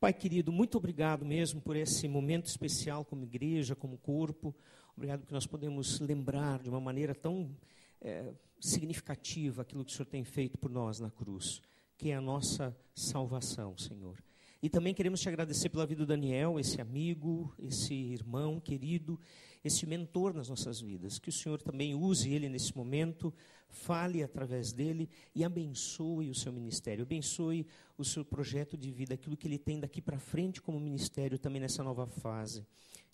Pai 0.00 0.14
querido, 0.14 0.50
muito 0.50 0.78
obrigado 0.78 1.26
mesmo 1.26 1.60
por 1.60 1.76
esse 1.76 2.08
momento 2.08 2.46
especial 2.46 3.04
como 3.04 3.22
igreja, 3.22 3.76
como 3.76 3.98
corpo. 3.98 4.56
Obrigado 4.96 5.20
porque 5.20 5.34
nós 5.34 5.46
podemos 5.46 6.00
lembrar 6.00 6.62
de 6.62 6.70
uma 6.70 6.80
maneira 6.80 7.14
tão 7.14 7.54
é, 8.00 8.32
significativa 8.58 9.60
aquilo 9.60 9.84
que 9.84 9.92
o 9.92 9.94
Senhor 9.94 10.06
tem 10.06 10.24
feito 10.24 10.56
por 10.56 10.70
nós 10.70 11.00
na 11.00 11.10
cruz, 11.10 11.60
que 11.98 12.10
é 12.10 12.14
a 12.14 12.20
nossa 12.20 12.74
salvação, 12.94 13.76
Senhor. 13.76 14.16
E 14.62 14.68
também 14.68 14.92
queremos 14.92 15.20
te 15.20 15.28
agradecer 15.28 15.70
pela 15.70 15.86
vida 15.86 16.04
do 16.04 16.06
Daniel, 16.06 16.60
esse 16.60 16.82
amigo, 16.82 17.54
esse 17.58 17.94
irmão 17.94 18.60
querido, 18.60 19.18
esse 19.64 19.86
mentor 19.86 20.34
nas 20.34 20.50
nossas 20.50 20.80
vidas. 20.80 21.18
Que 21.18 21.30
o 21.30 21.32
Senhor 21.32 21.62
também 21.62 21.94
use 21.94 22.30
ele 22.30 22.46
nesse 22.46 22.76
momento, 22.76 23.32
fale 23.68 24.22
através 24.22 24.70
dele 24.70 25.08
e 25.34 25.44
abençoe 25.44 26.28
o 26.28 26.34
seu 26.34 26.52
ministério, 26.52 27.04
abençoe 27.04 27.66
o 27.96 28.04
seu 28.04 28.22
projeto 28.22 28.76
de 28.76 28.90
vida, 28.90 29.14
aquilo 29.14 29.36
que 29.36 29.48
ele 29.48 29.58
tem 29.58 29.80
daqui 29.80 30.02
para 30.02 30.18
frente 30.18 30.60
como 30.60 30.78
ministério 30.78 31.38
também 31.38 31.60
nessa 31.60 31.82
nova 31.82 32.06
fase. 32.06 32.66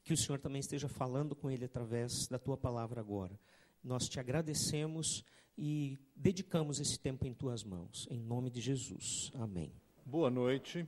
Que 0.03 0.13
o 0.13 0.17
Senhor 0.17 0.41
também 0.41 0.59
esteja 0.59 0.89
falando 0.89 1.37
com 1.37 1.49
ele 1.49 1.65
através 1.65 2.27
da 2.29 2.41
tua 2.41 2.57
palavra 2.57 3.01
agora. 3.01 3.39
Nós 3.85 4.09
te 4.09 4.19
agradecemos 4.19 5.25
e 5.57 5.97
dedicamos 6.15 6.81
esse 6.81 6.99
tempo 6.99 7.25
em 7.25 7.33
tuas 7.33 7.63
mãos. 7.63 8.09
Em 8.11 8.21
nome 8.21 8.51
de 8.51 8.61
Jesus. 8.61 9.31
Amém. 9.35 9.73
Boa 10.05 10.29
noite. 10.29 10.87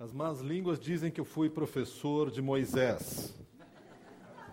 As 0.00 0.12
más 0.12 0.38
línguas 0.38 0.78
dizem 0.78 1.10
que 1.10 1.20
eu 1.20 1.24
fui 1.24 1.50
professor 1.50 2.30
de 2.30 2.40
Moisés. 2.40 3.34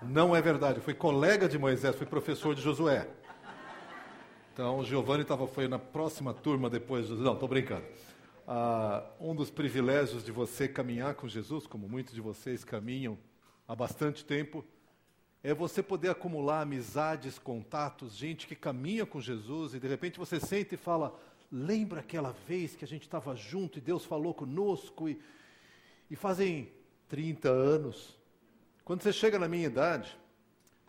Não 0.02 0.36
é 0.36 0.42
verdade, 0.42 0.80
eu 0.80 0.84
fui 0.84 0.96
colega 0.96 1.48
de 1.48 1.56
Moisés, 1.56 1.96
fui 1.96 2.08
professor 2.08 2.56
de 2.56 2.64
Josué. 2.64 3.08
Então, 4.52 4.84
Giovanni 4.84 5.24
tava, 5.24 5.46
foi 5.46 5.68
na 5.68 5.78
próxima 5.78 6.34
turma 6.34 6.68
depois. 6.68 7.12
Não, 7.12 7.34
estou 7.34 7.48
brincando. 7.48 7.86
Ah, 8.48 9.06
um 9.20 9.36
dos 9.36 9.52
privilégios 9.52 10.26
de 10.26 10.32
você 10.32 10.68
caminhar 10.68 11.14
com 11.14 11.28
Jesus, 11.28 11.68
como 11.68 11.88
muitos 11.88 12.16
de 12.16 12.22
vocês 12.22 12.64
caminham 12.64 13.16
há 13.68 13.76
bastante 13.76 14.26
tempo, 14.26 14.66
é 15.44 15.54
você 15.54 15.84
poder 15.84 16.10
acumular 16.10 16.62
amizades, 16.62 17.38
contatos, 17.38 18.16
gente 18.16 18.48
que 18.48 18.56
caminha 18.56 19.06
com 19.06 19.22
Jesus 19.22 19.76
e 19.76 19.80
de 19.80 19.88
repente 19.88 20.18
você 20.18 20.40
sente 20.40 20.74
e 20.74 20.78
fala: 20.78 21.16
lembra 21.52 22.00
aquela 22.00 22.32
vez 22.48 22.76
que 22.76 22.84
a 22.84 22.88
gente 22.88 23.04
estava 23.04 23.36
junto 23.36 23.78
e 23.78 23.82
Deus 23.82 24.06
falou 24.06 24.34
conosco 24.34 25.08
e, 25.08 25.22
e 26.10 26.16
fazem 26.16 26.72
30 27.08 27.50
anos, 27.50 28.20
quando 28.84 29.02
você 29.02 29.14
chega 29.14 29.40
na 29.40 29.48
minha 29.48 29.66
idade, 29.66 30.18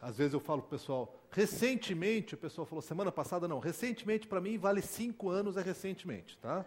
às 0.00 0.16
vezes 0.16 0.34
eu 0.34 0.40
falo 0.40 0.62
para 0.62 0.68
o 0.68 0.78
pessoal, 0.78 1.14
recentemente, 1.30 2.34
o 2.34 2.38
pessoal 2.38 2.66
falou, 2.66 2.82
semana 2.82 3.10
passada 3.10 3.48
não, 3.48 3.58
recentemente 3.58 4.26
para 4.26 4.40
mim 4.40 4.58
vale 4.58 4.82
cinco 4.82 5.30
anos 5.30 5.56
é 5.56 5.62
recentemente, 5.62 6.36
tá? 6.38 6.64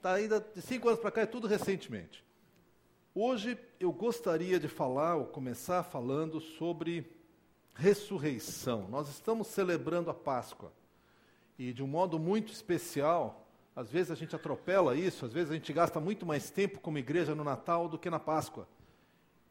Tá 0.00 0.14
ainda 0.14 0.40
de 0.40 0.62
cinco 0.62 0.88
anos 0.88 1.00
para 1.00 1.10
cá 1.10 1.22
é 1.22 1.26
tudo 1.26 1.46
recentemente. 1.46 2.24
Hoje 3.14 3.58
eu 3.80 3.90
gostaria 3.90 4.60
de 4.60 4.68
falar, 4.68 5.16
ou 5.16 5.26
começar 5.26 5.82
falando 5.82 6.40
sobre 6.40 7.10
ressurreição. 7.74 8.86
Nós 8.88 9.08
estamos 9.08 9.48
celebrando 9.48 10.08
a 10.08 10.14
Páscoa. 10.14 10.72
E 11.58 11.72
de 11.72 11.82
um 11.82 11.86
modo 11.88 12.18
muito 12.18 12.52
especial, 12.52 13.47
às 13.78 13.88
vezes 13.88 14.10
a 14.10 14.16
gente 14.16 14.34
atropela 14.34 14.96
isso, 14.96 15.24
às 15.24 15.32
vezes 15.32 15.52
a 15.52 15.54
gente 15.54 15.72
gasta 15.72 16.00
muito 16.00 16.26
mais 16.26 16.50
tempo 16.50 16.80
como 16.80 16.98
igreja 16.98 17.32
no 17.32 17.44
Natal 17.44 17.88
do 17.88 17.96
que 17.96 18.10
na 18.10 18.18
Páscoa. 18.18 18.66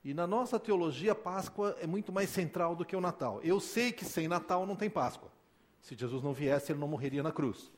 E 0.03 0.13
na 0.13 0.27
nossa 0.27 0.59
teologia, 0.59 1.13
a 1.13 1.15
Páscoa 1.15 1.77
é 1.79 1.87
muito 1.87 2.11
mais 2.11 2.29
central 2.29 2.75
do 2.75 2.83
que 2.83 2.93
o 2.93 2.99
Natal. 2.99 3.39
Eu 3.41 3.61
sei 3.61 3.93
que 3.93 4.03
sem 4.03 4.27
Natal 4.27 4.65
não 4.65 4.75
tem 4.75 4.89
Páscoa. 4.89 5.31
Se 5.81 5.95
Jesus 5.95 6.21
não 6.21 6.33
viesse, 6.33 6.73
ele 6.73 6.79
não 6.79 6.89
morreria 6.89 7.23
na 7.23 7.31
cruz. 7.31 7.71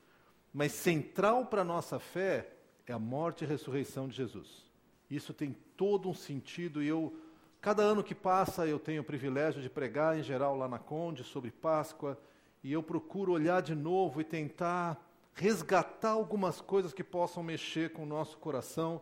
Mas 0.52 0.72
central 0.72 1.46
para 1.46 1.62
a 1.62 1.64
nossa 1.64 2.00
fé 2.00 2.50
é 2.88 2.94
a 2.94 2.98
morte 2.98 3.44
e 3.44 3.48
ressurreição 3.48 4.08
de 4.08 4.16
Jesus. 4.16 4.66
Isso 5.08 5.36
tem 5.36 5.56
todo 5.78 6.10
um 6.10 6.16
sentido 6.16 6.82
e 6.82 6.88
eu, 6.88 7.16
cada 7.62 7.84
ano 7.84 8.04
que 8.04 8.16
passa, 8.16 8.66
eu 8.66 8.80
tenho 8.80 9.04
o 9.04 9.06
privilégio 9.06 9.62
de 9.62 9.70
pregar 9.70 10.18
em 10.18 10.24
geral 10.24 10.58
lá 10.58 10.68
na 10.68 10.80
Conde 10.80 11.24
sobre 11.24 11.52
Páscoa 11.52 12.20
e 12.64 12.74
eu 12.74 12.82
procuro 12.82 13.34
olhar 13.34 13.62
de 13.62 13.76
novo 13.76 14.20
e 14.20 14.24
tentar 14.24 15.09
resgatar 15.34 16.12
algumas 16.12 16.60
coisas 16.62 16.94
que 16.94 17.04
possam 17.04 17.42
mexer 17.42 17.92
com 17.92 18.04
o 18.04 18.06
nosso 18.06 18.38
coração 18.38 19.02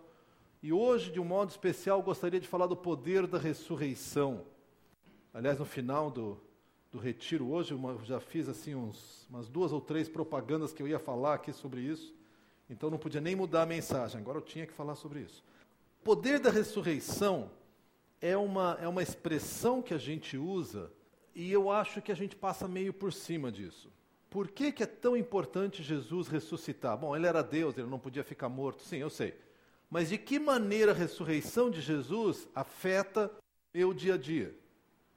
e 0.61 0.73
hoje, 0.73 1.11
de 1.11 1.19
um 1.19 1.23
modo 1.23 1.49
especial, 1.49 2.01
gostaria 2.01 2.39
de 2.39 2.47
falar 2.47 2.67
do 2.67 2.75
poder 2.75 3.27
da 3.27 3.38
ressurreição. 3.38 4.43
Aliás, 5.33 5.59
no 5.59 5.66
final 5.66 6.09
do, 6.09 6.37
do 6.91 6.97
retiro 6.97 7.51
hoje, 7.51 7.73
eu 7.73 7.99
já 8.03 8.19
fiz 8.19 8.49
assim 8.49 8.73
uns, 8.73 9.27
umas 9.29 9.47
duas 9.47 9.71
ou 9.71 9.79
três 9.79 10.09
propagandas 10.09 10.73
que 10.73 10.81
eu 10.81 10.87
ia 10.87 10.99
falar 10.99 11.35
aqui 11.35 11.53
sobre 11.53 11.81
isso. 11.81 12.13
Então 12.69 12.89
não 12.89 12.97
podia 12.97 13.21
nem 13.21 13.35
mudar 13.35 13.63
a 13.63 13.66
mensagem, 13.66 14.19
agora 14.19 14.39
eu 14.39 14.41
tinha 14.41 14.66
que 14.66 14.73
falar 14.73 14.95
sobre 14.95 15.21
isso. 15.21 15.43
Poder 16.03 16.39
da 16.39 16.49
ressurreição 16.49 17.51
é 18.19 18.35
uma, 18.35 18.77
é 18.81 18.87
uma 18.87 19.03
expressão 19.03 19.81
que 19.81 19.93
a 19.93 19.97
gente 19.97 20.37
usa 20.37 20.91
e 21.35 21.51
eu 21.51 21.69
acho 21.69 22.01
que 22.01 22.11
a 22.11 22.16
gente 22.16 22.35
passa 22.35 22.67
meio 22.67 22.91
por 22.91 23.13
cima 23.13 23.51
disso. 23.51 23.91
Por 24.29 24.49
que, 24.49 24.71
que 24.71 24.83
é 24.83 24.85
tão 24.85 25.15
importante 25.15 25.81
Jesus 25.81 26.27
ressuscitar? 26.27 26.97
Bom, 26.97 27.15
ele 27.15 27.27
era 27.27 27.41
Deus, 27.41 27.77
ele 27.77 27.88
não 27.88 27.99
podia 27.99 28.23
ficar 28.23 28.49
morto. 28.49 28.83
Sim, 28.83 28.97
eu 28.97 29.09
sei. 29.09 29.33
Mas 29.89 30.09
de 30.09 30.17
que 30.17 30.38
maneira 30.38 30.91
a 30.91 30.95
ressurreição 30.95 31.69
de 31.69 31.79
Jesus 31.79 32.47
afeta 32.53 33.31
meu 33.73 33.93
dia 33.93 34.16
a 34.16 34.17
dia? 34.17 34.53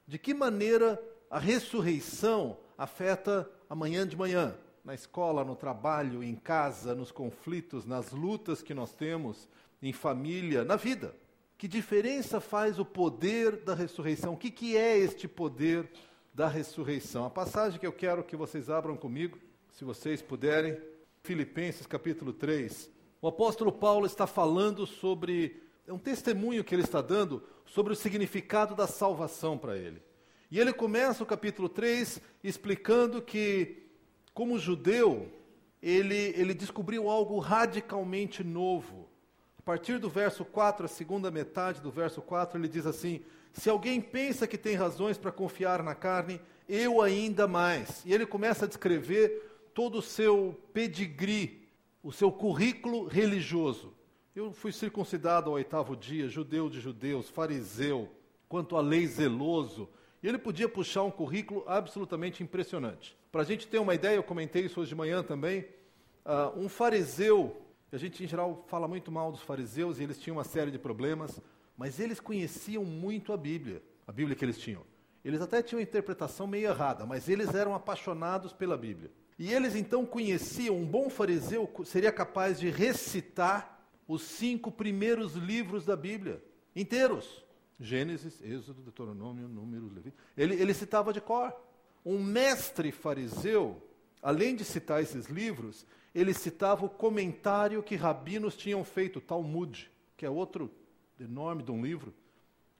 De 0.07 0.17
que 0.17 0.33
maneira 0.33 1.01
a 1.29 1.39
ressurreição 1.39 2.57
afeta 2.77 3.49
amanhã 3.69 4.07
de 4.07 4.15
manhã? 4.15 4.55
Na 4.83 4.93
escola, 4.93 5.43
no 5.43 5.55
trabalho, 5.55 6.23
em 6.23 6.35
casa, 6.35 6.95
nos 6.95 7.11
conflitos, 7.11 7.85
nas 7.85 8.11
lutas 8.11 8.61
que 8.61 8.73
nós 8.73 8.93
temos, 8.93 9.47
em 9.81 9.93
família, 9.93 10.63
na 10.63 10.75
vida. 10.75 11.15
Que 11.57 11.67
diferença 11.67 12.39
faz 12.39 12.79
o 12.79 12.85
poder 12.85 13.57
da 13.57 13.75
ressurreição? 13.75 14.33
O 14.33 14.37
que, 14.37 14.49
que 14.49 14.75
é 14.75 14.97
este 14.97 15.27
poder 15.27 15.91
da 16.33 16.47
ressurreição? 16.47 17.25
A 17.25 17.29
passagem 17.29 17.79
que 17.79 17.87
eu 17.87 17.93
quero 17.93 18.23
que 18.23 18.35
vocês 18.35 18.69
abram 18.69 18.95
comigo, 18.95 19.37
se 19.71 19.83
vocês 19.83 20.21
puderem, 20.21 20.79
Filipenses 21.23 21.85
capítulo 21.85 22.33
3. 22.33 22.89
O 23.21 23.27
apóstolo 23.27 23.71
Paulo 23.71 24.05
está 24.05 24.25
falando 24.25 24.87
sobre 24.87 25.61
é 25.87 25.93
um 25.93 25.99
testemunho 25.99 26.63
que 26.63 26.73
ele 26.73 26.83
está 26.83 27.01
dando 27.01 27.43
sobre 27.65 27.91
o 27.93 27.95
significado 27.95 28.75
da 28.75 28.87
salvação 28.87 29.57
para 29.57 29.77
ele. 29.77 30.01
E 30.49 30.59
ele 30.59 30.73
começa 30.73 31.23
o 31.23 31.25
capítulo 31.25 31.69
3 31.69 32.21
explicando 32.43 33.21
que, 33.21 33.87
como 34.33 34.59
judeu, 34.59 35.31
ele, 35.81 36.33
ele 36.35 36.53
descobriu 36.53 37.09
algo 37.09 37.39
radicalmente 37.39 38.43
novo. 38.43 39.09
A 39.57 39.61
partir 39.61 39.97
do 39.97 40.09
verso 40.09 40.43
4, 40.43 40.85
a 40.85 40.89
segunda 40.89 41.31
metade 41.31 41.81
do 41.81 41.91
verso 41.91 42.21
4, 42.21 42.59
ele 42.59 42.67
diz 42.67 42.85
assim: 42.85 43.23
Se 43.53 43.69
alguém 43.69 43.99
pensa 44.01 44.47
que 44.47 44.57
tem 44.57 44.75
razões 44.75 45.17
para 45.17 45.31
confiar 45.31 45.83
na 45.83 45.95
carne, 45.95 46.41
eu 46.67 47.01
ainda 47.01 47.47
mais. 47.47 48.03
E 48.05 48.13
ele 48.13 48.25
começa 48.25 48.65
a 48.65 48.67
descrever 48.67 49.69
todo 49.73 49.99
o 49.99 50.01
seu 50.01 50.59
pedigree 50.73 51.61
o 52.03 52.11
seu 52.11 52.31
currículo 52.31 53.05
religioso. 53.05 53.93
Eu 54.35 54.51
fui 54.51 54.71
circuncidado 54.71 55.49
ao 55.49 55.55
oitavo 55.55 55.95
dia, 55.95 56.27
judeu 56.27 56.69
de 56.69 56.79
judeus, 56.79 57.29
fariseu, 57.29 58.09
quanto 58.47 58.75
à 58.75 58.81
lei 58.81 59.05
zeloso. 59.05 59.89
E 60.23 60.27
ele 60.27 60.37
podia 60.37 60.69
puxar 60.69 61.03
um 61.03 61.11
currículo 61.11 61.63
absolutamente 61.67 62.41
impressionante. 62.41 63.17
Para 63.31 63.41
a 63.41 63.45
gente 63.45 63.67
ter 63.67 63.79
uma 63.79 63.93
ideia, 63.93 64.15
eu 64.15 64.23
comentei 64.23 64.65
isso 64.65 64.79
hoje 64.79 64.89
de 64.89 64.95
manhã 64.95 65.21
também. 65.21 65.65
Uh, 66.25 66.59
um 66.59 66.69
fariseu, 66.69 67.61
a 67.91 67.97
gente 67.97 68.23
em 68.23 68.27
geral 68.27 68.63
fala 68.67 68.87
muito 68.87 69.11
mal 69.11 69.31
dos 69.31 69.41
fariseus 69.41 69.99
e 69.99 70.03
eles 70.03 70.19
tinham 70.19 70.37
uma 70.37 70.43
série 70.43 70.71
de 70.71 70.79
problemas, 70.79 71.41
mas 71.81 71.99
eles 71.99 72.19
conheciam 72.19 72.85
muito 72.85 73.33
a 73.33 73.37
Bíblia, 73.37 73.81
a 74.05 74.11
Bíblia 74.11 74.35
que 74.35 74.45
eles 74.45 74.59
tinham. 74.59 74.83
Eles 75.25 75.41
até 75.41 75.63
tinham 75.63 75.79
uma 75.79 75.83
interpretação 75.83 76.45
meio 76.45 76.69
errada, 76.69 77.07
mas 77.07 77.27
eles 77.27 77.55
eram 77.55 77.73
apaixonados 77.73 78.53
pela 78.53 78.77
Bíblia. 78.77 79.09
E 79.39 79.51
eles 79.51 79.73
então 79.73 80.05
conheciam, 80.05 80.77
um 80.77 80.85
bom 80.85 81.09
fariseu 81.09 81.67
seria 81.83 82.11
capaz 82.11 82.59
de 82.59 82.69
recitar 82.69 83.83
os 84.07 84.21
cinco 84.21 84.71
primeiros 84.71 85.33
livros 85.33 85.83
da 85.83 85.95
Bíblia, 85.95 86.43
inteiros. 86.75 87.43
Gênesis, 87.79 88.39
Êxodo, 88.43 88.83
Deuteronômio, 88.83 89.47
Números, 89.47 89.91
Levítico. 89.91 90.21
Ele, 90.37 90.53
ele 90.53 90.75
citava 90.75 91.11
de 91.11 91.19
cor. 91.19 91.51
Um 92.05 92.23
mestre 92.23 92.91
fariseu, 92.91 93.81
além 94.21 94.55
de 94.55 94.63
citar 94.63 95.01
esses 95.01 95.25
livros, 95.25 95.83
ele 96.13 96.31
citava 96.31 96.85
o 96.85 96.89
comentário 96.89 97.81
que 97.81 97.95
rabinos 97.95 98.55
tinham 98.55 98.83
feito, 98.83 99.19
Talmud, 99.19 99.89
que 100.15 100.27
é 100.27 100.29
outro 100.29 100.69
enorme 101.23 101.63
de 101.63 101.71
um 101.71 101.81
livro, 101.81 102.13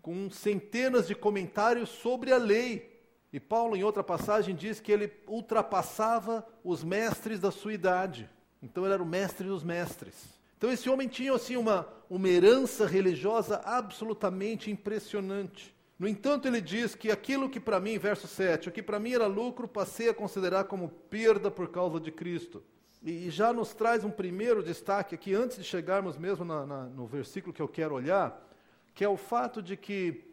com 0.02 0.30
centenas 0.30 1.08
de 1.08 1.16
comentários 1.16 1.90
sobre 1.90 2.32
a 2.32 2.38
lei. 2.38 3.00
E 3.32 3.40
Paulo, 3.40 3.76
em 3.76 3.84
outra 3.84 4.04
passagem, 4.04 4.56
diz 4.56 4.80
que 4.80 4.92
ele 4.92 5.12
ultrapassava 5.28 6.46
os 6.64 6.84
mestres 6.84 7.40
da 7.40 7.52
sua 7.52 7.74
idade. 7.74 8.30
Então, 8.62 8.84
ele 8.84 8.94
era 8.94 9.04
o 9.04 9.06
mestre 9.06 9.48
dos 9.48 9.64
mestres. 9.64 10.16
Então, 10.58 10.72
esse 10.72 10.90
homem 10.90 11.08
tinha 11.08 11.34
assim, 11.34 11.56
uma, 11.56 11.88
uma 12.10 12.28
herança 12.28 12.86
religiosa 12.86 13.62
absolutamente 13.64 14.70
impressionante. 14.70 15.74
No 15.98 16.08
entanto, 16.08 16.48
ele 16.48 16.60
diz 16.60 16.96
que 16.96 17.12
aquilo 17.12 17.50
que 17.50 17.60
para 17.60 17.80
mim, 17.80 17.98
verso 17.98 18.28
7, 18.28 18.70
o 18.70 18.72
que 18.72 18.82
para 18.82 19.00
mim 19.00 19.14
era 19.14 19.28
lucro, 19.28 19.68
passei 19.68 20.10
a 20.10 20.14
considerar 20.14 20.64
como 20.66 20.90
perda 20.90 21.50
por 21.52 21.70
causa 21.70 22.00
de 22.00 22.12
Cristo. 22.12 22.64
E 23.04 23.30
já 23.32 23.52
nos 23.52 23.74
traz 23.74 24.04
um 24.04 24.12
primeiro 24.12 24.62
destaque 24.62 25.16
aqui, 25.16 25.34
antes 25.34 25.58
de 25.58 25.64
chegarmos 25.64 26.18
mesmo 26.18 26.46
na, 26.46 26.66
na, 26.66 26.84
no 26.84 27.08
versículo 27.08 27.54
que 27.54 27.62
eu 27.62 27.68
quero 27.68 27.96
olhar, 27.96 28.48
que 28.94 29.04
é 29.04 29.10
o 29.10 29.18
fato 29.18 29.62
de 29.62 29.76
que 29.76 30.24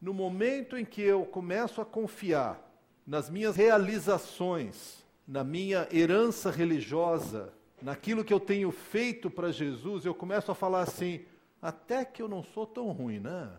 no 0.00 0.14
momento 0.14 0.76
em 0.76 0.84
que 0.84 1.02
eu 1.02 1.24
começo 1.24 1.80
a 1.80 1.84
confiar 1.84 2.60
nas 3.06 3.28
minhas 3.28 3.56
realizações, 3.56 5.04
na 5.26 5.42
minha 5.42 5.88
herança 5.90 6.50
religiosa, 6.50 7.52
naquilo 7.82 8.24
que 8.24 8.32
eu 8.32 8.40
tenho 8.40 8.70
feito 8.70 9.28
para 9.28 9.50
Jesus, 9.50 10.04
eu 10.04 10.14
começo 10.14 10.52
a 10.52 10.54
falar 10.54 10.82
assim: 10.82 11.24
até 11.60 12.04
que 12.04 12.22
eu 12.22 12.28
não 12.28 12.42
sou 12.42 12.66
tão 12.66 12.90
ruim, 12.92 13.18
né? 13.18 13.50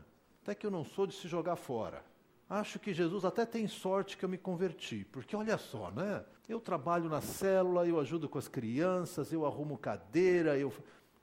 Até 0.44 0.56
que 0.56 0.66
eu 0.66 0.72
não 0.72 0.86
sou 0.86 1.06
de 1.06 1.16
se 1.16 1.28
jogar 1.28 1.56
fora. 1.56 2.04
Acho 2.50 2.78
que 2.78 2.94
Jesus 2.94 3.26
até 3.26 3.46
tem 3.46 3.68
sorte 3.68 4.16
que 4.16 4.24
eu 4.24 4.30
me 4.30 4.38
converti, 4.38 5.04
porque 5.12 5.36
olha 5.36 5.58
só, 5.58 5.90
né? 5.90 6.24
Eu 6.48 6.60
trabalho 6.60 7.10
na 7.10 7.20
célula, 7.20 7.88
eu 7.88 8.00
ajudo 8.00 8.30
com 8.30 8.38
as 8.38 8.48
crianças, 8.48 9.34
eu 9.34 9.46
arrumo 9.46 9.78
cadeira, 9.78 10.56
eu 10.58 10.72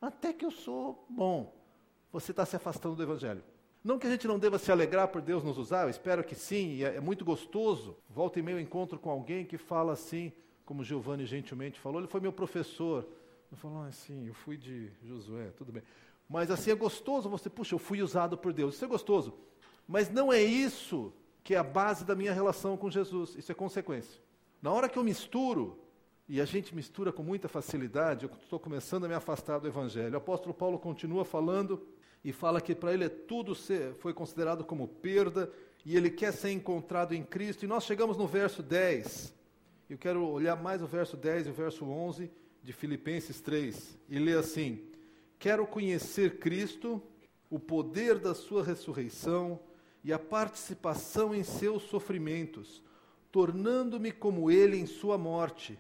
até 0.01 0.33
que 0.33 0.45
eu 0.45 0.51
sou 0.51 1.07
bom. 1.09 1.55
Você 2.13 2.33
está 2.33 2.45
se 2.45 2.57
afastando 2.57 2.97
do 2.97 3.03
Evangelho. 3.05 3.43
Não 3.85 3.99
que 3.99 4.07
a 4.07 4.11
gente 4.11 4.27
não 4.27 4.39
deva 4.39 4.59
se 4.59 4.73
alegrar 4.73 5.09
por 5.09 5.23
Deus 5.23 5.45
nos 5.45 5.59
usar, 5.59 5.85
eu 5.85 5.91
espero 5.91 6.25
que 6.25 6.35
sim, 6.35 6.83
é, 6.83 6.97
é 6.97 7.01
muito 7.01 7.25
gostoso. 7.25 7.97
Volta 8.11 8.41
e 8.41 8.43
meio 8.43 8.59
encontro 8.59 8.99
com 8.99 9.11
alguém 9.11 9.45
que 9.45 9.57
fala 9.57 9.93
assim, 9.93 10.33
como 10.65 10.83
Giovanni 10.83 11.25
gentilmente 11.25 11.79
falou, 11.79 12.01
ele 12.01 12.09
foi 12.09 12.21
meu 12.21 12.33
professor. 12.33 13.07
Eu 13.51 13.57
falo 13.57 13.83
assim, 13.83 14.27
eu 14.27 14.35
fui 14.35 14.57
de 14.57 14.91
Josué, 15.05 15.53
tudo 15.57 15.71
bem. 15.71 15.83
Mas 16.29 16.51
assim 16.51 16.71
é 16.71 16.75
gostoso 16.75 17.29
você, 17.29 17.49
puxa, 17.49 17.75
eu 17.75 17.79
fui 17.79 18.03
usado 18.03 18.37
por 18.37 18.53
Deus. 18.53 18.75
Isso 18.75 18.85
é 18.85 18.89
gostoso. 18.89 19.35
Mas 19.93 20.11
não 20.11 20.33
é 20.33 20.43
isso 20.43 21.13
que 21.45 21.55
é 21.55 21.59
a 21.59 21.63
base 21.63 22.03
da 22.03 22.15
minha 22.15 22.33
relação 22.33 22.79
com 22.79 22.91
Jesus. 22.91 23.35
Isso 23.37 23.53
é 23.53 23.55
consequência. 23.55 24.23
Na 24.63 24.73
hora 24.73 24.89
que 24.89 24.99
eu 24.99 25.05
misturo, 25.05 25.79
e 26.27 26.41
a 26.41 26.47
gente 26.47 26.75
mistura 26.75 27.13
com 27.13 27.23
muita 27.23 27.47
facilidade, 27.47 28.25
eu 28.25 28.31
estou 28.43 28.59
começando 28.59 29.05
a 29.05 29.09
me 29.09 29.13
afastar 29.13 29.59
do 29.59 29.69
Evangelho. 29.69 30.15
O 30.15 30.17
apóstolo 30.17 30.55
Paulo 30.55 30.79
continua 30.79 31.27
falando 31.27 31.87
e 32.25 32.33
fala 32.33 32.59
que 32.59 32.75
para 32.75 32.95
ele 32.95 33.05
é 33.05 33.09
tudo 33.11 33.55
ser, 33.55 33.93
foi 33.97 34.15
considerado 34.15 34.65
como 34.65 34.89
perda 34.89 35.53
e 35.85 35.95
ele 35.95 36.09
quer 36.11 36.33
ser 36.33 36.53
encontrado 36.53 37.13
em 37.13 37.23
Cristo. 37.23 37.67
E 37.67 37.69
nós 37.69 37.85
chegamos 37.85 38.17
no 38.17 38.27
verso 38.27 38.63
10. 38.63 39.35
Eu 39.91 39.99
quero 39.99 40.27
olhar 40.27 40.57
mais 40.57 40.81
o 40.81 40.87
verso 40.87 41.19
10 41.19 41.49
e 41.49 41.51
o 41.51 41.53
verso 41.53 41.85
11 41.85 42.31
de 42.63 42.73
Filipenses 42.73 43.43
3 43.43 43.99
e 44.09 44.19
ler 44.19 44.39
assim: 44.39 44.87
Quero 45.39 45.67
conhecer 45.67 46.39
Cristo, 46.39 47.03
o 47.51 47.59
poder 47.59 48.19
da 48.19 48.35
sua 48.35 48.65
ressurreição 48.65 49.61
e 50.05 50.13
a 50.13 50.19
participação 50.19 51.35
em 51.35 51.45
seus 51.45 51.83
sofrimentos, 51.85 52.83
tornando-me 53.31 54.11
como 54.11 54.51
ele 54.51 54.77
em 54.77 54.87
sua 54.87 55.17
morte 55.17 55.79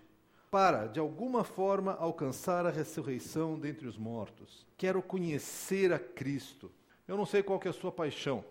para, 0.50 0.86
de 0.86 1.00
alguma 1.00 1.44
forma, 1.44 1.94
alcançar 1.94 2.66
a 2.66 2.70
ressurreição 2.70 3.58
dentre 3.58 3.86
os 3.86 3.96
mortos. 3.96 4.66
Quero 4.76 5.00
conhecer 5.00 5.92
a 5.92 5.98
Cristo. 5.98 6.70
Eu 7.08 7.16
não 7.16 7.24
sei 7.24 7.42
qual 7.42 7.58
é 7.64 7.68
a 7.68 7.72
sua 7.72 7.90
paixão, 7.90 8.44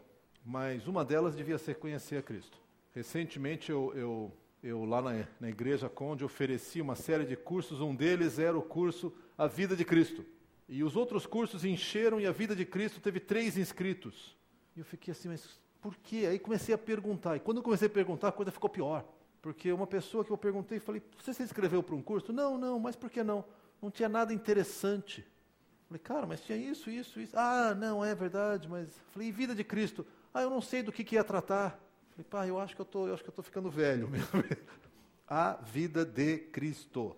mas 0.43 0.87
uma 0.87 1.05
delas 1.05 1.35
devia 1.35 1.59
ser 1.59 1.75
conhecer 1.75 2.17
a 2.17 2.21
Cristo. 2.23 2.57
Recentemente, 2.93 3.69
eu, 3.69 3.93
eu, 3.95 4.31
eu 4.63 4.83
lá 4.83 4.99
na, 4.99 5.27
na 5.39 5.49
Igreja 5.49 5.87
Conde, 5.87 6.25
ofereci 6.25 6.81
uma 6.81 6.95
série 6.95 7.23
de 7.23 7.35
cursos. 7.35 7.79
Um 7.79 7.95
deles 7.95 8.39
era 8.39 8.57
o 8.57 8.63
curso 8.63 9.13
A 9.37 9.45
Vida 9.45 9.75
de 9.75 9.85
Cristo. 9.85 10.25
E 10.67 10.83
os 10.83 10.95
outros 10.95 11.27
cursos 11.27 11.63
encheram 11.63 12.19
e 12.19 12.25
a 12.25 12.31
Vida 12.31 12.55
de 12.55 12.65
Cristo 12.65 12.99
teve 12.99 13.19
três 13.19 13.59
inscritos. 13.59 14.35
E 14.75 14.79
eu 14.79 14.85
fiquei 14.85 15.11
assim, 15.11 15.27
mas 15.27 15.59
por 15.81 15.95
quê? 15.97 16.27
Aí 16.29 16.39
comecei 16.39 16.73
a 16.73 16.77
perguntar. 16.77 17.35
E 17.35 17.39
quando 17.39 17.57
eu 17.57 17.63
comecei 17.63 17.87
a 17.87 17.89
perguntar, 17.89 18.29
a 18.29 18.31
coisa 18.31 18.51
ficou 18.51 18.69
pior. 18.69 19.03
Porque 19.41 19.71
uma 19.71 19.87
pessoa 19.87 20.23
que 20.23 20.31
eu 20.31 20.37
perguntei, 20.37 20.79
falei, 20.79 21.01
você 21.17 21.33
se 21.33 21.41
inscreveu 21.41 21.81
para 21.81 21.95
um 21.95 22.01
curso? 22.01 22.31
Não, 22.31 22.57
não, 22.57 22.79
mas 22.79 22.95
por 22.95 23.09
que 23.09 23.23
não? 23.23 23.43
Não 23.81 23.89
tinha 23.89 24.07
nada 24.07 24.31
interessante. 24.33 25.25
Falei, 25.87 25.99
cara, 25.99 26.25
mas 26.27 26.41
tinha 26.41 26.57
isso, 26.57 26.89
isso, 26.89 27.19
isso. 27.19 27.37
Ah, 27.37 27.75
não, 27.75 28.05
é 28.05 28.13
verdade, 28.13 28.69
mas. 28.69 28.87
Falei, 29.11 29.29
e 29.29 29.31
vida 29.31 29.55
de 29.55 29.63
Cristo? 29.63 30.05
Ah, 30.33 30.41
eu 30.41 30.49
não 30.49 30.61
sei 30.61 30.83
do 30.83 30.91
que, 30.91 31.03
que 31.03 31.15
ia 31.15 31.23
tratar. 31.23 31.79
Falei, 32.11 32.25
pai, 32.29 32.49
eu 32.49 32.59
acho 32.59 32.75
que 32.75 32.81
eu 32.81 32.85
tô, 32.85 33.07
eu 33.07 33.13
acho 33.13 33.23
que 33.23 33.29
eu 33.29 33.31
estou 33.31 33.43
ficando 33.43 33.69
velho 33.69 34.07
mesmo. 34.07 34.29
a 35.27 35.53
vida 35.63 36.05
de 36.05 36.37
Cristo. 36.37 37.15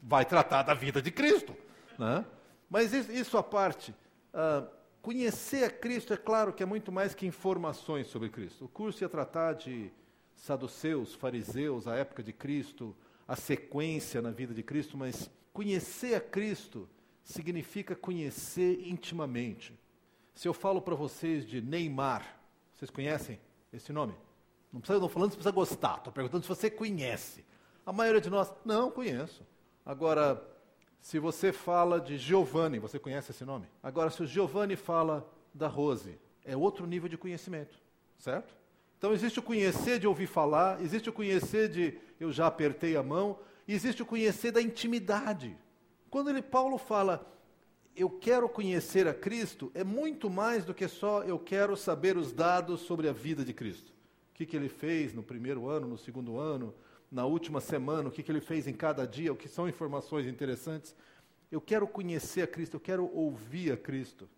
Vai 0.00 0.24
tratar 0.24 0.62
da 0.62 0.74
vida 0.74 1.02
de 1.02 1.10
Cristo. 1.10 1.56
Né? 1.98 2.24
Mas 2.70 2.92
isso 2.92 3.36
à 3.36 3.42
parte. 3.42 3.94
Uh, 4.32 4.68
conhecer 5.06 5.62
a 5.62 5.70
Cristo, 5.70 6.12
é 6.12 6.16
claro 6.16 6.52
que 6.52 6.64
é 6.64 6.66
muito 6.66 6.90
mais 6.90 7.14
que 7.14 7.24
informações 7.24 8.08
sobre 8.08 8.28
Cristo. 8.28 8.64
O 8.64 8.68
curso 8.68 9.04
ia 9.04 9.08
tratar 9.08 9.52
de 9.52 9.88
saduceus, 10.34 11.14
fariseus, 11.14 11.86
a 11.86 11.94
época 11.94 12.24
de 12.24 12.32
Cristo, 12.32 12.92
a 13.28 13.36
sequência 13.36 14.20
na 14.20 14.32
vida 14.32 14.52
de 14.52 14.64
Cristo, 14.64 14.96
mas 14.96 15.30
conhecer 15.52 16.16
a 16.16 16.20
Cristo 16.20 16.88
significa 17.22 17.94
conhecer 17.94 18.80
intimamente. 18.84 19.78
Se 20.34 20.48
eu 20.48 20.52
falo 20.52 20.82
para 20.82 20.96
vocês 20.96 21.46
de 21.46 21.60
Neymar, 21.60 22.40
vocês 22.74 22.90
conhecem 22.90 23.38
esse 23.72 23.92
nome? 23.92 24.12
Não 24.72 24.80
precisa, 24.80 24.98
não 24.98 25.08
falando 25.08 25.30
se 25.30 25.36
precisa 25.36 25.54
gostar, 25.54 25.98
estou 25.98 26.12
perguntando 26.12 26.42
se 26.42 26.48
você 26.48 26.68
conhece. 26.68 27.44
A 27.86 27.92
maioria 27.92 28.20
de 28.20 28.28
nós, 28.28 28.52
não 28.64 28.90
conheço. 28.90 29.46
Agora, 29.84 30.42
se 31.06 31.20
você 31.20 31.52
fala 31.52 32.00
de 32.00 32.18
Giovanni, 32.18 32.80
você 32.80 32.98
conhece 32.98 33.30
esse 33.30 33.44
nome? 33.44 33.68
Agora, 33.80 34.10
se 34.10 34.24
o 34.24 34.26
Giovanni 34.26 34.74
fala 34.74 35.24
da 35.54 35.68
Rose, 35.68 36.18
é 36.44 36.56
outro 36.56 36.84
nível 36.84 37.08
de 37.08 37.16
conhecimento, 37.16 37.78
certo? 38.18 38.52
Então 38.98 39.12
existe 39.12 39.38
o 39.38 39.42
conhecer 39.42 40.00
de 40.00 40.08
ouvir 40.08 40.26
falar, 40.26 40.82
existe 40.82 41.08
o 41.08 41.12
conhecer 41.12 41.68
de 41.68 41.96
eu 42.18 42.32
já 42.32 42.48
apertei 42.48 42.96
a 42.96 43.04
mão, 43.04 43.38
existe 43.68 44.02
o 44.02 44.04
conhecer 44.04 44.50
da 44.50 44.60
intimidade. 44.60 45.56
Quando 46.10 46.28
ele, 46.28 46.42
Paulo 46.42 46.76
fala, 46.76 47.24
eu 47.94 48.10
quero 48.10 48.48
conhecer 48.48 49.06
a 49.06 49.14
Cristo, 49.14 49.70
é 49.74 49.84
muito 49.84 50.28
mais 50.28 50.64
do 50.64 50.74
que 50.74 50.88
só 50.88 51.22
eu 51.22 51.38
quero 51.38 51.76
saber 51.76 52.16
os 52.16 52.32
dados 52.32 52.80
sobre 52.80 53.08
a 53.08 53.12
vida 53.12 53.44
de 53.44 53.52
Cristo. 53.52 53.92
O 54.32 54.34
que, 54.34 54.44
que 54.44 54.56
ele 54.56 54.68
fez 54.68 55.14
no 55.14 55.22
primeiro 55.22 55.68
ano, 55.68 55.86
no 55.86 55.98
segundo 55.98 56.36
ano, 56.36 56.74
na 57.10 57.24
última 57.24 57.60
semana, 57.60 58.08
o 58.08 58.12
que, 58.12 58.22
que 58.22 58.30
ele 58.30 58.40
fez 58.40 58.66
em 58.66 58.72
cada 58.72 59.06
dia, 59.06 59.32
o 59.32 59.36
que 59.36 59.48
são 59.48 59.68
informações 59.68 60.26
interessantes. 60.26 60.94
Eu 61.50 61.60
quero 61.60 61.86
conhecer 61.86 62.42
a 62.42 62.46
Cristo, 62.46 62.74
eu 62.74 62.80
quero 62.80 63.10
ouvir 63.14 63.72
a 63.72 63.76
Cristo. 63.76 64.28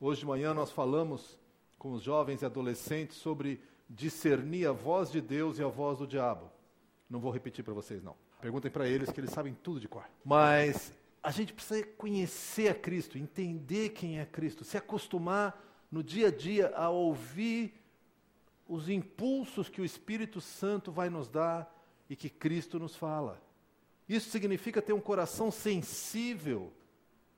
Hoje 0.00 0.20
de 0.20 0.26
manhã 0.26 0.52
nós 0.52 0.70
falamos 0.70 1.38
com 1.78 1.92
os 1.92 2.02
jovens 2.02 2.42
e 2.42 2.44
adolescentes 2.44 3.16
sobre 3.16 3.60
discernir 3.88 4.66
a 4.66 4.72
voz 4.72 5.10
de 5.10 5.20
Deus 5.20 5.58
e 5.58 5.62
a 5.62 5.68
voz 5.68 5.98
do 5.98 6.06
diabo. 6.06 6.50
Não 7.08 7.20
vou 7.20 7.30
repetir 7.30 7.64
para 7.64 7.74
vocês, 7.74 8.02
não. 8.02 8.16
Perguntem 8.40 8.70
para 8.70 8.86
eles 8.86 9.10
que 9.10 9.20
eles 9.20 9.30
sabem 9.30 9.56
tudo 9.62 9.80
de 9.80 9.88
cor. 9.88 10.04
Mas 10.24 10.92
a 11.22 11.30
gente 11.30 11.52
precisa 11.52 11.84
conhecer 11.96 12.68
a 12.68 12.74
Cristo, 12.74 13.18
entender 13.18 13.90
quem 13.90 14.20
é 14.20 14.26
Cristo, 14.26 14.64
se 14.64 14.76
acostumar 14.76 15.64
no 15.90 16.02
dia 16.02 16.28
a 16.28 16.30
dia 16.30 16.72
a 16.76 16.90
ouvir 16.90 17.74
os 18.68 18.88
impulsos 18.88 19.68
que 19.68 19.80
o 19.80 19.84
Espírito 19.84 20.40
Santo 20.40 20.92
vai 20.92 21.08
nos 21.08 21.28
dar 21.28 21.74
e 22.08 22.14
que 22.14 22.28
Cristo 22.28 22.78
nos 22.78 22.94
fala. 22.94 23.42
Isso 24.06 24.30
significa 24.30 24.82
ter 24.82 24.92
um 24.92 25.00
coração 25.00 25.50
sensível 25.50 26.72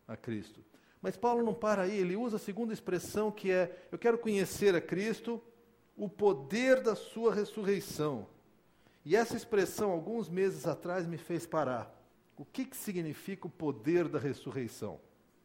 a 0.06 0.16
Cristo. 0.16 0.64
Mas 1.00 1.16
Paulo 1.16 1.44
não 1.44 1.54
para 1.54 1.82
aí, 1.82 1.96
ele 1.96 2.16
usa 2.16 2.36
a 2.36 2.40
segunda 2.40 2.72
expressão 2.72 3.30
que 3.30 3.50
é: 3.50 3.86
eu 3.90 3.98
quero 3.98 4.18
conhecer 4.18 4.74
a 4.74 4.80
Cristo, 4.80 5.40
o 5.96 6.08
poder 6.08 6.82
da 6.82 6.94
sua 6.94 7.32
ressurreição. 7.32 8.26
E 9.04 9.16
essa 9.16 9.36
expressão, 9.36 9.90
alguns 9.90 10.28
meses 10.28 10.66
atrás, 10.66 11.06
me 11.06 11.16
fez 11.16 11.46
parar. 11.46 11.96
O 12.36 12.44
que, 12.44 12.64
que 12.64 12.76
significa 12.76 13.46
o 13.46 13.50
poder 13.50 14.08
da 14.08 14.18
ressurreição? 14.18 15.00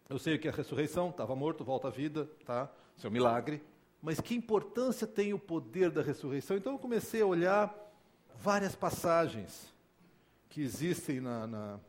Eu 0.10 0.20
sei 0.20 0.38
que 0.38 0.48
a 0.48 0.52
ressurreição 0.52 1.10
estava 1.10 1.36
morto, 1.36 1.64
volta 1.64 1.88
à 1.88 1.92
vida, 1.92 2.30
tá? 2.46 2.72
Isso 2.96 3.08
é 3.08 3.10
milagre. 3.10 3.62
Mas 4.02 4.20
que 4.20 4.36
importância 4.36 5.08
tem 5.08 5.34
o 5.34 5.40
poder 5.40 5.90
da 5.90 6.02
ressurreição? 6.02 6.58
Então 6.58 6.74
eu 6.74 6.80
comecei 6.80 7.22
a 7.22 7.26
olhar 7.26 7.76
várias 8.38 8.76
passagens 8.76 9.74
que 10.50 10.62
existem 10.62 11.20
na, 11.20 11.48
na 11.48 11.80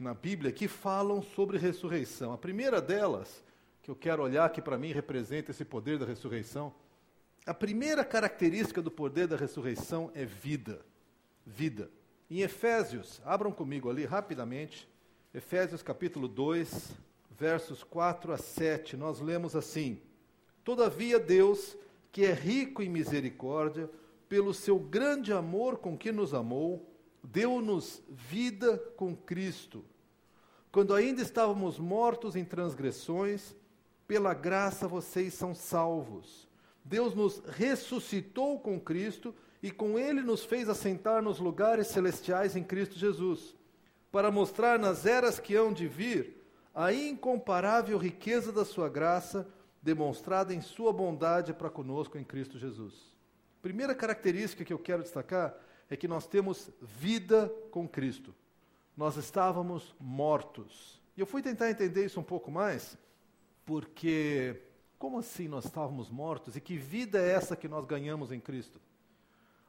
na 0.00 0.14
Bíblia 0.14 0.50
que 0.50 0.66
falam 0.66 1.20
sobre 1.20 1.58
ressurreição. 1.58 2.32
A 2.32 2.38
primeira 2.38 2.80
delas, 2.80 3.44
que 3.82 3.90
eu 3.90 3.94
quero 3.94 4.22
olhar, 4.22 4.48
que 4.50 4.62
para 4.62 4.78
mim 4.78 4.92
representa 4.92 5.50
esse 5.50 5.64
poder 5.64 5.98
da 5.98 6.06
ressurreição, 6.06 6.72
a 7.44 7.52
primeira 7.52 8.02
característica 8.02 8.80
do 8.80 8.90
poder 8.90 9.26
da 9.26 9.36
ressurreição 9.36 10.10
é 10.14 10.24
vida. 10.24 10.80
Vida. 11.44 11.90
Em 12.30 12.40
Efésios, 12.40 13.20
abram 13.24 13.52
comigo 13.52 13.90
ali 13.90 14.06
rapidamente, 14.06 14.88
Efésios 15.34 15.82
capítulo 15.82 16.26
2, 16.26 16.92
versos 17.38 17.84
4 17.84 18.32
a 18.32 18.38
7, 18.38 18.96
nós 18.96 19.20
lemos 19.20 19.54
assim: 19.54 20.00
Todavia 20.70 21.18
Deus, 21.18 21.76
que 22.12 22.24
é 22.24 22.32
rico 22.32 22.80
em 22.80 22.88
misericórdia, 22.88 23.90
pelo 24.28 24.54
seu 24.54 24.78
grande 24.78 25.32
amor 25.32 25.78
com 25.78 25.98
que 25.98 26.12
nos 26.12 26.32
amou, 26.32 26.88
deu-nos 27.24 28.00
vida 28.08 28.78
com 28.96 29.16
Cristo. 29.16 29.84
Quando 30.70 30.94
ainda 30.94 31.22
estávamos 31.22 31.76
mortos 31.76 32.36
em 32.36 32.44
transgressões, 32.44 33.52
pela 34.06 34.32
graça 34.32 34.86
vocês 34.86 35.34
são 35.34 35.56
salvos. 35.56 36.48
Deus 36.84 37.16
nos 37.16 37.42
ressuscitou 37.48 38.60
com 38.60 38.78
Cristo 38.78 39.34
e 39.60 39.72
com 39.72 39.98
Ele 39.98 40.22
nos 40.22 40.44
fez 40.44 40.68
assentar 40.68 41.20
nos 41.20 41.40
lugares 41.40 41.88
celestiais 41.88 42.54
em 42.54 42.62
Cristo 42.62 42.96
Jesus, 42.96 43.56
para 44.12 44.30
mostrar 44.30 44.78
nas 44.78 45.04
eras 45.04 45.40
que 45.40 45.56
hão 45.56 45.72
de 45.72 45.88
vir 45.88 46.40
a 46.72 46.92
incomparável 46.92 47.98
riqueza 47.98 48.52
da 48.52 48.64
sua 48.64 48.88
graça, 48.88 49.48
demonstrada 49.82 50.54
em 50.54 50.60
sua 50.60 50.92
bondade 50.92 51.52
para 51.54 51.70
conosco 51.70 52.18
em 52.18 52.24
Cristo 52.24 52.58
Jesus. 52.58 52.94
Primeira 53.62 53.94
característica 53.94 54.64
que 54.64 54.72
eu 54.72 54.78
quero 54.78 55.02
destacar 55.02 55.54
é 55.88 55.96
que 55.96 56.08
nós 56.08 56.26
temos 56.26 56.70
vida 56.80 57.52
com 57.70 57.88
Cristo. 57.88 58.34
Nós 58.96 59.16
estávamos 59.16 59.94
mortos. 59.98 61.00
E 61.16 61.20
eu 61.20 61.26
fui 61.26 61.42
tentar 61.42 61.70
entender 61.70 62.04
isso 62.04 62.20
um 62.20 62.24
pouco 62.24 62.50
mais, 62.50 62.96
porque 63.64 64.62
como 64.98 65.18
assim 65.18 65.48
nós 65.48 65.64
estávamos 65.64 66.10
mortos 66.10 66.56
e 66.56 66.60
que 66.60 66.76
vida 66.76 67.18
é 67.18 67.30
essa 67.30 67.56
que 67.56 67.68
nós 67.68 67.84
ganhamos 67.84 68.30
em 68.30 68.40
Cristo? 68.40 68.80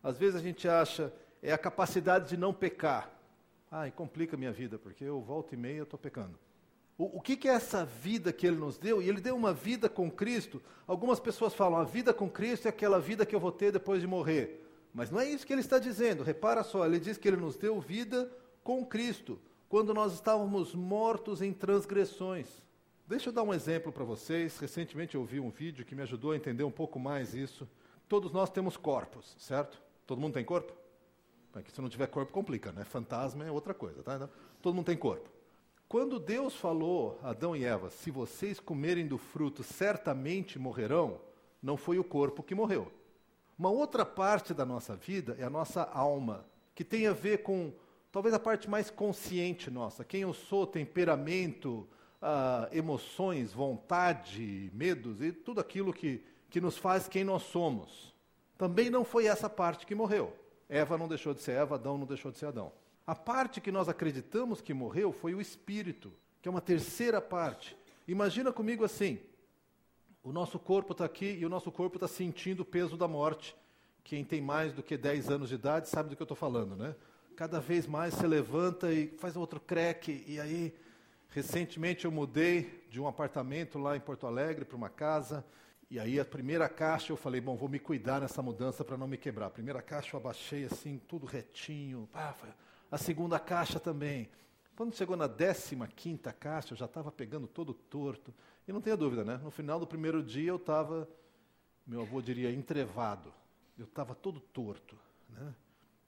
Às 0.03 0.17
vezes 0.17 0.35
a 0.35 0.43
gente 0.43 0.67
acha 0.67 1.13
é 1.41 1.51
a 1.51 1.57
capacidade 1.57 2.29
de 2.29 2.37
não 2.37 2.53
pecar. 2.53 3.11
Ah, 3.69 3.87
e 3.87 3.91
complica 3.91 4.35
a 4.35 4.39
minha 4.39 4.51
vida, 4.51 4.77
porque 4.77 5.03
eu 5.03 5.21
volto 5.21 5.53
e 5.53 5.57
meia 5.57 5.83
estou 5.83 5.97
pecando. 5.97 6.37
O, 7.01 7.17
o 7.17 7.19
que, 7.19 7.35
que, 7.35 7.49
é 7.49 7.53
essa 7.53 7.83
vida 7.83 8.31
que 8.31 8.45
ele 8.45 8.57
nos 8.57 8.77
deu? 8.77 9.01
E 9.01 9.09
ele 9.09 9.19
deu 9.19 9.35
uma 9.35 9.51
vida 9.51 9.89
com 9.89 10.11
Cristo. 10.11 10.61
Algumas 10.85 11.19
pessoas 11.19 11.51
falam, 11.51 11.79
a 11.79 11.83
vida 11.83 12.13
com 12.13 12.29
Cristo 12.29 12.67
é 12.67 12.69
aquela 12.69 12.99
vida 12.99 13.25
que 13.25 13.33
eu 13.33 13.39
vou 13.39 13.51
ter 13.51 13.71
depois 13.71 14.01
de 14.01 14.07
morrer. 14.07 14.63
Mas 14.93 15.09
não 15.09 15.19
é 15.19 15.27
isso 15.27 15.47
que 15.47 15.51
ele 15.51 15.61
está 15.61 15.79
dizendo. 15.79 16.21
Repara 16.21 16.61
só, 16.63 16.85
ele 16.85 16.99
diz 16.99 17.17
que 17.17 17.27
ele 17.27 17.37
nos 17.37 17.55
deu 17.55 17.81
vida 17.81 18.31
com 18.63 18.85
Cristo, 18.85 19.39
quando 19.67 19.95
nós 19.95 20.13
estávamos 20.13 20.75
mortos 20.75 21.41
em 21.41 21.51
transgressões. 21.51 22.47
Deixa 23.07 23.29
eu 23.29 23.33
dar 23.33 23.41
um 23.41 23.53
exemplo 23.53 23.91
para 23.91 24.03
vocês. 24.03 24.59
Recentemente 24.59 25.15
eu 25.15 25.25
vi 25.25 25.39
um 25.39 25.49
vídeo 25.49 25.83
que 25.83 25.95
me 25.95 26.03
ajudou 26.03 26.33
a 26.33 26.35
entender 26.35 26.63
um 26.63 26.69
pouco 26.69 26.99
mais 26.99 27.33
isso. 27.33 27.67
Todos 28.07 28.31
nós 28.31 28.51
temos 28.51 28.77
corpos, 28.77 29.35
certo? 29.39 29.81
Todo 30.05 30.21
mundo 30.21 30.35
tem 30.35 30.45
corpo? 30.45 30.71
Porque 31.51 31.71
se 31.71 31.81
não 31.81 31.89
tiver 31.89 32.05
corpo, 32.05 32.31
complica, 32.31 32.71
né? 32.71 32.83
Fantasma 32.83 33.43
é 33.43 33.49
outra 33.49 33.73
coisa, 33.73 34.03
tá? 34.03 34.17
Então, 34.17 34.29
todo 34.61 34.75
mundo 34.75 34.85
tem 34.85 34.95
corpo. 34.95 35.40
Quando 35.91 36.21
Deus 36.21 36.55
falou 36.55 37.19
a 37.21 37.31
Adão 37.31 37.53
e 37.53 37.65
Eva, 37.65 37.89
se 37.89 38.09
vocês 38.09 38.61
comerem 38.61 39.05
do 39.05 39.17
fruto, 39.17 39.61
certamente 39.61 40.57
morrerão, 40.57 41.19
não 41.61 41.75
foi 41.75 41.99
o 41.99 42.03
corpo 42.03 42.41
que 42.41 42.55
morreu. 42.55 42.89
Uma 43.59 43.69
outra 43.71 44.05
parte 44.05 44.53
da 44.53 44.65
nossa 44.65 44.95
vida 44.95 45.35
é 45.37 45.43
a 45.43 45.49
nossa 45.49 45.83
alma, 45.83 46.45
que 46.73 46.85
tem 46.85 47.07
a 47.07 47.11
ver 47.11 47.43
com 47.43 47.73
talvez 48.09 48.33
a 48.33 48.39
parte 48.39 48.69
mais 48.69 48.89
consciente 48.89 49.69
nossa, 49.69 50.05
quem 50.05 50.21
eu 50.21 50.33
sou, 50.33 50.65
temperamento, 50.65 51.85
ah, 52.21 52.69
emoções, 52.71 53.51
vontade, 53.51 54.71
medos 54.73 55.21
e 55.21 55.33
tudo 55.33 55.59
aquilo 55.59 55.91
que, 55.91 56.23
que 56.49 56.61
nos 56.61 56.77
faz 56.77 57.09
quem 57.09 57.25
nós 57.25 57.43
somos. 57.43 58.15
Também 58.57 58.89
não 58.89 59.03
foi 59.03 59.25
essa 59.25 59.49
parte 59.49 59.85
que 59.85 59.93
morreu. 59.93 60.33
Eva 60.69 60.97
não 60.97 61.09
deixou 61.09 61.33
de 61.33 61.41
ser 61.41 61.51
Eva, 61.51 61.75
Adão 61.75 61.97
não 61.97 62.05
deixou 62.05 62.31
de 62.31 62.37
ser 62.37 62.45
Adão. 62.45 62.71
A 63.05 63.15
parte 63.15 63.59
que 63.59 63.71
nós 63.71 63.89
acreditamos 63.89 64.61
que 64.61 64.73
morreu 64.73 65.11
foi 65.11 65.33
o 65.33 65.41
espírito, 65.41 66.13
que 66.41 66.47
é 66.47 66.51
uma 66.51 66.61
terceira 66.61 67.19
parte. 67.19 67.75
Imagina 68.07 68.51
comigo 68.51 68.83
assim: 68.83 69.19
o 70.23 70.31
nosso 70.31 70.59
corpo 70.59 70.91
está 70.91 71.05
aqui 71.05 71.37
e 71.39 71.45
o 71.45 71.49
nosso 71.49 71.71
corpo 71.71 71.97
está 71.97 72.07
sentindo 72.07 72.61
o 72.61 72.65
peso 72.65 72.95
da 72.95 73.07
morte. 73.07 73.55
Quem 74.03 74.23
tem 74.23 74.41
mais 74.41 74.73
do 74.73 74.83
que 74.83 74.97
10 74.97 75.29
anos 75.29 75.49
de 75.49 75.55
idade 75.55 75.89
sabe 75.89 76.09
do 76.09 76.15
que 76.15 76.21
eu 76.21 76.25
estou 76.25 76.37
falando, 76.37 76.75
né? 76.75 76.95
Cada 77.35 77.59
vez 77.59 77.87
mais 77.87 78.13
se 78.13 78.25
levanta 78.27 78.91
e 78.91 79.07
faz 79.17 79.35
outro 79.35 79.59
creque. 79.59 80.23
E 80.27 80.39
aí, 80.39 80.75
recentemente 81.29 82.05
eu 82.05 82.11
mudei 82.11 82.85
de 82.89 82.99
um 82.99 83.07
apartamento 83.07 83.79
lá 83.79 83.95
em 83.95 83.99
Porto 83.99 84.27
Alegre 84.27 84.65
para 84.65 84.77
uma 84.77 84.89
casa. 84.89 85.45
E 85.89 85.99
aí 85.99 86.19
a 86.19 86.25
primeira 86.25 86.69
caixa 86.69 87.11
eu 87.11 87.17
falei, 87.17 87.41
bom, 87.41 87.55
vou 87.55 87.67
me 87.67 87.79
cuidar 87.79 88.21
nessa 88.21 88.41
mudança 88.41 88.83
para 88.83 88.97
não 88.97 89.07
me 89.07 89.17
quebrar. 89.17 89.47
A 89.47 89.51
primeira 89.51 89.81
caixa 89.81 90.15
eu 90.15 90.19
abaixei 90.19 90.65
assim, 90.65 90.99
tudo 91.07 91.25
retinho. 91.25 92.07
A 92.91 92.97
segunda 92.97 93.39
caixa 93.39 93.79
também. 93.79 94.29
Quando 94.75 94.95
chegou 94.95 95.15
na 95.15 95.27
décima 95.27 95.87
quinta 95.87 96.33
caixa, 96.33 96.73
eu 96.73 96.77
já 96.77 96.85
estava 96.85 97.11
pegando 97.11 97.47
todo 97.47 97.73
torto. 97.73 98.33
E 98.67 98.73
não 98.73 98.81
tenha 98.81 98.97
dúvida, 98.97 99.23
né? 99.23 99.39
No 99.41 99.49
final 99.49 99.79
do 99.79 99.87
primeiro 99.87 100.21
dia 100.21 100.49
eu 100.49 100.57
estava, 100.57 101.07
meu 101.87 102.01
avô 102.01 102.21
diria, 102.21 102.51
entrevado. 102.51 103.33
Eu 103.77 103.85
estava 103.85 104.13
todo 104.13 104.39
torto, 104.39 104.97
né? 105.29 105.55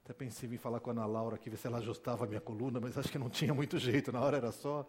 Até 0.03 0.13
pensei 0.13 0.49
em 0.49 0.57
falar 0.57 0.81
com 0.81 0.89
a 0.89 0.93
Ana 0.93 1.05
Laura 1.05 1.35
aqui, 1.35 1.49
ver 1.49 1.55
se 1.55 1.65
ela 1.65 1.77
ajustava 1.77 2.25
a 2.25 2.27
minha 2.27 2.41
coluna, 2.41 2.79
mas 2.81 2.97
acho 2.97 3.09
que 3.09 3.17
não 3.17 3.29
tinha 3.29 3.53
muito 3.53 3.79
jeito, 3.79 4.11
na 4.11 4.19
hora 4.19 4.35
era 4.35 4.51
só. 4.51 4.85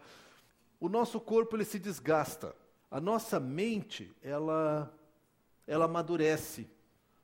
O 0.81 0.89
nosso 0.89 1.21
corpo 1.21 1.55
ele 1.55 1.65
se 1.65 1.79
desgasta. 1.79 2.55
A 2.91 3.01
nossa 3.01 3.39
mente, 3.39 4.13
ela, 4.21 4.93
ela 5.67 5.85
amadurece, 5.85 6.69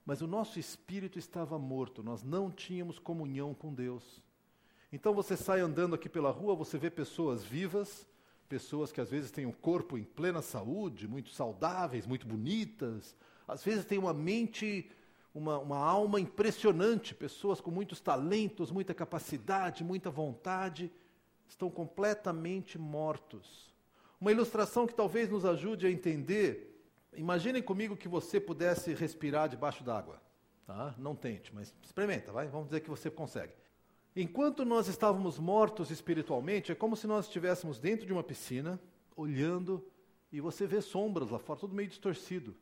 mas 0.07 0.23
o 0.23 0.27
nosso 0.29 0.59
espírito 0.59 1.19
estava 1.19 1.59
morto, 1.59 2.03
nós 2.03 2.23
não 2.23 2.51
tínhamos 2.51 2.99
comunhão 2.99 3.53
com 3.53 3.75
Deus. 3.75 4.23
Então 4.93 5.15
você 5.15 5.37
sai 5.37 5.61
andando 5.61 5.95
aqui 5.95 6.09
pela 6.09 6.31
rua, 6.31 6.55
você 6.55 6.77
vê 6.79 6.91
pessoas 6.91 7.45
vivas, 7.45 8.07
pessoas 8.49 8.91
que 8.91 9.01
às 9.01 9.11
vezes 9.11 9.31
têm 9.31 9.47
um 9.47 9.53
corpo 9.53 9.97
em 9.97 10.05
plena 10.05 10.43
saúde, 10.43 11.07
muito 11.07 11.31
saudáveis, 11.31 12.07
muito 12.07 12.27
bonitas, 12.27 13.17
às 13.47 13.65
vezes 13.65 13.85
têm 13.85 13.99
uma 13.99 14.13
mente, 14.13 14.91
uma, 15.35 15.59
uma 15.59 15.79
alma 15.79 16.21
impressionante, 16.21 17.15
pessoas 17.15 17.61
com 17.61 17.71
muitos 17.71 18.01
talentos, 18.01 18.71
muita 18.71 18.93
capacidade, 18.93 19.85
muita 19.85 20.11
vontade, 20.11 20.91
estão 21.47 21.71
completamente 21.71 22.79
mortos 22.79 23.71
uma 24.21 24.31
ilustração 24.31 24.87
que 24.87 24.95
talvez 24.95 25.31
nos 25.31 25.47
ajude 25.47 25.87
a 25.87 25.91
entender. 25.91 26.85
Imaginem 27.15 27.63
comigo 27.63 27.97
que 27.97 28.07
você 28.07 28.39
pudesse 28.39 28.93
respirar 28.93 29.49
debaixo 29.49 29.83
d'água. 29.83 30.21
Tá? 30.67 30.95
Não 30.99 31.17
tente, 31.17 31.53
mas 31.55 31.75
experimenta, 31.83 32.31
vai? 32.31 32.47
Vamos 32.47 32.69
dizer 32.69 32.81
que 32.81 32.91
você 32.91 33.11
consegue. 33.11 33.53
Enquanto 34.15 34.65
nós 34.65 34.89
estávamos 34.89 35.39
mortos 35.39 35.91
espiritualmente, 35.91 36.73
é 36.73 36.75
como 36.75 36.97
se 36.97 37.07
nós 37.07 37.27
estivéssemos 37.27 37.79
dentro 37.79 38.07
de 38.07 38.13
uma 38.13 38.25
piscina, 38.25 38.81
olhando, 39.17 39.85
e 40.33 40.41
você 40.41 40.67
vê 40.67 40.81
sombras 40.81 41.31
lá 41.31 41.39
fora, 41.39 41.61
tudo 41.61 41.75
meio 41.75 41.89
distorcido. 41.89 42.53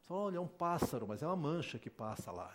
Você 0.00 0.08
fala, 0.08 0.20
olha, 0.22 0.36
é 0.36 0.40
um 0.40 0.48
pássaro, 0.48 1.06
mas 1.06 1.22
é 1.22 1.26
uma 1.26 1.36
mancha 1.36 1.78
que 1.78 1.90
passa 1.90 2.32
lá. 2.32 2.52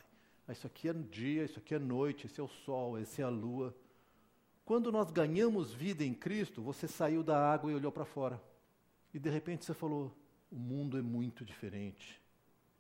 Isso 0.50 0.68
aqui 0.68 0.90
é 0.90 0.94
dia, 0.94 1.46
isso 1.46 1.60
aqui 1.60 1.74
é 1.74 1.80
noite, 1.80 2.28
esse 2.28 2.40
é 2.40 2.44
o 2.44 2.48
sol, 2.48 3.00
esse 3.00 3.22
é 3.22 3.26
a 3.26 3.30
lua. 3.30 3.74
Quando 4.66 4.92
nós 4.92 5.10
ganhamos 5.10 5.74
vida 5.74 6.04
em 6.04 6.14
Cristo, 6.14 6.62
você 6.62 6.88
saiu 6.88 7.24
da 7.24 7.52
água 7.52 7.72
e 7.72 7.76
olhou 7.76 7.92
para 7.92 8.06
fora. 8.06 8.42
E 9.14 9.20
de 9.20 9.30
repente 9.30 9.64
você 9.64 9.74
falou: 9.74 10.14
o 10.52 10.56
mundo 10.58 10.98
é 10.98 11.02
muito 11.02 11.46
diferente. 11.46 12.22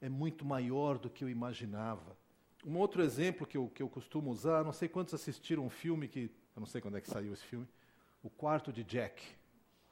É 0.01 0.09
muito 0.09 0.43
maior 0.43 0.97
do 0.97 1.09
que 1.09 1.23
eu 1.23 1.29
imaginava. 1.29 2.17
Um 2.65 2.77
outro 2.77 3.03
exemplo 3.03 3.45
que 3.45 3.57
eu, 3.57 3.69
que 3.73 3.83
eu 3.83 3.89
costumo 3.89 4.31
usar, 4.31 4.63
não 4.63 4.71
sei 4.71 4.87
quantos 4.87 5.13
assistiram 5.13 5.65
um 5.65 5.69
filme 5.69 6.07
que. 6.07 6.31
Eu 6.55 6.59
não 6.59 6.65
sei 6.65 6.79
quando 6.81 6.97
é 6.97 7.01
que 7.01 7.09
saiu 7.09 7.33
esse 7.33 7.43
filme. 7.43 7.67
O 8.23 8.29
Quarto 8.29 8.71
de 8.71 8.83
Jack. 8.83 9.21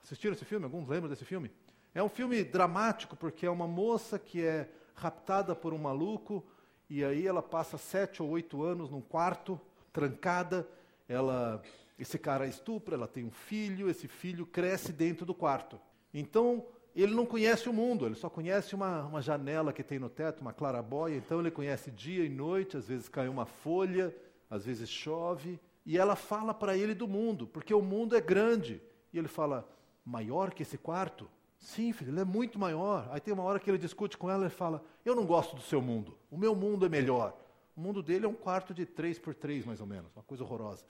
Assistiram 0.03 0.33
esse 0.33 0.45
filme? 0.45 0.65
Alguns 0.65 0.87
lembram 0.87 1.09
desse 1.09 1.25
filme? 1.25 1.51
É 1.93 2.01
um 2.01 2.09
filme 2.09 2.43
dramático 2.43 3.15
porque 3.15 3.45
é 3.45 3.49
uma 3.49 3.67
moça 3.67 4.17
que 4.17 4.41
é 4.41 4.69
raptada 4.95 5.55
por 5.55 5.73
um 5.73 5.77
maluco 5.77 6.45
e 6.89 7.03
aí 7.03 7.27
ela 7.27 7.41
passa 7.41 7.77
sete 7.77 8.23
ou 8.23 8.29
oito 8.29 8.63
anos 8.63 8.89
num 8.89 9.01
quarto, 9.01 9.59
trancada. 9.91 10.67
Ela 11.07 11.61
esse 12.01 12.17
cara 12.17 12.47
estupra, 12.47 12.95
ela 12.95 13.07
tem 13.07 13.23
um 13.23 13.31
filho, 13.31 13.87
esse 13.87 14.07
filho 14.07 14.45
cresce 14.45 14.91
dentro 14.91 15.23
do 15.23 15.35
quarto. 15.35 15.79
Então, 16.11 16.65
ele 16.95 17.13
não 17.13 17.25
conhece 17.25 17.69
o 17.69 17.73
mundo, 17.73 18.05
ele 18.05 18.15
só 18.15 18.29
conhece 18.29 18.75
uma, 18.75 19.05
uma 19.05 19.21
janela 19.21 19.71
que 19.71 19.83
tem 19.83 19.97
no 19.97 20.09
teto, 20.09 20.41
uma 20.41 20.51
clarabóia. 20.51 21.15
Então, 21.15 21.39
ele 21.39 21.51
conhece 21.51 21.89
dia 21.89 22.25
e 22.25 22.29
noite, 22.29 22.75
às 22.75 22.87
vezes 22.87 23.07
cai 23.07 23.29
uma 23.29 23.45
folha, 23.45 24.13
às 24.49 24.65
vezes 24.65 24.89
chove. 24.89 25.59
E 25.85 25.97
ela 25.97 26.15
fala 26.15 26.53
para 26.53 26.77
ele 26.77 26.93
do 26.93 27.07
mundo, 27.07 27.47
porque 27.47 27.73
o 27.73 27.81
mundo 27.81 28.15
é 28.15 28.21
grande. 28.21 28.81
E 29.13 29.17
ele 29.17 29.27
fala: 29.27 29.67
maior 30.05 30.53
que 30.53 30.63
esse 30.63 30.77
quarto? 30.77 31.29
Sim, 31.57 31.93
filho, 31.93 32.11
ele 32.11 32.19
é 32.19 32.25
muito 32.25 32.57
maior. 32.57 33.07
Aí 33.11 33.19
tem 33.19 33.33
uma 33.33 33.43
hora 33.43 33.59
que 33.59 33.69
ele 33.69 33.77
discute 33.77 34.17
com 34.17 34.29
ela 34.29 34.47
e 34.47 34.49
fala: 34.49 34.83
Eu 35.05 35.15
não 35.15 35.25
gosto 35.25 35.55
do 35.55 35.61
seu 35.61 35.81
mundo, 35.81 36.17
o 36.29 36.37
meu 36.37 36.55
mundo 36.55 36.85
é 36.85 36.89
melhor. 36.89 37.37
O 37.75 37.81
mundo 37.81 38.03
dele 38.03 38.25
é 38.25 38.29
um 38.29 38.33
quarto 38.33 38.73
de 38.73 38.85
três 38.85 39.17
por 39.17 39.33
três, 39.33 39.65
mais 39.65 39.79
ou 39.79 39.87
menos, 39.87 40.11
uma 40.15 40.23
coisa 40.23 40.43
horrorosa. 40.43 40.83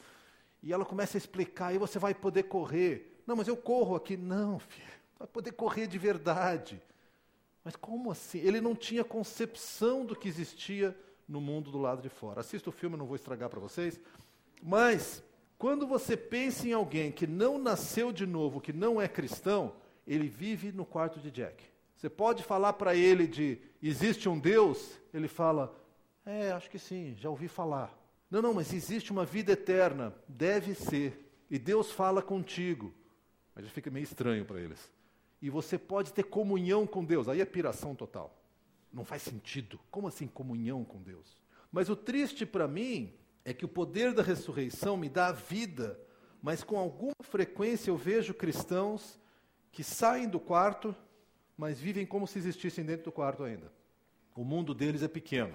E 0.63 0.73
ela 0.73 0.85
começa 0.85 1.17
a 1.17 1.19
explicar, 1.19 1.67
aí 1.67 1.77
você 1.77 1.99
vai 1.99 2.13
poder 2.13 2.43
correr. 2.43 3.21
Não, 3.25 3.35
mas 3.35 3.47
eu 3.47 3.55
corro 3.55 3.95
aqui. 3.95 4.17
Não, 4.17 4.59
filho, 4.59 5.00
vai 5.21 5.27
poder 5.27 5.51
correr 5.51 5.87
de 5.87 5.97
verdade. 5.97 6.81
Mas 7.63 7.75
como 7.75 8.11
assim? 8.11 8.39
Ele 8.39 8.59
não 8.59 8.75
tinha 8.75 9.03
concepção 9.03 10.03
do 10.03 10.15
que 10.15 10.27
existia 10.27 10.97
no 11.27 11.39
mundo 11.39 11.69
do 11.69 11.77
lado 11.77 12.01
de 12.01 12.09
fora. 12.09 12.41
Assista 12.41 12.69
o 12.69 12.73
filme, 12.73 12.97
não 12.97 13.05
vou 13.05 13.15
estragar 13.15 13.49
para 13.49 13.59
vocês. 13.59 13.99
Mas, 14.61 15.23
quando 15.57 15.85
você 15.85 16.17
pensa 16.17 16.67
em 16.67 16.73
alguém 16.73 17.11
que 17.11 17.27
não 17.27 17.59
nasceu 17.59 18.11
de 18.11 18.25
novo, 18.25 18.59
que 18.59 18.73
não 18.73 18.99
é 18.99 19.07
cristão, 19.07 19.75
ele 20.07 20.27
vive 20.27 20.71
no 20.71 20.85
quarto 20.85 21.19
de 21.19 21.29
Jack. 21.29 21.63
Você 21.95 22.09
pode 22.09 22.43
falar 22.43 22.73
para 22.73 22.95
ele 22.95 23.27
de 23.27 23.59
existe 23.81 24.27
um 24.27 24.39
Deus? 24.39 24.99
Ele 25.13 25.27
fala, 25.27 25.71
é, 26.25 26.51
acho 26.51 26.69
que 26.69 26.79
sim, 26.79 27.15
já 27.15 27.29
ouvi 27.29 27.47
falar. 27.47 27.95
Não, 28.29 28.41
não, 28.41 28.55
mas 28.55 28.73
existe 28.73 29.11
uma 29.11 29.25
vida 29.25 29.51
eterna. 29.51 30.15
Deve 30.27 30.73
ser. 30.73 31.31
E 31.49 31.59
Deus 31.59 31.91
fala 31.91 32.23
contigo. 32.23 32.91
Mas 33.53 33.69
fica 33.69 33.91
meio 33.91 34.03
estranho 34.03 34.45
para 34.45 34.59
eles. 34.59 34.89
E 35.41 35.49
você 35.49 35.77
pode 35.77 36.13
ter 36.13 36.23
comunhão 36.23 36.85
com 36.85 37.03
Deus. 37.03 37.27
Aí 37.27 37.41
é 37.41 37.45
piração 37.45 37.95
total. 37.95 38.37
Não 38.93 39.03
faz 39.03 39.21
sentido. 39.21 39.79
Como 39.89 40.07
assim 40.07 40.27
comunhão 40.27 40.83
com 40.83 41.01
Deus? 41.01 41.37
Mas 41.71 41.89
o 41.89 41.95
triste 41.95 42.45
para 42.45 42.67
mim 42.67 43.13
é 43.43 43.53
que 43.53 43.65
o 43.65 43.69
poder 43.69 44.13
da 44.13 44.21
ressurreição 44.21 44.97
me 44.97 45.09
dá 45.09 45.27
a 45.27 45.31
vida 45.31 45.99
mas 46.41 46.63
com 46.63 46.77
alguma 46.77 47.13
frequência 47.21 47.91
eu 47.91 47.97
vejo 47.97 48.33
cristãos 48.33 49.19
que 49.71 49.83
saem 49.83 50.27
do 50.27 50.39
quarto, 50.39 50.95
mas 51.55 51.79
vivem 51.79 52.05
como 52.05 52.25
se 52.25 52.39
existissem 52.39 52.83
dentro 52.83 53.05
do 53.05 53.11
quarto 53.11 53.43
ainda. 53.43 53.71
O 54.35 54.43
mundo 54.43 54.73
deles 54.73 55.03
é 55.03 55.07
pequeno. 55.07 55.53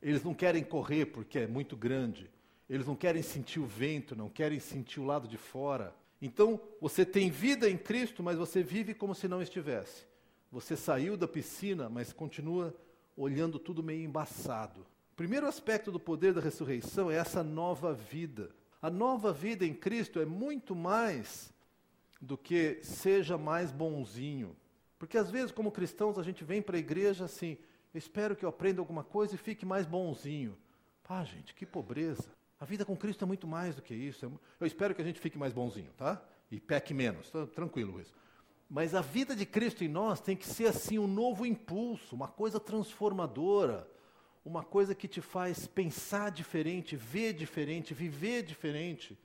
Eles 0.00 0.22
não 0.22 0.32
querem 0.32 0.62
correr 0.62 1.06
porque 1.06 1.40
é 1.40 1.46
muito 1.46 1.76
grande. 1.76 2.30
Eles 2.70 2.86
não 2.86 2.94
querem 2.94 3.22
sentir 3.22 3.58
o 3.58 3.66
vento, 3.66 4.14
não 4.14 4.28
querem 4.28 4.60
sentir 4.60 5.00
o 5.00 5.04
lado 5.04 5.26
de 5.26 5.36
fora. 5.36 5.94
Então, 6.24 6.58
você 6.80 7.04
tem 7.04 7.30
vida 7.30 7.68
em 7.68 7.76
Cristo, 7.76 8.22
mas 8.22 8.38
você 8.38 8.62
vive 8.62 8.94
como 8.94 9.14
se 9.14 9.28
não 9.28 9.42
estivesse. 9.42 10.06
Você 10.50 10.74
saiu 10.74 11.18
da 11.18 11.28
piscina, 11.28 11.90
mas 11.90 12.14
continua 12.14 12.74
olhando 13.14 13.58
tudo 13.58 13.82
meio 13.82 14.02
embaçado. 14.02 14.80
O 15.12 15.16
primeiro 15.16 15.46
aspecto 15.46 15.92
do 15.92 16.00
poder 16.00 16.32
da 16.32 16.40
ressurreição 16.40 17.10
é 17.10 17.16
essa 17.16 17.42
nova 17.42 17.92
vida. 17.92 18.50
A 18.80 18.88
nova 18.88 19.34
vida 19.34 19.66
em 19.66 19.74
Cristo 19.74 20.18
é 20.18 20.24
muito 20.24 20.74
mais 20.74 21.52
do 22.18 22.38
que 22.38 22.78
seja 22.82 23.36
mais 23.36 23.70
bonzinho. 23.70 24.56
Porque 24.98 25.18
às 25.18 25.30
vezes, 25.30 25.52
como 25.52 25.70
cristãos, 25.70 26.18
a 26.18 26.22
gente 26.22 26.42
vem 26.42 26.62
para 26.62 26.78
a 26.78 26.80
igreja 26.80 27.26
assim, 27.26 27.58
espero 27.94 28.34
que 28.34 28.46
eu 28.46 28.48
aprenda 28.48 28.80
alguma 28.80 29.04
coisa 29.04 29.34
e 29.34 29.38
fique 29.38 29.66
mais 29.66 29.84
bonzinho. 29.84 30.56
Pá, 31.06 31.22
gente, 31.22 31.52
que 31.52 31.66
pobreza. 31.66 32.24
A 32.64 32.66
vida 32.66 32.82
com 32.82 32.96
Cristo 32.96 33.22
é 33.22 33.26
muito 33.26 33.46
mais 33.46 33.76
do 33.76 33.82
que 33.82 33.94
isso. 33.94 34.40
Eu 34.58 34.66
espero 34.66 34.94
que 34.94 35.02
a 35.02 35.04
gente 35.04 35.20
fique 35.20 35.36
mais 35.36 35.52
bonzinho, 35.52 35.92
tá? 35.98 36.24
E 36.50 36.58
peque 36.58 36.94
menos. 36.94 37.28
Tá 37.28 37.46
tranquilo 37.46 38.00
isso. 38.00 38.14
Mas 38.70 38.94
a 38.94 39.02
vida 39.02 39.36
de 39.36 39.44
Cristo 39.44 39.84
em 39.84 39.88
nós 39.88 40.18
tem 40.18 40.34
que 40.34 40.46
ser 40.46 40.68
assim 40.68 40.98
um 40.98 41.06
novo 41.06 41.44
impulso, 41.44 42.16
uma 42.16 42.26
coisa 42.26 42.58
transformadora, 42.58 43.86
uma 44.42 44.64
coisa 44.64 44.94
que 44.94 45.06
te 45.06 45.20
faz 45.20 45.66
pensar 45.66 46.30
diferente, 46.30 46.96
ver 46.96 47.34
diferente, 47.34 47.92
viver 47.92 48.42
diferente, 48.42 49.18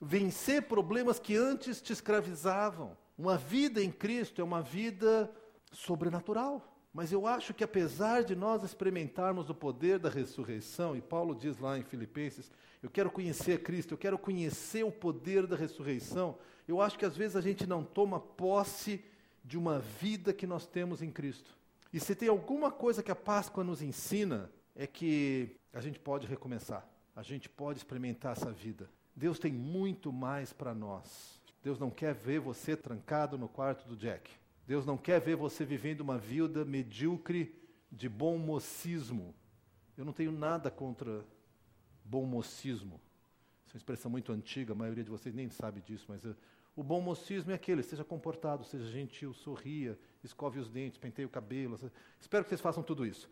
vencer 0.00 0.62
problemas 0.62 1.18
que 1.18 1.36
antes 1.36 1.82
te 1.82 1.92
escravizavam. 1.92 2.96
Uma 3.18 3.36
vida 3.36 3.84
em 3.84 3.92
Cristo 3.92 4.40
é 4.40 4.44
uma 4.44 4.62
vida 4.62 5.30
sobrenatural. 5.72 6.77
Mas 6.98 7.12
eu 7.12 7.28
acho 7.28 7.54
que 7.54 7.62
apesar 7.62 8.24
de 8.24 8.34
nós 8.34 8.64
experimentarmos 8.64 9.48
o 9.48 9.54
poder 9.54 10.00
da 10.00 10.08
ressurreição, 10.08 10.96
e 10.96 11.00
Paulo 11.00 11.32
diz 11.32 11.56
lá 11.56 11.78
em 11.78 11.84
Filipenses, 11.84 12.50
eu 12.82 12.90
quero 12.90 13.08
conhecer 13.08 13.62
Cristo, 13.62 13.94
eu 13.94 13.98
quero 13.98 14.18
conhecer 14.18 14.84
o 14.84 14.90
poder 14.90 15.46
da 15.46 15.54
ressurreição, 15.54 16.36
eu 16.66 16.80
acho 16.80 16.98
que 16.98 17.04
às 17.04 17.16
vezes 17.16 17.36
a 17.36 17.40
gente 17.40 17.68
não 17.68 17.84
toma 17.84 18.18
posse 18.18 19.04
de 19.44 19.56
uma 19.56 19.78
vida 19.78 20.32
que 20.32 20.44
nós 20.44 20.66
temos 20.66 21.00
em 21.00 21.08
Cristo. 21.08 21.56
E 21.92 22.00
se 22.00 22.16
tem 22.16 22.28
alguma 22.28 22.68
coisa 22.68 23.00
que 23.00 23.12
a 23.12 23.14
Páscoa 23.14 23.62
nos 23.62 23.80
ensina, 23.80 24.50
é 24.74 24.84
que 24.84 25.54
a 25.72 25.80
gente 25.80 26.00
pode 26.00 26.26
recomeçar, 26.26 26.84
a 27.14 27.22
gente 27.22 27.48
pode 27.48 27.78
experimentar 27.78 28.32
essa 28.32 28.50
vida. 28.50 28.90
Deus 29.14 29.38
tem 29.38 29.52
muito 29.52 30.12
mais 30.12 30.52
para 30.52 30.74
nós. 30.74 31.40
Deus 31.62 31.78
não 31.78 31.90
quer 31.90 32.12
ver 32.12 32.40
você 32.40 32.76
trancado 32.76 33.38
no 33.38 33.48
quarto 33.48 33.86
do 33.86 33.96
Jack. 33.96 34.28
Deus 34.68 34.84
não 34.84 34.98
quer 34.98 35.18
ver 35.18 35.34
você 35.34 35.64
vivendo 35.64 36.02
uma 36.02 36.18
vida 36.18 36.62
medíocre 36.62 37.58
de 37.90 38.06
bom 38.06 38.36
mocismo. 38.36 39.34
Eu 39.96 40.04
não 40.04 40.12
tenho 40.12 40.30
nada 40.30 40.70
contra 40.70 41.24
bom 42.04 42.26
mocismo. 42.26 43.00
Essa 43.64 43.72
é 43.72 43.74
uma 43.76 43.78
expressão 43.78 44.10
muito 44.10 44.30
antiga, 44.30 44.74
a 44.74 44.76
maioria 44.76 45.02
de 45.02 45.08
vocês 45.08 45.34
nem 45.34 45.48
sabe 45.48 45.80
disso, 45.80 46.04
mas 46.06 46.22
uh, 46.22 46.36
o 46.76 46.82
bom 46.82 47.00
mocismo 47.00 47.50
é 47.50 47.54
aquele, 47.54 47.82
seja 47.82 48.04
comportado, 48.04 48.62
seja 48.62 48.84
gentil, 48.90 49.32
sorria, 49.32 49.98
escove 50.22 50.58
os 50.58 50.68
dentes, 50.68 50.98
penteie 50.98 51.24
o 51.24 51.30
cabelo. 51.30 51.80
Espero 52.20 52.44
que 52.44 52.50
vocês 52.50 52.60
façam 52.60 52.82
tudo 52.82 53.06
isso. 53.06 53.26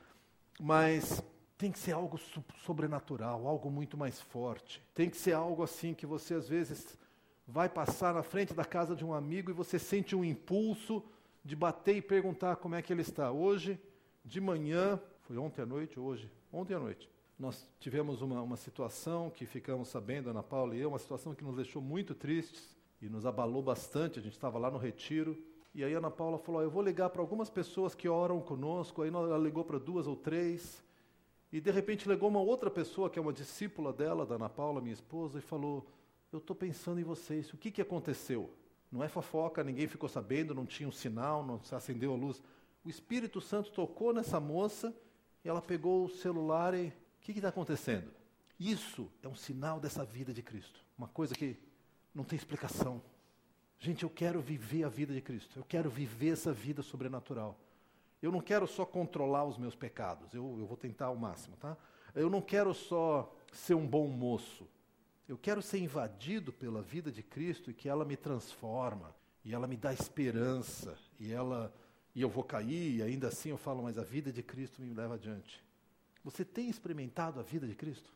Mas 0.58 1.22
tem 1.58 1.70
que 1.70 1.78
ser 1.78 1.92
algo 1.92 2.18
sobrenatural, 2.64 3.46
algo 3.46 3.70
muito 3.70 3.94
mais 3.94 4.18
forte. 4.18 4.82
Tem 4.94 5.10
que 5.10 5.18
ser 5.18 5.34
algo 5.34 5.62
assim 5.62 5.92
que 5.92 6.06
você 6.06 6.32
às 6.32 6.48
vezes 6.48 6.96
vai 7.46 7.68
passar 7.68 8.14
na 8.14 8.22
frente 8.22 8.54
da 8.54 8.64
casa 8.64 8.96
de 8.96 9.04
um 9.04 9.12
amigo 9.12 9.50
e 9.50 9.54
você 9.54 9.78
sente 9.78 10.16
um 10.16 10.24
impulso 10.24 11.04
de 11.46 11.54
bater 11.54 11.94
e 11.96 12.02
perguntar 12.02 12.56
como 12.56 12.74
é 12.74 12.82
que 12.82 12.92
ele 12.92 13.02
está. 13.02 13.30
Hoje, 13.30 13.80
de 14.24 14.40
manhã, 14.40 15.00
foi 15.20 15.38
ontem 15.38 15.62
à 15.62 15.66
noite, 15.66 15.98
hoje, 15.98 16.28
ontem 16.52 16.74
à 16.74 16.80
noite, 16.80 17.08
nós 17.38 17.70
tivemos 17.78 18.20
uma, 18.20 18.42
uma 18.42 18.56
situação 18.56 19.30
que 19.30 19.46
ficamos 19.46 19.86
sabendo, 19.86 20.28
Ana 20.28 20.42
Paula 20.42 20.74
e 20.74 20.80
eu, 20.80 20.88
uma 20.88 20.98
situação 20.98 21.36
que 21.36 21.44
nos 21.44 21.54
deixou 21.54 21.80
muito 21.80 22.16
tristes 22.16 22.76
e 23.00 23.08
nos 23.08 23.24
abalou 23.24 23.62
bastante. 23.62 24.18
A 24.18 24.22
gente 24.22 24.32
estava 24.32 24.58
lá 24.58 24.68
no 24.72 24.76
retiro. 24.76 25.40
E 25.72 25.84
aí 25.84 25.94
Ana 25.94 26.10
Paula 26.10 26.36
falou: 26.36 26.62
Eu 26.62 26.70
vou 26.70 26.82
ligar 26.82 27.10
para 27.10 27.22
algumas 27.22 27.48
pessoas 27.48 27.94
que 27.94 28.08
oram 28.08 28.40
conosco. 28.40 29.02
Aí 29.02 29.08
ela 29.08 29.38
ligou 29.38 29.64
para 29.64 29.78
duas 29.78 30.08
ou 30.08 30.16
três. 30.16 30.82
E 31.52 31.60
de 31.60 31.70
repente 31.70 32.08
ligou 32.08 32.28
uma 32.28 32.40
outra 32.40 32.70
pessoa, 32.70 33.08
que 33.08 33.20
é 33.20 33.22
uma 33.22 33.32
discípula 33.32 33.92
dela, 33.92 34.26
da 34.26 34.34
Ana 34.34 34.48
Paula, 34.48 34.80
minha 34.80 34.94
esposa, 34.94 35.38
e 35.38 35.42
falou: 35.42 35.86
Eu 36.32 36.38
estou 36.38 36.56
pensando 36.56 36.98
em 36.98 37.04
vocês. 37.04 37.52
O 37.52 37.56
que, 37.56 37.70
que 37.70 37.82
aconteceu? 37.82 38.50
Não 38.90 39.02
é 39.02 39.08
fofoca, 39.08 39.64
ninguém 39.64 39.86
ficou 39.86 40.08
sabendo, 40.08 40.54
não 40.54 40.66
tinha 40.66 40.88
um 40.88 40.92
sinal, 40.92 41.44
não 41.44 41.60
se 41.62 41.74
acendeu 41.74 42.12
a 42.12 42.16
luz. 42.16 42.42
O 42.84 42.88
Espírito 42.88 43.40
Santo 43.40 43.70
tocou 43.72 44.12
nessa 44.12 44.38
moça 44.38 44.94
e 45.44 45.48
ela 45.48 45.60
pegou 45.60 46.04
o 46.04 46.08
celular 46.08 46.74
e. 46.74 46.88
O 46.88 46.92
que 47.26 47.32
está 47.32 47.48
acontecendo? 47.48 48.08
Isso 48.58 49.10
é 49.20 49.26
um 49.26 49.34
sinal 49.34 49.80
dessa 49.80 50.04
vida 50.04 50.32
de 50.32 50.42
Cristo. 50.42 50.80
Uma 50.96 51.08
coisa 51.08 51.34
que 51.34 51.56
não 52.14 52.22
tem 52.22 52.36
explicação. 52.36 53.02
Gente, 53.78 54.04
eu 54.04 54.10
quero 54.10 54.40
viver 54.40 54.84
a 54.84 54.88
vida 54.88 55.12
de 55.12 55.20
Cristo. 55.20 55.58
Eu 55.58 55.64
quero 55.64 55.90
viver 55.90 56.30
essa 56.30 56.52
vida 56.52 56.82
sobrenatural. 56.82 57.58
Eu 58.22 58.32
não 58.32 58.40
quero 58.40 58.66
só 58.66 58.86
controlar 58.86 59.44
os 59.44 59.58
meus 59.58 59.74
pecados. 59.74 60.32
Eu, 60.32 60.56
eu 60.58 60.66
vou 60.66 60.76
tentar 60.76 61.06
ao 61.06 61.16
máximo, 61.16 61.56
tá? 61.56 61.76
Eu 62.14 62.30
não 62.30 62.40
quero 62.40 62.72
só 62.72 63.34
ser 63.52 63.74
um 63.74 63.86
bom 63.86 64.06
moço. 64.06 64.66
Eu 65.28 65.36
quero 65.36 65.60
ser 65.60 65.78
invadido 65.78 66.52
pela 66.52 66.82
vida 66.82 67.10
de 67.10 67.22
Cristo 67.22 67.70
e 67.70 67.74
que 67.74 67.88
ela 67.88 68.04
me 68.04 68.16
transforma, 68.16 69.14
e 69.44 69.52
ela 69.52 69.66
me 69.66 69.76
dá 69.76 69.92
esperança, 69.92 70.96
e 71.18 71.32
ela 71.32 71.72
e 72.16 72.22
eu 72.22 72.30
vou 72.30 72.42
cair, 72.42 72.96
e 72.96 73.02
ainda 73.02 73.28
assim 73.28 73.50
eu 73.50 73.58
falo, 73.58 73.82
mas 73.82 73.98
a 73.98 74.02
vida 74.02 74.32
de 74.32 74.42
Cristo 74.42 74.80
me 74.80 74.94
leva 74.94 75.16
adiante. 75.16 75.62
Você 76.24 76.46
tem 76.46 76.70
experimentado 76.70 77.38
a 77.38 77.42
vida 77.42 77.66
de 77.66 77.74
Cristo? 77.74 78.10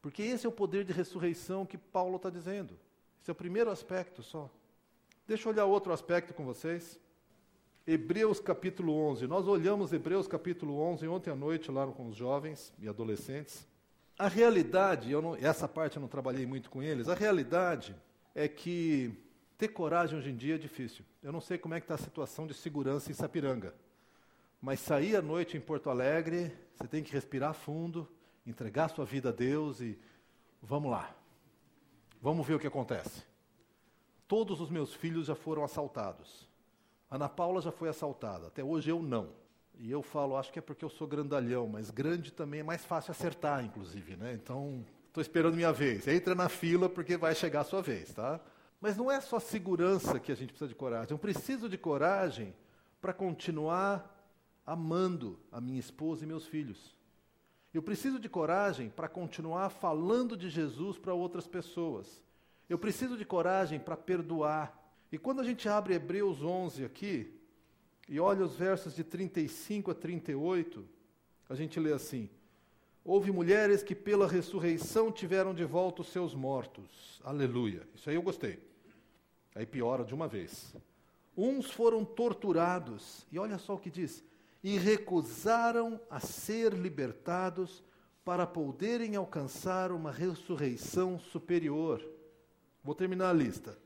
Porque 0.00 0.22
esse 0.22 0.46
é 0.46 0.48
o 0.48 0.52
poder 0.52 0.86
de 0.86 0.92
ressurreição 0.92 1.66
que 1.66 1.76
Paulo 1.76 2.16
está 2.16 2.30
dizendo. 2.30 2.78
Esse 3.20 3.30
é 3.30 3.32
o 3.32 3.34
primeiro 3.34 3.70
aspecto 3.70 4.22
só. 4.22 4.50
Deixa 5.26 5.46
eu 5.46 5.52
olhar 5.52 5.66
outro 5.66 5.92
aspecto 5.92 6.32
com 6.32 6.46
vocês. 6.46 6.98
Hebreus 7.86 8.40
capítulo 8.40 8.94
11. 9.10 9.26
Nós 9.26 9.46
olhamos 9.46 9.92
Hebreus 9.92 10.26
capítulo 10.26 10.80
11 10.80 11.06
ontem 11.06 11.30
à 11.30 11.36
noite 11.36 11.70
lá 11.70 11.86
com 11.86 12.08
os 12.08 12.16
jovens 12.16 12.72
e 12.78 12.88
adolescentes. 12.88 13.66
A 14.22 14.28
realidade, 14.28 15.10
não, 15.10 15.34
essa 15.34 15.66
parte 15.66 15.96
eu 15.96 16.00
não 16.00 16.06
trabalhei 16.06 16.46
muito 16.46 16.70
com 16.70 16.80
eles, 16.80 17.08
a 17.08 17.14
realidade 17.14 17.92
é 18.36 18.46
que 18.46 19.12
ter 19.58 19.66
coragem 19.66 20.16
hoje 20.16 20.30
em 20.30 20.36
dia 20.36 20.54
é 20.54 20.58
difícil. 20.58 21.04
Eu 21.20 21.32
não 21.32 21.40
sei 21.40 21.58
como 21.58 21.74
é 21.74 21.80
que 21.80 21.86
está 21.86 21.96
a 21.96 21.98
situação 21.98 22.46
de 22.46 22.54
segurança 22.54 23.10
em 23.10 23.14
Sapiranga, 23.14 23.74
mas 24.60 24.78
sair 24.78 25.16
à 25.16 25.20
noite 25.20 25.56
em 25.56 25.60
Porto 25.60 25.90
Alegre, 25.90 26.56
você 26.76 26.86
tem 26.86 27.02
que 27.02 27.12
respirar 27.12 27.52
fundo, 27.52 28.08
entregar 28.46 28.90
sua 28.90 29.04
vida 29.04 29.30
a 29.30 29.32
Deus 29.32 29.80
e 29.80 29.98
vamos 30.62 30.92
lá. 30.92 31.12
Vamos 32.20 32.46
ver 32.46 32.54
o 32.54 32.60
que 32.60 32.68
acontece. 32.68 33.24
Todos 34.28 34.60
os 34.60 34.70
meus 34.70 34.94
filhos 34.94 35.26
já 35.26 35.34
foram 35.34 35.64
assaltados. 35.64 36.48
Ana 37.10 37.28
Paula 37.28 37.60
já 37.60 37.72
foi 37.72 37.88
assaltada, 37.88 38.46
até 38.46 38.62
hoje 38.62 38.88
eu 38.88 39.02
não. 39.02 39.30
E 39.82 39.90
eu 39.90 40.00
falo, 40.00 40.36
acho 40.36 40.52
que 40.52 40.60
é 40.60 40.62
porque 40.62 40.84
eu 40.84 40.88
sou 40.88 41.08
grandalhão, 41.08 41.66
mas 41.66 41.90
grande 41.90 42.32
também 42.32 42.60
é 42.60 42.62
mais 42.62 42.84
fácil 42.84 43.10
acertar, 43.10 43.64
inclusive, 43.64 44.14
né? 44.14 44.32
Então, 44.32 44.86
estou 45.08 45.20
esperando 45.20 45.56
minha 45.56 45.72
vez. 45.72 46.06
Entra 46.06 46.36
na 46.36 46.48
fila 46.48 46.88
porque 46.88 47.16
vai 47.16 47.34
chegar 47.34 47.62
a 47.62 47.64
sua 47.64 47.82
vez, 47.82 48.14
tá? 48.14 48.40
Mas 48.80 48.96
não 48.96 49.10
é 49.10 49.20
só 49.20 49.40
segurança 49.40 50.20
que 50.20 50.30
a 50.30 50.36
gente 50.36 50.50
precisa 50.50 50.68
de 50.68 50.76
coragem. 50.76 51.10
Eu 51.10 51.18
preciso 51.18 51.68
de 51.68 51.76
coragem 51.76 52.54
para 53.00 53.12
continuar 53.12 54.24
amando 54.64 55.36
a 55.50 55.60
minha 55.60 55.80
esposa 55.80 56.22
e 56.22 56.28
meus 56.28 56.46
filhos. 56.46 56.96
Eu 57.74 57.82
preciso 57.82 58.20
de 58.20 58.28
coragem 58.28 58.88
para 58.88 59.08
continuar 59.08 59.68
falando 59.68 60.36
de 60.36 60.48
Jesus 60.48 60.96
para 60.96 61.12
outras 61.12 61.48
pessoas. 61.48 62.22
Eu 62.68 62.78
preciso 62.78 63.16
de 63.16 63.24
coragem 63.24 63.80
para 63.80 63.96
perdoar. 63.96 64.80
E 65.10 65.18
quando 65.18 65.40
a 65.40 65.44
gente 65.44 65.68
abre 65.68 65.94
Hebreus 65.94 66.40
11 66.40 66.84
aqui, 66.84 67.41
e 68.08 68.18
olha 68.20 68.44
os 68.44 68.56
versos 68.56 68.94
de 68.94 69.04
35 69.04 69.90
a 69.90 69.94
38, 69.94 70.84
a 71.48 71.54
gente 71.54 71.78
lê 71.78 71.92
assim: 71.92 72.28
Houve 73.04 73.32
mulheres 73.32 73.82
que 73.82 73.94
pela 73.94 74.28
ressurreição 74.28 75.10
tiveram 75.10 75.54
de 75.54 75.64
volta 75.64 76.02
os 76.02 76.08
seus 76.08 76.34
mortos. 76.34 77.20
Aleluia. 77.24 77.86
Isso 77.94 78.08
aí 78.08 78.16
eu 78.16 78.22
gostei. 78.22 78.60
Aí 79.54 79.66
piora 79.66 80.04
de 80.04 80.14
uma 80.14 80.28
vez. 80.28 80.74
Uns 81.36 81.70
foram 81.70 82.04
torturados, 82.04 83.26
e 83.32 83.38
olha 83.38 83.58
só 83.58 83.74
o 83.74 83.78
que 83.78 83.90
diz: 83.90 84.22
e 84.62 84.78
recusaram 84.78 86.00
a 86.08 86.20
ser 86.20 86.72
libertados 86.72 87.82
para 88.24 88.46
poderem 88.46 89.16
alcançar 89.16 89.90
uma 89.90 90.12
ressurreição 90.12 91.18
superior. 91.18 92.00
Vou 92.84 92.94
terminar 92.94 93.30
a 93.30 93.32
lista. 93.32 93.76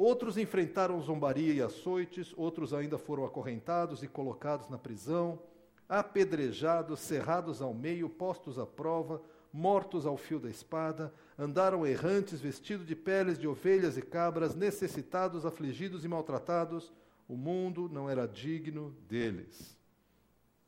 Outros 0.00 0.38
enfrentaram 0.38 0.98
zombaria 1.02 1.52
e 1.52 1.60
açoites, 1.60 2.32
outros 2.34 2.72
ainda 2.72 2.96
foram 2.96 3.22
acorrentados 3.22 4.02
e 4.02 4.08
colocados 4.08 4.66
na 4.70 4.78
prisão, 4.78 5.38
apedrejados, 5.86 7.00
cerrados 7.00 7.60
ao 7.60 7.74
meio, 7.74 8.08
postos 8.08 8.58
à 8.58 8.64
prova, 8.64 9.20
mortos 9.52 10.06
ao 10.06 10.16
fio 10.16 10.40
da 10.40 10.48
espada, 10.48 11.12
andaram 11.38 11.86
errantes, 11.86 12.40
vestidos 12.40 12.86
de 12.86 12.96
peles 12.96 13.38
de 13.38 13.46
ovelhas 13.46 13.98
e 13.98 14.00
cabras, 14.00 14.54
necessitados, 14.54 15.44
afligidos 15.44 16.02
e 16.02 16.08
maltratados. 16.08 16.90
O 17.28 17.36
mundo 17.36 17.86
não 17.92 18.08
era 18.08 18.26
digno 18.26 18.96
deles. 19.06 19.76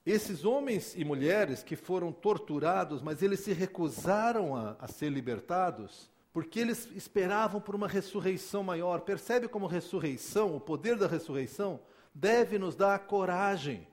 Esses 0.04 0.44
homens 0.44 0.94
e 0.94 1.06
mulheres 1.06 1.62
que 1.62 1.74
foram 1.74 2.12
torturados, 2.12 3.00
mas 3.00 3.22
eles 3.22 3.40
se 3.40 3.54
recusaram 3.54 4.54
a, 4.54 4.76
a 4.78 4.86
ser 4.88 5.08
libertados, 5.08 6.11
porque 6.32 6.60
eles 6.60 6.88
esperavam 6.94 7.60
por 7.60 7.74
uma 7.74 7.86
ressurreição 7.86 8.62
maior. 8.62 9.00
Percebe 9.00 9.48
como 9.48 9.66
ressurreição, 9.66 10.56
o 10.56 10.60
poder 10.60 10.96
da 10.96 11.06
ressurreição, 11.06 11.80
deve 12.14 12.58
nos 12.58 12.74
dar 12.74 12.98
coragem. 13.00 13.86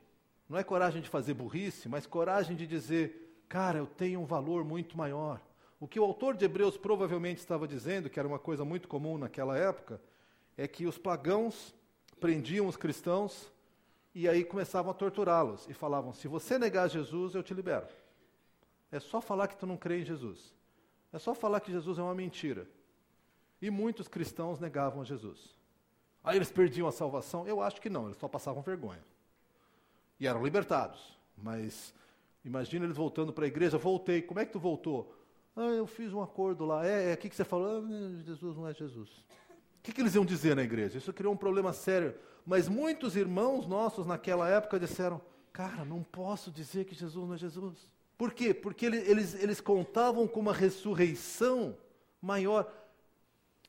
Não 0.47 0.57
é 0.57 0.63
coragem 0.63 1.01
de 1.01 1.09
fazer 1.09 1.33
burrice, 1.33 1.89
mas 1.89 2.07
coragem 2.07 2.55
de 2.55 2.65
dizer: 2.65 3.43
cara, 3.49 3.77
eu 3.77 3.85
tenho 3.85 4.21
um 4.21 4.25
valor 4.25 4.63
muito 4.63 4.97
maior. 4.97 5.41
O 5.79 5.87
que 5.87 5.99
o 5.99 6.03
autor 6.03 6.35
de 6.35 6.45
Hebreus 6.45 6.77
provavelmente 6.77 7.39
estava 7.39 7.67
dizendo, 7.67 8.09
que 8.09 8.19
era 8.19 8.27
uma 8.27 8.39
coisa 8.39 8.65
muito 8.65 8.87
comum 8.87 9.17
naquela 9.17 9.57
época, 9.57 10.01
é 10.57 10.67
que 10.67 10.85
os 10.85 10.97
pagãos 10.97 11.73
prendiam 12.19 12.67
os 12.67 12.75
cristãos 12.75 13.51
e 14.13 14.27
aí 14.27 14.43
começavam 14.43 14.91
a 14.91 14.93
torturá-los 14.93 15.67
e 15.67 15.73
falavam: 15.73 16.13
se 16.13 16.27
você 16.27 16.57
negar 16.57 16.89
Jesus, 16.89 17.35
eu 17.35 17.43
te 17.43 17.53
libero. 17.53 17.87
É 18.91 18.99
só 18.99 19.21
falar 19.21 19.47
que 19.47 19.57
tu 19.57 19.67
não 19.67 19.77
crê 19.77 20.01
em 20.01 20.05
Jesus. 20.05 20.53
É 21.11 21.19
só 21.19 21.33
falar 21.33 21.59
que 21.59 21.71
Jesus 21.71 21.97
é 21.97 22.01
uma 22.01 22.15
mentira. 22.15 22.67
E 23.61 23.69
muitos 23.69 24.07
cristãos 24.07 24.59
negavam 24.59 25.01
a 25.01 25.05
Jesus. 25.05 25.55
Aí 26.23 26.37
eles 26.37 26.51
perdiam 26.51 26.87
a 26.87 26.91
salvação? 26.91 27.47
Eu 27.47 27.61
acho 27.61 27.81
que 27.81 27.89
não, 27.89 28.05
eles 28.05 28.17
só 28.17 28.27
passavam 28.27 28.61
vergonha. 28.61 29.03
E 30.19 30.27
eram 30.27 30.43
libertados. 30.43 31.17
Mas 31.37 31.93
imagina 32.43 32.85
eles 32.85 32.97
voltando 32.97 33.33
para 33.33 33.45
a 33.45 33.47
igreja, 33.47 33.77
voltei. 33.77 34.21
Como 34.21 34.39
é 34.39 34.45
que 34.45 34.51
tu 34.51 34.59
voltou? 34.59 35.15
Ah, 35.55 35.67
eu 35.67 35.87
fiz 35.87 36.13
um 36.13 36.21
acordo 36.21 36.65
lá. 36.65 36.85
É, 36.85 37.11
é, 37.11 37.13
o 37.13 37.17
que, 37.17 37.29
que 37.29 37.35
você 37.35 37.43
falou? 37.43 37.83
Ah, 37.85 38.23
Jesus 38.23 38.55
não 38.55 38.67
é 38.67 38.73
Jesus. 38.73 39.09
O 39.09 39.81
que, 39.81 39.91
que 39.93 40.01
eles 40.01 40.15
iam 40.15 40.25
dizer 40.25 40.55
na 40.55 40.63
igreja? 40.63 40.97
Isso 40.97 41.13
criou 41.13 41.33
um 41.33 41.37
problema 41.37 41.73
sério. 41.73 42.13
Mas 42.45 42.67
muitos 42.67 43.15
irmãos 43.15 43.65
nossos 43.65 44.05
naquela 44.05 44.47
época 44.49 44.79
disseram: 44.79 45.21
Cara, 45.51 45.83
não 45.83 46.03
posso 46.03 46.51
dizer 46.51 46.85
que 46.85 46.95
Jesus 46.95 47.27
não 47.27 47.33
é 47.33 47.37
Jesus. 47.37 47.89
Por 48.19 48.33
quê? 48.33 48.53
Porque 48.53 48.85
eles, 48.85 49.33
eles 49.33 49.61
contavam 49.61 50.27
com 50.27 50.41
uma 50.41 50.53
ressurreição 50.53 51.77
maior. 52.21 52.69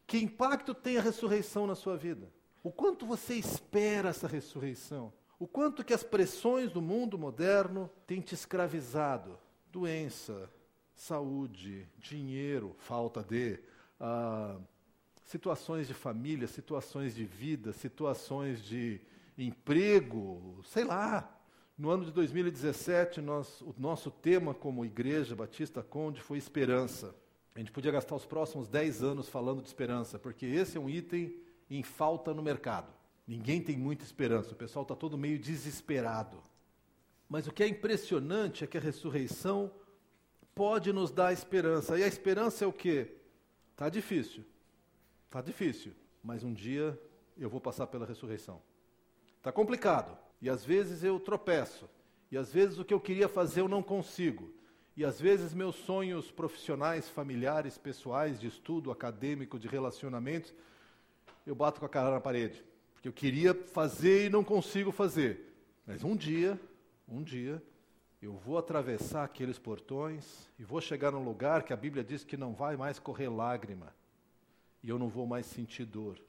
Que 0.08 0.18
impacto 0.18 0.74
tem 0.74 0.96
a 0.98 1.00
ressurreição 1.00 1.68
na 1.68 1.76
sua 1.76 1.96
vida? 1.96 2.28
O 2.60 2.72
quanto 2.72 3.06
você 3.06 3.34
espera 3.34 4.08
essa 4.08 4.26
ressurreição? 4.26 5.12
O 5.38 5.46
quanto 5.46 5.84
que 5.84 5.94
as 5.94 6.02
pressões 6.02 6.72
do 6.72 6.82
mundo 6.82 7.16
moderno 7.16 7.88
têm 8.08 8.20
te 8.20 8.34
escravizado? 8.34 9.38
Doença, 9.70 10.50
saúde, 10.96 11.86
dinheiro, 11.96 12.74
falta 12.76 13.22
de, 13.22 13.56
ah, 14.00 14.58
situações 15.26 15.86
de 15.86 15.94
família, 15.94 16.48
situações 16.48 17.14
de 17.14 17.24
vida, 17.24 17.72
situações 17.72 18.64
de 18.64 19.00
emprego, 19.38 20.60
sei 20.64 20.82
lá. 20.82 21.39
No 21.80 21.88
ano 21.88 22.04
de 22.04 22.12
2017, 22.12 23.22
nós, 23.22 23.62
o 23.62 23.74
nosso 23.78 24.10
tema 24.10 24.52
como 24.52 24.84
Igreja 24.84 25.34
Batista 25.34 25.82
Conde 25.82 26.20
foi 26.20 26.36
esperança. 26.36 27.14
A 27.54 27.58
gente 27.58 27.72
podia 27.72 27.90
gastar 27.90 28.16
os 28.16 28.26
próximos 28.26 28.68
10 28.68 29.02
anos 29.02 29.30
falando 29.30 29.62
de 29.62 29.68
esperança, 29.68 30.18
porque 30.18 30.44
esse 30.44 30.76
é 30.76 30.80
um 30.80 30.90
item 30.90 31.34
em 31.70 31.82
falta 31.82 32.34
no 32.34 32.42
mercado. 32.42 32.92
Ninguém 33.26 33.62
tem 33.62 33.78
muita 33.78 34.04
esperança, 34.04 34.52
o 34.52 34.56
pessoal 34.56 34.82
está 34.82 34.94
todo 34.94 35.16
meio 35.16 35.38
desesperado. 35.38 36.42
Mas 37.26 37.46
o 37.46 37.50
que 37.50 37.62
é 37.62 37.66
impressionante 37.68 38.62
é 38.62 38.66
que 38.66 38.76
a 38.76 38.80
ressurreição 38.82 39.72
pode 40.54 40.92
nos 40.92 41.10
dar 41.10 41.32
esperança. 41.32 41.98
E 41.98 42.04
a 42.04 42.06
esperança 42.06 42.62
é 42.62 42.68
o 42.68 42.74
quê? 42.74 43.10
Está 43.72 43.88
difícil. 43.88 44.44
Está 45.24 45.40
difícil, 45.40 45.94
mas 46.22 46.44
um 46.44 46.52
dia 46.52 47.00
eu 47.38 47.48
vou 47.48 47.58
passar 47.58 47.86
pela 47.86 48.04
ressurreição. 48.04 48.60
Está 49.38 49.50
complicado, 49.50 50.18
e 50.40 50.48
às 50.48 50.64
vezes 50.64 51.02
eu 51.04 51.18
tropeço, 51.20 51.88
e 52.30 52.38
às 52.38 52.52
vezes 52.52 52.78
o 52.78 52.84
que 52.84 52.94
eu 52.94 53.00
queria 53.00 53.28
fazer 53.28 53.60
eu 53.60 53.68
não 53.68 53.82
consigo, 53.82 54.52
e 54.96 55.04
às 55.04 55.20
vezes 55.20 55.54
meus 55.54 55.76
sonhos 55.76 56.30
profissionais, 56.30 57.08
familiares, 57.08 57.78
pessoais, 57.78 58.40
de 58.40 58.46
estudo, 58.46 58.90
acadêmico, 58.90 59.58
de 59.58 59.68
relacionamentos, 59.68 60.52
eu 61.46 61.54
bato 61.54 61.80
com 61.80 61.86
a 61.86 61.88
cara 61.88 62.10
na 62.10 62.20
parede, 62.20 62.62
porque 62.92 63.08
eu 63.08 63.12
queria 63.12 63.54
fazer 63.54 64.26
e 64.26 64.30
não 64.30 64.44
consigo 64.44 64.92
fazer. 64.92 65.54
Mas 65.86 66.04
um 66.04 66.14
dia, 66.14 66.60
um 67.08 67.22
dia, 67.22 67.62
eu 68.22 68.34
vou 68.34 68.58
atravessar 68.58 69.24
aqueles 69.24 69.58
portões 69.58 70.50
e 70.58 70.62
vou 70.62 70.80
chegar 70.80 71.10
num 71.10 71.24
lugar 71.24 71.62
que 71.62 71.72
a 71.72 71.76
Bíblia 71.76 72.04
diz 72.04 72.22
que 72.22 72.36
não 72.36 72.52
vai 72.52 72.76
mais 72.76 72.98
correr 72.98 73.28
lágrima. 73.28 73.94
E 74.82 74.90
eu 74.90 74.98
não 74.98 75.08
vou 75.08 75.26
mais 75.26 75.46
sentir 75.46 75.86
dor. 75.86 76.20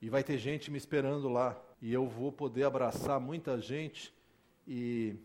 E 0.00 0.08
vai 0.08 0.22
ter 0.22 0.38
gente 0.38 0.70
me 0.70 0.78
esperando 0.78 1.28
lá, 1.28 1.60
e 1.80 1.92
eu 1.92 2.06
vou 2.06 2.30
poder 2.30 2.64
abraçar 2.64 3.18
muita 3.20 3.60
gente 3.60 4.14
e 4.66 5.16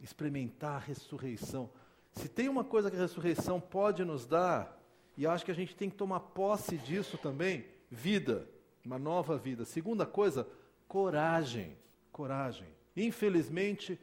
experimentar 0.00 0.76
a 0.76 0.78
ressurreição. 0.78 1.70
Se 2.12 2.28
tem 2.28 2.48
uma 2.48 2.64
coisa 2.64 2.90
que 2.90 2.96
a 2.96 3.00
ressurreição 3.00 3.60
pode 3.60 4.04
nos 4.04 4.26
dar, 4.26 4.78
e 5.16 5.26
acho 5.26 5.44
que 5.44 5.50
a 5.50 5.54
gente 5.54 5.76
tem 5.76 5.90
que 5.90 5.96
tomar 5.96 6.20
posse 6.20 6.76
disso 6.76 7.18
também, 7.18 7.64
vida, 7.90 8.48
uma 8.84 8.98
nova 8.98 9.36
vida. 9.36 9.64
Segunda 9.64 10.06
coisa, 10.06 10.48
coragem. 10.88 11.76
Coragem. 12.10 12.66
Infelizmente, 12.96 13.98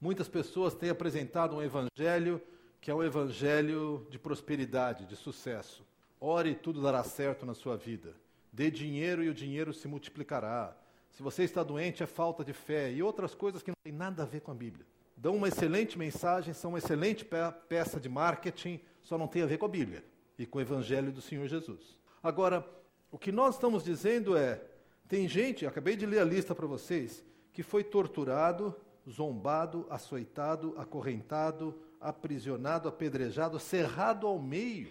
muitas 0.00 0.28
pessoas 0.28 0.74
têm 0.74 0.90
apresentado 0.90 1.56
um 1.56 1.62
evangelho 1.62 2.40
que 2.80 2.90
é 2.90 2.94
o 2.94 3.02
evangelho 3.02 4.04
de 4.10 4.18
prosperidade, 4.18 5.06
de 5.06 5.14
sucesso. 5.14 5.86
Ore 6.20 6.50
e 6.50 6.54
tudo 6.54 6.82
dará 6.82 7.04
certo 7.04 7.46
na 7.46 7.54
sua 7.54 7.76
vida. 7.76 8.14
Dê 8.52 8.72
dinheiro 8.72 9.22
e 9.22 9.28
o 9.28 9.34
dinheiro 9.34 9.72
se 9.72 9.86
multiplicará. 9.86 10.76
Se 11.12 11.22
você 11.22 11.44
está 11.44 11.62
doente, 11.62 12.02
é 12.02 12.06
falta 12.06 12.44
de 12.44 12.52
fé 12.52 12.90
e 12.90 13.02
outras 13.02 13.34
coisas 13.34 13.62
que 13.62 13.70
não 13.70 13.76
têm 13.84 13.92
nada 13.92 14.22
a 14.22 14.26
ver 14.26 14.40
com 14.40 14.50
a 14.50 14.54
Bíblia. 14.54 14.84
Dão 15.16 15.36
uma 15.36 15.48
excelente 15.48 15.98
mensagem, 15.98 16.52
são 16.52 16.72
uma 16.72 16.78
excelente 16.78 17.24
peça 17.68 18.00
de 18.00 18.08
marketing, 18.08 18.80
só 19.00 19.16
não 19.16 19.28
tem 19.28 19.42
a 19.42 19.46
ver 19.46 19.58
com 19.58 19.66
a 19.66 19.68
Bíblia 19.68 20.04
e 20.38 20.46
com 20.46 20.58
o 20.58 20.60
Evangelho 20.60 21.12
do 21.12 21.20
Senhor 21.20 21.46
Jesus. 21.46 21.98
Agora, 22.22 22.66
o 23.10 23.18
que 23.18 23.30
nós 23.30 23.54
estamos 23.54 23.84
dizendo 23.84 24.36
é: 24.36 24.60
tem 25.06 25.28
gente, 25.28 25.66
acabei 25.66 25.96
de 25.96 26.06
ler 26.06 26.20
a 26.20 26.24
lista 26.24 26.54
para 26.54 26.66
vocês, 26.66 27.24
que 27.52 27.62
foi 27.62 27.84
torturado, 27.84 28.74
zombado, 29.08 29.86
açoitado, 29.90 30.74
acorrentado, 30.78 31.78
aprisionado, 32.00 32.88
apedrejado, 32.88 33.60
cerrado 33.60 34.26
ao 34.26 34.40
meio 34.40 34.88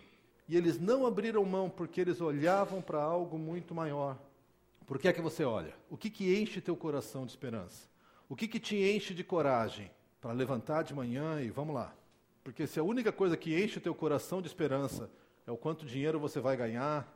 e 0.51 0.57
eles 0.57 0.77
não 0.77 1.05
abriram 1.05 1.45
mão 1.45 1.69
porque 1.69 2.01
eles 2.01 2.19
olhavam 2.19 2.81
para 2.81 3.01
algo 3.01 3.37
muito 3.37 3.73
maior. 3.73 4.19
Por 4.91 4.99
que 4.99 5.07
é 5.07 5.13
que 5.13 5.21
você 5.21 5.45
olha? 5.45 5.73
O 5.89 5.95
que, 5.95 6.09
que 6.09 6.37
enche 6.37 6.59
teu 6.59 6.75
coração 6.75 7.25
de 7.25 7.31
esperança? 7.31 7.87
O 8.27 8.35
que, 8.35 8.45
que 8.45 8.59
te 8.59 8.75
enche 8.75 9.13
de 9.13 9.23
coragem 9.23 9.89
para 10.19 10.33
levantar 10.33 10.83
de 10.83 10.93
manhã 10.93 11.39
e 11.41 11.49
vamos 11.49 11.73
lá? 11.73 11.95
Porque 12.43 12.67
se 12.67 12.77
a 12.77 12.83
única 12.83 13.09
coisa 13.09 13.37
que 13.37 13.57
enche 13.57 13.79
teu 13.79 13.95
coração 13.95 14.41
de 14.41 14.49
esperança 14.49 15.09
é 15.47 15.51
o 15.51 15.55
quanto 15.55 15.85
dinheiro 15.85 16.19
você 16.19 16.41
vai 16.41 16.57
ganhar, 16.57 17.09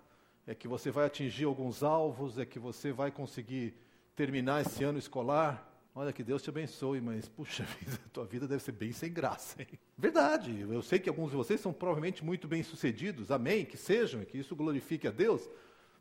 é 0.47 0.55
que 0.55 0.69
você 0.69 0.89
vai 0.89 1.05
atingir 1.05 1.43
alguns 1.43 1.83
alvos, 1.83 2.39
é 2.39 2.45
que 2.45 2.59
você 2.59 2.93
vai 2.93 3.11
conseguir 3.11 3.73
terminar 4.15 4.61
esse 4.61 4.81
ano 4.85 4.97
escolar, 4.97 5.69
Olha, 5.93 6.11
que 6.11 6.23
Deus 6.23 6.41
te 6.41 6.49
abençoe, 6.49 6.99
mas, 7.01 7.27
puxa 7.27 7.63
vida, 7.79 7.99
tua 8.13 8.25
vida 8.25 8.47
deve 8.47 8.63
ser 8.63 8.73
bem 8.73 8.93
sem 8.93 9.11
graça. 9.11 9.61
Hein? 9.61 9.79
Verdade, 9.97 10.61
eu 10.61 10.81
sei 10.81 10.99
que 10.99 11.09
alguns 11.09 11.31
de 11.31 11.37
vocês 11.37 11.59
são 11.59 11.73
provavelmente 11.73 12.23
muito 12.23 12.49
bem-sucedidos, 12.49 13.31
amém, 13.31 13.65
que 13.65 13.77
sejam, 13.77 14.21
e 14.21 14.25
que 14.25 14.37
isso 14.37 14.55
glorifique 14.57 15.07
a 15.07 15.11
Deus, 15.11 15.49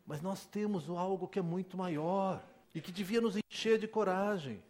mas 0.05 0.21
nós 0.21 0.45
temos 0.45 0.89
algo 0.89 1.27
que 1.27 1.39
é 1.39 1.41
muito 1.41 1.75
maior 1.75 2.43
e 2.73 2.81
que 2.81 2.91
devia 2.91 3.21
nos 3.21 3.35
encher 3.35 3.79
de 3.79 3.87
coragem. 3.87 4.61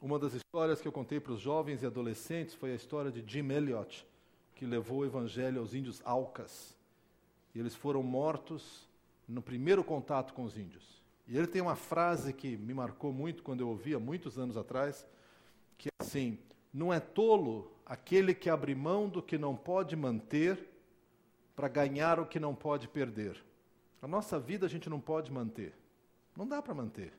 Uma 0.00 0.18
das 0.18 0.32
histórias 0.34 0.80
que 0.80 0.88
eu 0.88 0.92
contei 0.92 1.20
para 1.20 1.32
os 1.32 1.40
jovens 1.40 1.82
e 1.82 1.86
adolescentes 1.86 2.54
foi 2.54 2.72
a 2.72 2.74
história 2.74 3.10
de 3.10 3.24
Jim 3.26 3.50
Elliot, 3.50 4.06
que 4.54 4.64
levou 4.64 4.98
o 4.98 5.04
evangelho 5.04 5.60
aos 5.60 5.74
índios 5.74 6.00
Alcas. 6.04 6.76
E 7.54 7.58
eles 7.58 7.74
foram 7.74 8.02
mortos 8.02 8.88
no 9.28 9.42
primeiro 9.42 9.82
contato 9.82 10.32
com 10.32 10.44
os 10.44 10.56
índios. 10.56 11.02
E 11.26 11.36
ele 11.36 11.46
tem 11.46 11.60
uma 11.60 11.76
frase 11.76 12.32
que 12.32 12.56
me 12.56 12.74
marcou 12.74 13.12
muito 13.12 13.42
quando 13.42 13.60
eu 13.60 13.68
ouvia 13.68 13.98
muitos 13.98 14.38
anos 14.38 14.56
atrás, 14.56 15.06
que 15.76 15.88
é 15.88 15.92
assim: 16.02 16.38
não 16.72 16.92
é 16.92 17.00
tolo 17.00 17.70
aquele 17.84 18.34
que 18.34 18.48
abre 18.48 18.74
mão 18.74 19.08
do 19.08 19.22
que 19.22 19.36
não 19.36 19.54
pode 19.54 19.96
manter 19.96 20.68
para 21.54 21.68
ganhar 21.68 22.18
o 22.18 22.26
que 22.26 22.40
não 22.40 22.54
pode 22.54 22.88
perder. 22.88 23.42
A 24.02 24.08
nossa 24.08 24.38
vida 24.38 24.66
a 24.66 24.68
gente 24.68 24.88
não 24.88 25.00
pode 25.00 25.30
manter. 25.32 25.74
Não 26.36 26.46
dá 26.46 26.62
para 26.62 26.74
manter. 26.74 27.12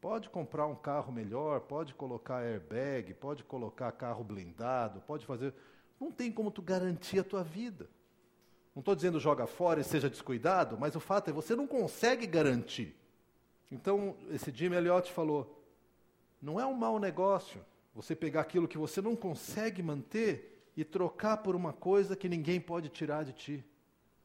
Pode 0.00 0.28
comprar 0.28 0.66
um 0.66 0.76
carro 0.76 1.12
melhor, 1.12 1.60
pode 1.60 1.94
colocar 1.94 2.42
airbag, 2.42 3.14
pode 3.14 3.42
colocar 3.42 3.90
carro 3.92 4.22
blindado, 4.22 5.00
pode 5.00 5.26
fazer. 5.26 5.54
Não 5.98 6.12
tem 6.12 6.30
como 6.30 6.50
tu 6.50 6.62
garantir 6.62 7.18
a 7.18 7.24
tua 7.24 7.42
vida. 7.42 7.88
Não 8.74 8.80
estou 8.80 8.94
dizendo 8.94 9.18
joga 9.18 9.46
fora 9.46 9.80
e 9.80 9.84
seja 9.84 10.08
descuidado, 10.08 10.78
mas 10.78 10.94
o 10.94 11.00
fato 11.00 11.30
é 11.30 11.32
você 11.32 11.56
não 11.56 11.66
consegue 11.66 12.26
garantir. 12.26 12.94
Então, 13.72 14.16
esse 14.30 14.52
Jim 14.52 14.72
Elliot 14.72 15.10
falou: 15.10 15.64
não 16.40 16.60
é 16.60 16.66
um 16.66 16.74
mau 16.74 16.98
negócio 16.98 17.60
você 17.92 18.14
pegar 18.14 18.42
aquilo 18.42 18.68
que 18.68 18.78
você 18.78 19.02
não 19.02 19.16
consegue 19.16 19.82
manter 19.82 20.70
e 20.76 20.84
trocar 20.84 21.38
por 21.38 21.56
uma 21.56 21.72
coisa 21.72 22.14
que 22.14 22.28
ninguém 22.28 22.60
pode 22.60 22.88
tirar 22.88 23.24
de 23.24 23.32
ti. 23.32 23.64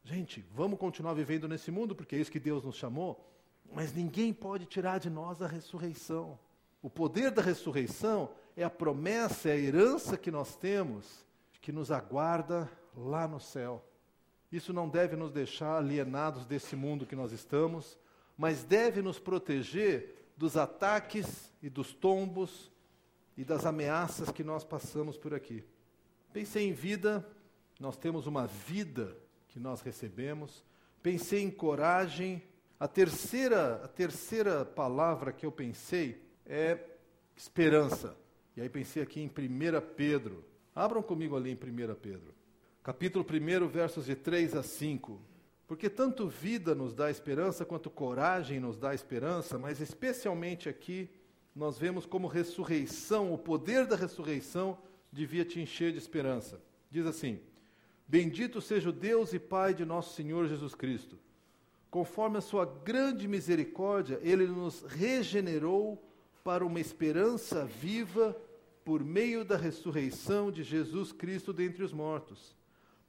Gente, 0.05 0.43
vamos 0.53 0.77
continuar 0.77 1.13
vivendo 1.13 1.47
nesse 1.47 1.71
mundo, 1.71 1.95
porque 1.95 2.15
é 2.15 2.19
isso 2.19 2.31
que 2.31 2.39
Deus 2.39 2.61
nos 2.63 2.75
chamou, 2.75 3.25
mas 3.71 3.93
ninguém 3.93 4.33
pode 4.33 4.65
tirar 4.65 4.99
de 4.99 5.09
nós 5.09 5.41
a 5.41 5.47
ressurreição. 5.47 6.37
O 6.81 6.89
poder 6.89 7.31
da 7.31 7.41
ressurreição 7.41 8.29
é 8.57 8.65
a 8.65 8.69
promessa, 8.69 9.47
é 9.47 9.53
a 9.53 9.57
herança 9.57 10.17
que 10.17 10.29
nós 10.29 10.57
temos, 10.57 11.25
que 11.61 11.71
nos 11.71 11.89
aguarda 11.89 12.69
lá 12.93 13.25
no 13.25 13.39
céu. 13.39 13.81
Isso 14.51 14.73
não 14.73 14.89
deve 14.89 15.15
nos 15.15 15.31
deixar 15.31 15.77
alienados 15.77 16.45
desse 16.45 16.75
mundo 16.75 17.05
que 17.05 17.15
nós 17.15 17.31
estamos, 17.31 17.97
mas 18.37 18.61
deve 18.65 19.01
nos 19.01 19.19
proteger 19.19 20.31
dos 20.35 20.57
ataques 20.57 21.53
e 21.61 21.69
dos 21.69 21.93
tombos 21.93 22.69
e 23.37 23.45
das 23.45 23.65
ameaças 23.65 24.29
que 24.31 24.43
nós 24.43 24.65
passamos 24.65 25.17
por 25.17 25.33
aqui. 25.33 25.63
Pensei 26.33 26.67
em 26.67 26.73
vida, 26.73 27.25
nós 27.79 27.95
temos 27.95 28.27
uma 28.27 28.45
vida 28.45 29.22
que 29.53 29.59
nós 29.59 29.81
recebemos. 29.81 30.65
Pensei 31.03 31.43
em 31.43 31.51
coragem. 31.51 32.41
A 32.79 32.87
terceira, 32.87 33.75
a 33.83 33.87
terceira 33.87 34.65
palavra 34.65 35.31
que 35.31 35.45
eu 35.45 35.51
pensei 35.51 36.21
é 36.43 36.79
esperança. 37.37 38.17
E 38.57 38.61
aí 38.61 38.67
pensei 38.67 39.01
aqui 39.03 39.21
em 39.21 39.27
1 39.27 39.31
Pedro. 39.95 40.43
Abram 40.75 41.03
comigo 41.03 41.37
ali 41.37 41.51
em 41.51 41.53
1 41.53 41.95
Pedro. 41.95 42.33
Capítulo 42.81 43.23
1, 43.23 43.67
versos 43.67 44.07
de 44.07 44.15
3 44.15 44.55
a 44.55 44.63
5. 44.63 45.21
Porque 45.67 45.89
tanto 45.89 46.27
vida 46.27 46.73
nos 46.73 46.93
dá 46.93 47.09
esperança, 47.11 47.63
quanto 47.63 47.89
coragem 47.89 48.59
nos 48.59 48.77
dá 48.77 48.93
esperança, 48.93 49.57
mas 49.57 49.79
especialmente 49.79 50.67
aqui 50.67 51.09
nós 51.55 51.77
vemos 51.77 52.05
como 52.05 52.27
ressurreição, 52.27 53.31
o 53.31 53.37
poder 53.37 53.85
da 53.85 53.95
ressurreição 53.95 54.77
devia 55.11 55.45
te 55.45 55.59
encher 55.59 55.91
de 55.91 55.99
esperança. 55.99 56.59
Diz 56.89 57.05
assim: 57.05 57.39
Bendito 58.07 58.61
seja 58.61 58.89
o 58.89 58.93
Deus 58.93 59.33
e 59.33 59.39
Pai 59.39 59.73
de 59.73 59.85
nosso 59.85 60.15
Senhor 60.15 60.47
Jesus 60.47 60.75
Cristo. 60.75 61.17
Conforme 61.89 62.37
a 62.37 62.41
sua 62.41 62.65
grande 62.65 63.27
misericórdia, 63.27 64.19
ele 64.23 64.47
nos 64.47 64.83
regenerou 64.83 66.03
para 66.43 66.65
uma 66.65 66.79
esperança 66.79 67.65
viva 67.65 68.35
por 68.83 69.03
meio 69.03 69.45
da 69.45 69.55
ressurreição 69.55 70.51
de 70.51 70.63
Jesus 70.63 71.11
Cristo 71.11 71.53
dentre 71.53 71.83
os 71.83 71.93
mortos, 71.93 72.55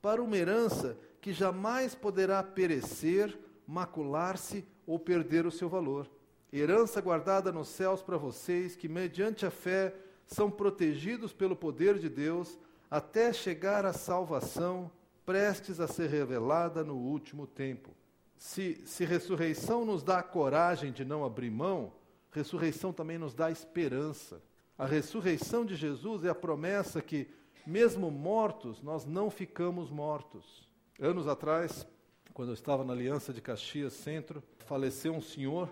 para 0.01 0.23
uma 0.23 0.37
herança 0.37 0.97
que 1.21 1.33
jamais 1.33 1.95
poderá 1.95 2.43
perecer, 2.43 3.37
macular-se 3.67 4.65
ou 4.87 4.99
perder 4.99 5.47
o 5.47 5.51
seu 5.51 5.69
valor. 5.69 6.09
Herança 6.53 7.01
guardada 7.01 7.51
nos 7.51 7.69
céus 7.69 8.03
para 8.03 8.17
vocês, 8.17 8.77
que 8.77 8.89
mediante 8.89 9.45
a 9.45 9.51
fé 9.51 9.95
são 10.27 10.51
protegidos 10.51 11.33
pelo 11.33 11.57
poder 11.57 11.99
de 11.99 12.09
Deus 12.09 12.59
até 12.95 13.33
chegar 13.33 13.85
à 13.85 13.93
salvação, 13.93 14.89
prestes 15.27 15.81
a 15.81 15.89
ser 15.89 16.09
revelada 16.09 16.85
no 16.85 16.95
último 16.95 17.45
tempo. 17.45 17.91
Se, 18.39 18.81
se 18.87 19.05
ressurreição 19.05 19.85
nos 19.85 20.05
dá 20.05 20.21
a 20.21 20.23
coragem 20.23 20.93
de 20.93 21.05
não 21.05 21.25
abrir 21.25 21.51
mão, 21.51 21.93
ressurreição 22.31 22.93
também 22.93 23.19
nos 23.19 23.35
dá 23.35 23.51
esperança. 23.51 24.41
A 24.79 24.87
ressurreição 24.87 25.67
de 25.67 25.75
Jesus 25.75 26.25
é 26.25 26.29
a 26.29 26.37
promessa 26.37 27.03
que, 27.03 27.27
mesmo 27.67 28.13
mortos, 28.13 28.81
nós 28.81 29.05
não 29.05 29.29
ficamos 29.29 29.91
mortos. 29.91 30.71
Anos 31.01 31.27
atrás, 31.27 31.85
quando 32.33 32.51
eu 32.51 32.55
estava 32.55 32.85
na 32.85 32.93
Aliança 32.93 33.33
de 33.33 33.41
Caxias 33.41 33.93
Centro, 33.93 34.41
faleceu 34.67 35.13
um 35.13 35.21
senhor, 35.21 35.69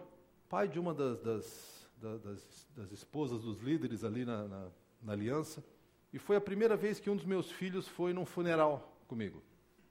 pai 0.49 0.67
de 0.67 0.81
uma 0.81 0.93
das, 0.93 1.21
das, 1.21 1.89
das, 2.01 2.69
das 2.77 2.91
esposas 2.91 3.43
dos 3.43 3.61
líderes 3.61 4.03
ali 4.03 4.25
na, 4.25 4.49
na, 4.49 4.69
na 5.01 5.13
Aliança, 5.13 5.63
e 6.13 6.19
foi 6.19 6.37
a 6.37 6.41
primeira 6.41 6.77
vez 6.77 7.01
que 7.01 7.09
um 7.09 7.17
dos 7.17 7.25
meus 7.25 7.51
filhos 7.51 7.89
foi 7.89 8.13
num 8.13 8.27
funeral 8.27 8.97
comigo. 9.09 9.43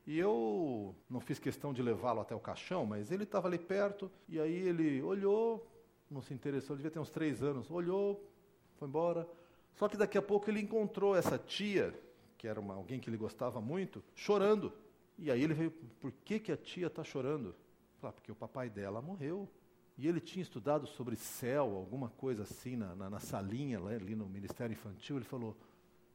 E 0.06 0.18
eu 0.18 0.94
não 1.08 1.20
fiz 1.20 1.38
questão 1.38 1.72
de 1.72 1.82
levá-lo 1.82 2.20
até 2.20 2.34
o 2.34 2.40
caixão, 2.40 2.84
mas 2.84 3.10
ele 3.10 3.24
estava 3.24 3.48
ali 3.48 3.58
perto, 3.58 4.10
e 4.28 4.40
aí 4.40 4.68
ele 4.68 5.00
olhou, 5.02 5.66
não 6.10 6.20
se 6.20 6.34
interessou, 6.34 6.76
devia 6.76 6.90
ter 6.90 6.98
uns 6.98 7.10
três 7.10 7.42
anos, 7.42 7.70
olhou, 7.70 8.28
foi 8.76 8.88
embora. 8.88 9.28
Só 9.74 9.88
que 9.88 9.96
daqui 9.96 10.18
a 10.18 10.22
pouco 10.22 10.50
ele 10.50 10.60
encontrou 10.60 11.16
essa 11.16 11.38
tia, 11.38 11.98
que 12.36 12.48
era 12.48 12.60
uma, 12.60 12.74
alguém 12.74 12.98
que 13.00 13.08
ele 13.08 13.16
gostava 13.16 13.60
muito, 13.60 14.02
chorando. 14.14 14.72
E 15.18 15.30
aí 15.30 15.42
ele 15.42 15.54
veio, 15.54 15.70
por 15.70 16.10
que, 16.24 16.40
que 16.40 16.52
a 16.52 16.56
tia 16.56 16.88
está 16.88 17.04
chorando? 17.04 17.54
Ah, 18.02 18.12
porque 18.12 18.32
o 18.32 18.34
papai 18.34 18.68
dela 18.68 19.00
morreu. 19.00 19.48
E 19.96 20.08
ele 20.08 20.20
tinha 20.20 20.42
estudado 20.42 20.86
sobre 20.86 21.14
céu, 21.14 21.76
alguma 21.76 22.08
coisa 22.08 22.42
assim, 22.42 22.76
na, 22.76 22.96
na, 22.96 23.10
na 23.10 23.20
salinha, 23.20 23.78
ali 23.78 24.16
no 24.16 24.26
Ministério 24.26 24.72
Infantil. 24.72 25.16
Ele 25.16 25.24
falou, 25.24 25.56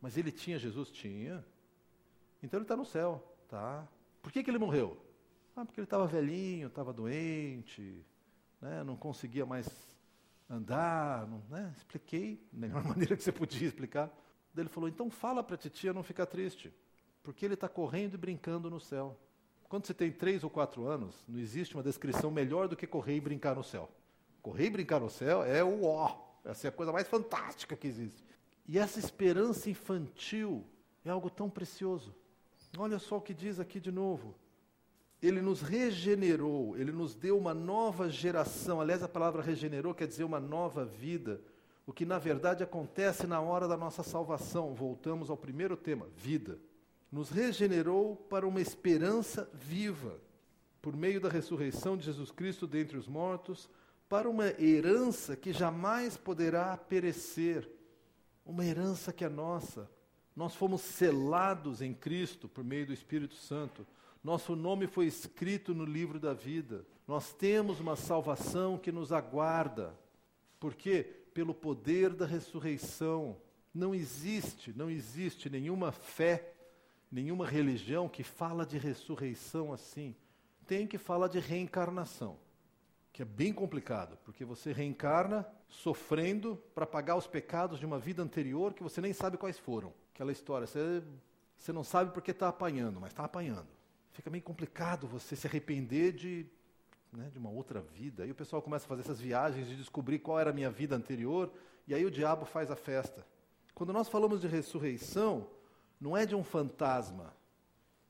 mas 0.02 0.18
ele 0.18 0.32
tinha 0.32 0.60
Jesus? 0.60 0.90
Tinha. 0.90 1.44
Então 2.42 2.58
ele 2.58 2.66
está 2.66 2.76
no 2.76 2.86
céu, 2.86 3.24
tá? 3.48 3.88
Por 4.22 4.32
que, 4.32 4.44
que 4.44 4.50
ele 4.50 4.58
morreu? 4.58 4.98
Ah, 5.56 5.66
porque 5.66 5.80
ele 5.80 5.86
estava 5.86 6.06
velhinho, 6.06 6.68
estava 6.68 6.94
doente, 6.94 8.06
né, 8.62 8.84
não 8.84 8.96
conseguia 8.96 9.46
mais 9.46 9.68
andar, 10.50 11.28
não, 11.28 11.42
né, 11.50 11.74
expliquei 11.76 12.40
da 12.52 12.60
melhor 12.68 12.84
maneira 12.84 13.18
que 13.18 13.24
você 13.24 13.32
podia 13.32 13.68
explicar. 13.68 14.08
Daí 14.54 14.64
ele 14.64 14.70
falou, 14.70 14.88
então 14.88 15.10
fala 15.10 15.44
para 15.44 15.56
a 15.56 15.58
titia 15.58 15.94
não 15.94 16.04
ficar 16.04 16.26
triste, 16.26 16.74
porque 17.24 17.44
ele 17.44 17.56
está 17.56 17.68
correndo 17.68 18.14
e 18.14 18.18
brincando 18.18 18.70
no 18.70 18.80
céu. 18.80 19.20
Quando 19.68 19.86
você 19.86 19.94
tem 19.94 20.12
três 20.12 20.44
ou 20.44 20.50
quatro 20.50 20.86
anos, 20.86 21.26
não 21.28 21.40
existe 21.40 21.76
uma 21.76 21.84
descrição 21.84 22.32
melhor 22.32 22.68
do 22.68 22.76
que 22.76 22.88
correr 22.88 23.16
e 23.16 23.22
brincar 23.22 23.56
no 23.56 23.64
céu. 23.64 23.92
Correr 24.42 24.68
e 24.68 24.70
brincar 24.70 25.00
no 25.00 25.10
céu 25.10 25.44
é 25.44 25.64
o 25.64 25.84
ó, 25.84 26.16
essa 26.46 26.68
é 26.68 26.70
a 26.70 26.72
coisa 26.72 26.92
mais 26.92 27.08
fantástica 27.08 27.76
que 27.76 27.88
existe. 27.88 28.24
E 28.68 28.78
essa 28.78 29.00
esperança 29.00 29.70
infantil 29.70 30.66
é 31.06 31.10
algo 31.10 31.30
tão 31.30 31.50
precioso. 31.50 32.14
Olha 32.78 33.00
só 33.00 33.18
o 33.18 33.22
que 33.22 33.34
diz 33.34 33.60
aqui 33.60 33.80
de 33.80 33.92
novo. 33.92 34.36
Ele 35.22 35.42
nos 35.42 35.62
regenerou, 35.62 36.78
ele 36.78 36.92
nos 36.92 37.16
deu 37.16 37.38
uma 37.38 37.54
nova 37.54 38.10
geração. 38.10 38.80
Aliás, 38.80 39.02
a 39.02 39.08
palavra 39.08 39.42
regenerou 39.42 39.94
quer 39.94 40.08
dizer 40.08 40.24
uma 40.24 40.40
nova 40.40 40.86
vida. 40.86 41.42
O 41.88 41.94
que 41.94 42.06
na 42.06 42.20
verdade 42.20 42.62
acontece 42.64 43.26
na 43.26 43.40
hora 43.40 43.68
da 43.68 43.78
nossa 43.78 44.04
salvação. 44.04 44.76
Voltamos 44.76 45.30
ao 45.30 45.38
primeiro 45.38 45.76
tema: 45.78 46.08
vida. 46.16 46.60
Nos 47.12 47.30
regenerou 47.30 48.16
para 48.16 48.46
uma 48.46 48.60
esperança 48.60 49.50
viva, 49.54 50.20
por 50.82 50.96
meio 50.96 51.22
da 51.22 51.30
ressurreição 51.30 51.98
de 51.98 52.06
Jesus 52.06 52.30
Cristo 52.30 52.68
dentre 52.68 52.98
os 52.98 53.08
mortos, 53.08 53.70
para 54.10 54.30
uma 54.30 54.48
herança 54.62 55.36
que 55.36 55.54
jamais 55.54 56.18
poderá 56.18 56.76
perecer, 56.78 57.68
uma 58.48 58.66
herança 58.66 59.14
que 59.14 59.24
é 59.24 59.30
nossa. 59.30 59.90
Nós 60.36 60.56
fomos 60.56 60.82
selados 60.82 61.82
em 61.82 61.94
Cristo 61.94 62.48
por 62.48 62.64
meio 62.64 62.88
do 62.88 62.94
Espírito 62.94 63.36
Santo 63.36 63.86
nosso 64.28 64.58
nome 64.58 64.88
foi 64.88 65.06
escrito 65.06 65.74
no 65.74 65.86
livro 65.86 66.20
da 66.20 66.34
vida. 66.34 66.86
Nós 67.08 67.32
temos 67.32 67.80
uma 67.80 67.96
salvação 67.96 68.78
que 68.78 68.92
nos 68.92 69.14
aguarda. 69.14 69.98
Por 70.60 70.76
quê? 70.76 71.04
Pelo 71.34 71.54
poder 71.54 72.14
da 72.14 72.26
ressurreição. 72.26 73.38
Não 73.74 73.96
existe, 73.96 74.74
não 74.76 74.90
existe 74.90 75.50
nenhuma 75.50 75.94
fé, 75.94 76.54
nenhuma 77.10 77.48
religião 77.48 78.10
que 78.10 78.22
fala 78.22 78.66
de 78.66 78.78
ressurreição 78.78 79.72
assim. 79.72 80.14
Tem 80.66 80.86
que 80.86 80.98
falar 80.98 81.30
de 81.30 81.40
reencarnação, 81.40 82.38
que 83.14 83.22
é 83.22 83.26
bem 83.26 83.54
complicado, 83.54 84.18
porque 84.26 84.44
você 84.44 84.74
reencarna 84.74 85.48
sofrendo 85.68 86.62
para 86.74 86.86
pagar 86.86 87.16
os 87.16 87.28
pecados 87.28 87.80
de 87.80 87.86
uma 87.86 88.00
vida 88.00 88.24
anterior 88.24 88.74
que 88.74 88.84
você 88.84 89.02
nem 89.02 89.14
sabe 89.14 89.38
quais 89.38 89.58
foram. 89.58 89.94
Aquela 90.14 90.32
história, 90.32 90.66
você, 90.66 91.04
você 91.58 91.72
não 91.72 91.84
sabe 91.84 92.12
porque 92.12 92.32
está 92.32 92.48
apanhando, 92.48 93.00
mas 93.00 93.12
está 93.12 93.24
apanhando 93.24 93.78
fica 94.18 94.32
meio 94.32 94.44
complicado 94.44 95.06
você 95.06 95.36
se 95.36 95.46
arrepender 95.46 96.12
de, 96.12 96.48
né, 97.14 97.30
de 97.32 97.38
uma 97.38 97.52
outra 97.52 97.80
vida. 97.80 98.24
Aí 98.24 98.32
o 98.32 98.36
pessoal 98.36 98.64
começa 98.64 98.86
a 98.86 98.88
fazer 98.88 99.02
essas 99.02 99.22
viagens 99.22 99.68
de 99.68 99.76
descobrir 99.76 100.18
qual 100.18 100.40
era 100.40 100.50
a 100.50 100.54
minha 100.54 100.72
vida 100.72 100.96
anterior, 100.96 101.52
e 101.88 101.94
aí 101.94 102.04
o 102.04 102.10
diabo 102.10 102.44
faz 102.44 102.72
a 102.72 102.76
festa. 102.76 103.24
Quando 103.76 103.94
nós 103.94 104.10
falamos 104.10 104.42
de 104.42 104.48
ressurreição, 104.48 105.48
não 106.02 106.18
é 106.18 106.26
de 106.26 106.34
um 106.34 106.44
fantasma. 106.44 107.32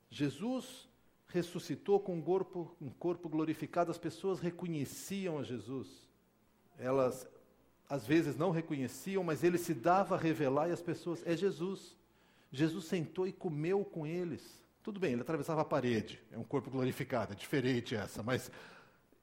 Jesus 0.10 0.88
ressuscitou 1.28 2.00
com 2.00 2.16
um 2.16 2.22
corpo, 2.22 2.74
um 2.80 2.90
corpo 2.90 3.28
glorificado, 3.28 3.92
as 3.92 3.98
pessoas 3.98 4.40
reconheciam 4.40 5.38
a 5.38 5.44
Jesus. 5.44 6.08
Elas 6.80 7.28
às 7.90 8.06
vezes 8.06 8.36
não 8.36 8.52
reconheciam, 8.52 9.24
mas 9.24 9.44
ele 9.44 9.58
se 9.58 9.74
dava 9.74 10.16
a 10.16 10.18
revelar 10.18 10.70
e 10.70 10.72
as 10.72 10.82
pessoas, 10.82 11.26
é 11.26 11.36
Jesus. 11.36 11.96
Jesus 12.52 12.86
sentou 12.86 13.28
e 13.28 13.32
comeu 13.32 13.84
com 13.86 14.06
eles. 14.06 14.64
Tudo 14.84 15.00
bem, 15.00 15.14
ele 15.14 15.22
atravessava 15.22 15.62
a 15.62 15.66
parede, 15.66 16.22
é 16.32 16.38
um 16.38 16.44
corpo 16.44 16.70
glorificado, 16.70 17.34
é 17.34 17.36
diferente 17.36 17.96
essa, 17.96 18.24
mas 18.24 18.52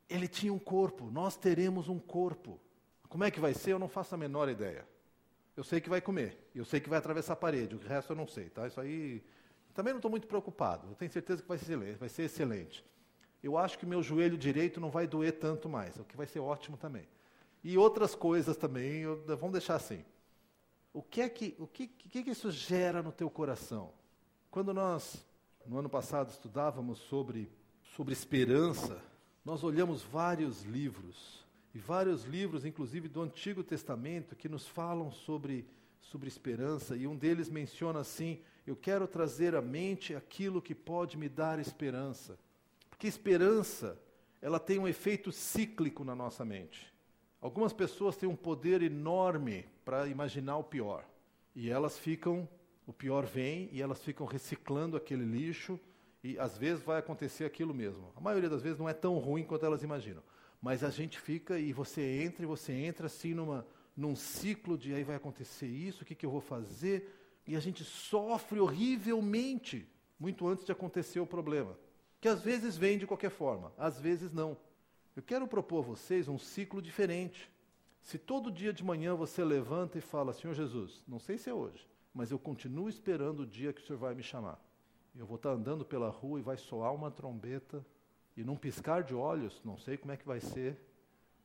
ele 0.08 0.28
tinha 0.28 0.52
um 0.52 0.58
corpo, 0.58 1.10
nós 1.10 1.36
teremos 1.36 1.88
um 1.88 1.98
corpo. 1.98 2.60
Como 3.08 3.24
é 3.24 3.30
que 3.30 3.40
vai 3.40 3.54
ser? 3.54 3.72
Eu 3.72 3.78
não 3.78 3.88
faço 3.88 4.14
a 4.14 4.18
menor 4.18 4.48
ideia. 4.48 4.86
Eu 5.56 5.64
sei 5.64 5.80
que 5.80 5.88
vai 5.88 6.00
comer, 6.00 6.36
eu 6.54 6.64
sei 6.64 6.80
que 6.80 6.88
vai 6.88 6.98
atravessar 6.98 7.34
a 7.34 7.36
parede, 7.36 7.76
o 7.76 7.78
resto 7.78 8.12
eu 8.12 8.16
não 8.16 8.26
sei, 8.26 8.50
tá? 8.50 8.66
Isso 8.66 8.80
aí 8.80 9.22
também 9.72 9.92
não 9.92 9.98
estou 9.98 10.10
muito 10.10 10.26
preocupado. 10.26 10.88
Eu 10.88 10.94
tenho 10.94 11.10
certeza 11.10 11.42
que 11.42 11.48
vai 11.48 11.58
ser, 11.58 11.76
vai 11.96 12.08
ser 12.08 12.24
excelente. 12.24 12.84
Eu 13.42 13.56
acho 13.56 13.78
que 13.78 13.86
meu 13.86 14.02
joelho 14.02 14.36
direito 14.36 14.80
não 14.80 14.90
vai 14.90 15.06
doer 15.06 15.32
tanto 15.38 15.68
mais, 15.68 15.96
o 15.96 16.04
que 16.04 16.16
vai 16.16 16.26
ser 16.26 16.40
ótimo 16.40 16.76
também. 16.76 17.06
E 17.64 17.78
outras 17.78 18.14
coisas 18.14 18.58
também, 18.58 19.00
eu, 19.00 19.24
vamos 19.24 19.52
deixar 19.52 19.76
assim. 19.76 20.04
O 20.92 21.02
que 21.02 21.22
é 21.22 21.28
que, 21.30 21.56
o 21.58 21.66
que, 21.66 21.88
que, 21.88 22.22
que 22.22 22.30
isso 22.30 22.50
gera 22.50 23.02
no 23.02 23.10
teu 23.10 23.30
coração? 23.30 23.90
Quando 24.50 24.74
nós, 24.74 25.26
no 25.66 25.78
ano 25.78 25.88
passado, 25.88 26.30
estudávamos 26.30 26.98
sobre, 26.98 27.50
sobre 27.96 28.12
esperança, 28.12 29.02
nós 29.42 29.64
olhamos 29.64 30.02
vários 30.02 30.62
livros, 30.62 31.42
e 31.74 31.78
vários 31.78 32.24
livros, 32.24 32.64
inclusive 32.64 33.08
do 33.08 33.22
Antigo 33.22 33.64
Testamento, 33.64 34.36
que 34.36 34.48
nos 34.48 34.68
falam 34.68 35.10
sobre, 35.10 35.66
sobre 36.00 36.28
esperança, 36.28 36.94
e 36.94 37.06
um 37.06 37.16
deles 37.16 37.48
menciona 37.48 37.98
assim: 38.00 38.40
Eu 38.66 38.76
quero 38.76 39.08
trazer 39.08 39.56
à 39.56 39.62
mente 39.62 40.14
aquilo 40.14 40.62
que 40.62 40.74
pode 40.74 41.16
me 41.16 41.28
dar 41.28 41.58
esperança. 41.58 42.38
Porque 42.88 43.08
esperança, 43.08 43.98
ela 44.40 44.60
tem 44.60 44.78
um 44.78 44.86
efeito 44.86 45.32
cíclico 45.32 46.04
na 46.04 46.14
nossa 46.14 46.44
mente. 46.44 46.93
Algumas 47.44 47.74
pessoas 47.74 48.16
têm 48.16 48.26
um 48.26 48.34
poder 48.34 48.80
enorme 48.80 49.66
para 49.84 50.08
imaginar 50.08 50.56
o 50.56 50.64
pior, 50.64 51.04
e 51.54 51.68
elas 51.68 51.98
ficam 51.98 52.48
o 52.86 52.92
pior 52.92 53.26
vem 53.26 53.68
e 53.70 53.82
elas 53.82 54.02
ficam 54.02 54.26
reciclando 54.26 54.96
aquele 54.96 55.26
lixo 55.26 55.78
e 56.22 56.38
às 56.38 56.56
vezes 56.56 56.82
vai 56.82 56.98
acontecer 56.98 57.44
aquilo 57.44 57.74
mesmo. 57.74 58.10
A 58.16 58.20
maioria 58.20 58.48
das 58.48 58.62
vezes 58.62 58.78
não 58.78 58.88
é 58.88 58.94
tão 58.94 59.18
ruim 59.18 59.44
quanto 59.44 59.66
elas 59.66 59.82
imaginam. 59.82 60.22
Mas 60.58 60.82
a 60.82 60.88
gente 60.88 61.20
fica 61.20 61.58
e 61.58 61.70
você 61.70 62.22
entra 62.22 62.42
e 62.42 62.46
você 62.46 62.72
entra 62.72 63.08
assim 63.08 63.34
numa, 63.34 63.66
num 63.94 64.16
ciclo 64.16 64.78
de 64.78 64.94
aí 64.94 65.04
vai 65.04 65.16
acontecer 65.16 65.66
isso, 65.66 66.02
o 66.02 66.06
que, 66.06 66.14
que 66.14 66.24
eu 66.24 66.30
vou 66.30 66.40
fazer? 66.40 67.14
E 67.46 67.56
a 67.56 67.60
gente 67.60 67.84
sofre 67.84 68.58
horrivelmente 68.58 69.86
muito 70.18 70.48
antes 70.48 70.64
de 70.64 70.72
acontecer 70.72 71.20
o 71.20 71.26
problema. 71.26 71.78
Que 72.22 72.28
às 72.28 72.40
vezes 72.40 72.74
vem 72.74 72.96
de 72.96 73.06
qualquer 73.06 73.30
forma, 73.30 73.70
às 73.76 74.00
vezes 74.00 74.32
não. 74.32 74.56
Eu 75.16 75.22
quero 75.22 75.46
propor 75.46 75.78
a 75.78 75.86
vocês 75.88 76.26
um 76.26 76.38
ciclo 76.38 76.82
diferente. 76.82 77.50
Se 78.02 78.18
todo 78.18 78.50
dia 78.50 78.72
de 78.72 78.82
manhã 78.82 79.14
você 79.14 79.44
levanta 79.44 79.96
e 79.96 80.00
fala, 80.00 80.32
Senhor 80.32 80.54
Jesus, 80.54 81.04
não 81.06 81.18
sei 81.18 81.38
se 81.38 81.48
é 81.48 81.54
hoje, 81.54 81.88
mas 82.12 82.30
eu 82.30 82.38
continuo 82.38 82.88
esperando 82.88 83.40
o 83.40 83.46
dia 83.46 83.72
que 83.72 83.80
o 83.80 83.84
Senhor 83.86 83.98
vai 83.98 84.14
me 84.14 84.22
chamar. 84.22 84.60
Eu 85.16 85.24
vou 85.24 85.36
estar 85.36 85.50
andando 85.50 85.84
pela 85.84 86.10
rua 86.10 86.40
e 86.40 86.42
vai 86.42 86.56
soar 86.56 86.92
uma 86.92 87.10
trombeta, 87.10 87.86
e 88.36 88.42
num 88.42 88.56
piscar 88.56 89.04
de 89.04 89.14
olhos, 89.14 89.62
não 89.64 89.78
sei 89.78 89.96
como 89.96 90.12
é 90.12 90.16
que 90.16 90.26
vai 90.26 90.40
ser, 90.40 90.76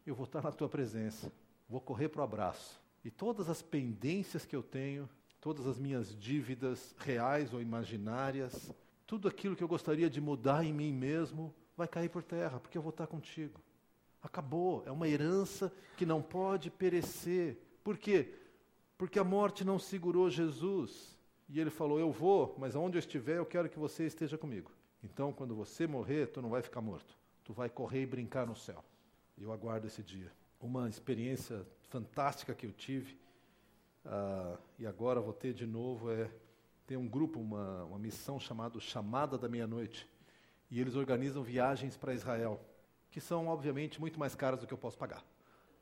eu 0.06 0.16
vou 0.16 0.26
estar 0.26 0.42
na 0.42 0.52
tua 0.52 0.68
presença, 0.68 1.32
vou 1.70 1.80
correr 1.80 2.10
para 2.10 2.22
o 2.22 2.24
abraço. 2.24 2.82
E 3.06 3.12
todas 3.12 3.48
as 3.48 3.62
pendências 3.62 4.46
que 4.46 4.56
eu 4.56 4.64
tenho, 4.64 5.08
todas 5.40 5.68
as 5.68 5.78
minhas 5.78 6.18
dívidas 6.20 6.96
reais 6.98 7.54
ou 7.54 7.62
imaginárias, 7.62 8.74
tudo 9.06 9.28
aquilo 9.28 9.56
que 9.56 9.64
eu 9.64 9.68
gostaria 9.68 10.10
de 10.10 10.20
mudar 10.20 10.66
em 10.66 10.74
mim 10.74 10.92
mesmo, 10.92 11.54
vai 11.80 11.88
cair 11.88 12.10
por 12.10 12.22
terra, 12.22 12.60
porque 12.60 12.78
eu 12.78 12.82
vou 12.82 12.92
estar 12.92 13.08
contigo. 13.08 13.60
Acabou, 14.22 14.84
é 14.86 14.92
uma 14.92 15.08
herança 15.08 15.72
que 15.98 16.06
não 16.06 16.22
pode 16.22 16.70
perecer. 16.70 17.58
Por 17.84 17.98
quê? 17.98 18.36
porque 19.00 19.18
a 19.18 19.24
morte 19.24 19.64
não 19.64 19.80
segurou 19.80 20.30
Jesus. 20.30 21.18
E 21.48 21.60
ele 21.60 21.72
falou: 21.72 22.00
Eu 22.00 22.12
vou, 22.12 22.54
mas 22.60 22.76
aonde 22.76 22.98
eu 22.98 23.00
estiver, 23.00 23.38
eu 23.38 23.46
quero 23.46 23.70
que 23.70 23.80
você 23.80 24.06
esteja 24.06 24.38
comigo. 24.38 24.72
Então, 25.02 25.32
quando 25.32 25.56
você 25.56 25.88
morrer, 25.88 26.28
tu 26.28 26.42
não 26.42 26.50
vai 26.50 26.62
ficar 26.62 26.82
morto. 26.82 27.18
Tu 27.46 27.54
vai 27.54 27.70
correr 27.70 28.04
e 28.04 28.06
brincar 28.06 28.46
no 28.46 28.56
céu. 28.56 28.84
Eu 29.38 29.54
aguardo 29.54 29.88
esse 29.88 30.04
dia. 30.04 30.30
Uma 30.60 30.90
experiência 30.90 31.66
fantástica 31.84 32.54
que 32.54 32.66
eu 32.66 32.74
tive, 32.74 33.18
uh, 34.06 34.60
e 34.78 34.86
agora 34.86 35.22
vou 35.22 35.32
ter 35.32 35.54
de 35.54 35.66
novo, 35.66 36.12
é 36.12 36.30
tem 36.86 36.98
um 36.98 37.08
grupo, 37.08 37.40
uma, 37.40 37.86
uma 37.86 38.00
missão 38.00 38.38
chamada 38.38 38.78
Chamada 38.82 39.38
da 39.38 39.48
Meia-Noite. 39.48 40.10
E 40.70 40.80
eles 40.80 40.96
organizam 40.96 41.44
viagens 41.44 41.98
para 41.98 42.14
Israel, 42.14 42.60
que 43.10 43.20
são, 43.20 43.48
obviamente, 43.48 44.00
muito 44.00 44.20
mais 44.20 44.36
caras 44.36 44.60
do 44.60 44.68
que 44.68 44.74
eu 44.74 44.78
posso 44.78 44.98
pagar. 44.98 45.24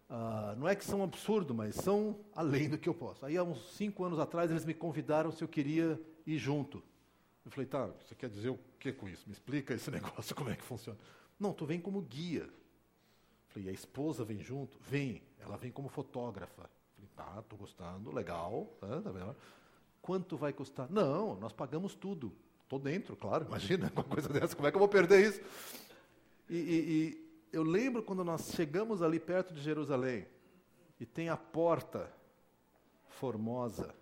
Uh, 0.10 0.56
não 0.58 0.68
é 0.68 0.76
que 0.76 0.86
são 0.86 1.04
absurdo, 1.04 1.54
mas 1.54 1.76
são 1.76 2.18
além 2.34 2.70
do 2.70 2.78
que 2.78 2.88
eu 2.88 2.94
posso. 2.94 3.26
Aí, 3.26 3.36
há 3.36 3.44
uns 3.44 3.76
cinco 3.76 4.06
anos 4.06 4.20
atrás, 4.20 4.50
eles 4.50 4.64
me 4.64 4.74
convidaram 4.74 5.32
se 5.32 5.44
eu 5.44 5.48
queria 5.48 6.00
ir 6.26 6.38
junto. 6.38 6.82
Eu 7.44 7.52
falei, 7.52 7.66
tá, 7.66 7.88
você 7.88 8.16
quer 8.16 8.30
dizer 8.30 8.50
o 8.50 8.60
que 8.80 8.94
com 8.94 9.10
isso? 9.10 9.24
Me 9.28 9.34
explica 9.34 9.74
esse 9.74 9.90
negócio, 9.92 10.34
como 10.36 10.50
é 10.50 10.56
que 10.56 10.64
funciona. 10.64 10.98
Não, 11.38 11.54
tu 11.54 11.66
vem 11.66 11.80
como 11.80 12.02
guia. 12.02 12.44
Eu 12.44 12.52
falei, 13.50 13.68
e 13.68 13.70
a 13.70 13.74
esposa 13.74 14.24
vem 14.24 14.42
junto? 14.42 14.78
Vem, 14.80 15.22
ela 15.40 15.58
vem 15.58 15.72
como 15.72 15.90
fotógrafa. 15.90 16.62
Eu 16.62 16.70
falei, 16.96 17.10
tá, 17.16 17.40
estou 17.40 17.60
gostando, 17.60 18.14
legal. 18.14 18.74
Tá, 18.80 19.02
tá? 19.02 19.36
Quanto 20.02 20.38
vai 20.38 20.54
custar? 20.54 20.90
Não, 20.90 21.36
nós 21.36 21.52
pagamos 21.52 21.94
tudo. 21.94 22.34
Estou 22.68 22.80
dentro, 22.80 23.16
claro, 23.16 23.46
imagina, 23.46 23.90
uma 23.96 24.04
coisa 24.04 24.28
dessa, 24.28 24.54
como 24.54 24.68
é 24.68 24.72
que 24.72 24.76
eu 24.76 24.80
vou 24.80 24.90
perder 24.90 25.26
isso? 25.26 25.42
e, 26.50 26.56
e 26.58 27.28
eu 27.54 27.64
lembro 27.64 28.04
quando 28.04 28.26
nós 28.26 28.52
chegamos 28.52 29.02
ali 29.02 29.22
perto 29.22 29.54
de 29.54 29.62
Jerusalém 29.62 30.28
e 31.00 31.06
tem 31.06 31.30
a 31.30 31.38
porta 31.38 32.12
formosa, 33.08 33.96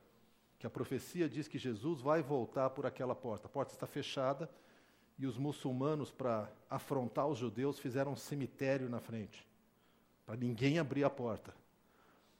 que 0.57 0.65
a 0.65 0.69
profecia 0.69 1.29
diz 1.29 1.47
que 1.47 1.59
Jesus 1.59 2.01
vai 2.01 2.23
voltar 2.23 2.71
por 2.71 2.87
aquela 2.87 3.13
porta. 3.13 3.45
A 3.45 3.49
porta 3.49 3.71
está 3.71 3.85
fechada 3.85 4.49
e 5.19 5.27
os 5.27 5.37
muçulmanos, 5.37 6.11
para 6.11 6.51
afrontar 6.67 7.27
os 7.27 7.37
judeus, 7.37 7.77
fizeram 7.77 8.13
um 8.13 8.17
cemitério 8.17 8.89
na 8.89 8.99
frente, 8.99 9.47
para 10.25 10.35
ninguém 10.35 10.79
abrir 10.79 11.03
a 11.03 11.09
porta. 11.09 11.53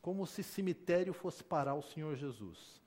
Como 0.02 0.26
se 0.26 0.42
cemitério 0.42 1.14
fosse 1.14 1.44
parar 1.44 1.76
o 1.76 1.84
Senhor 1.84 2.16
Jesus. 2.16 2.82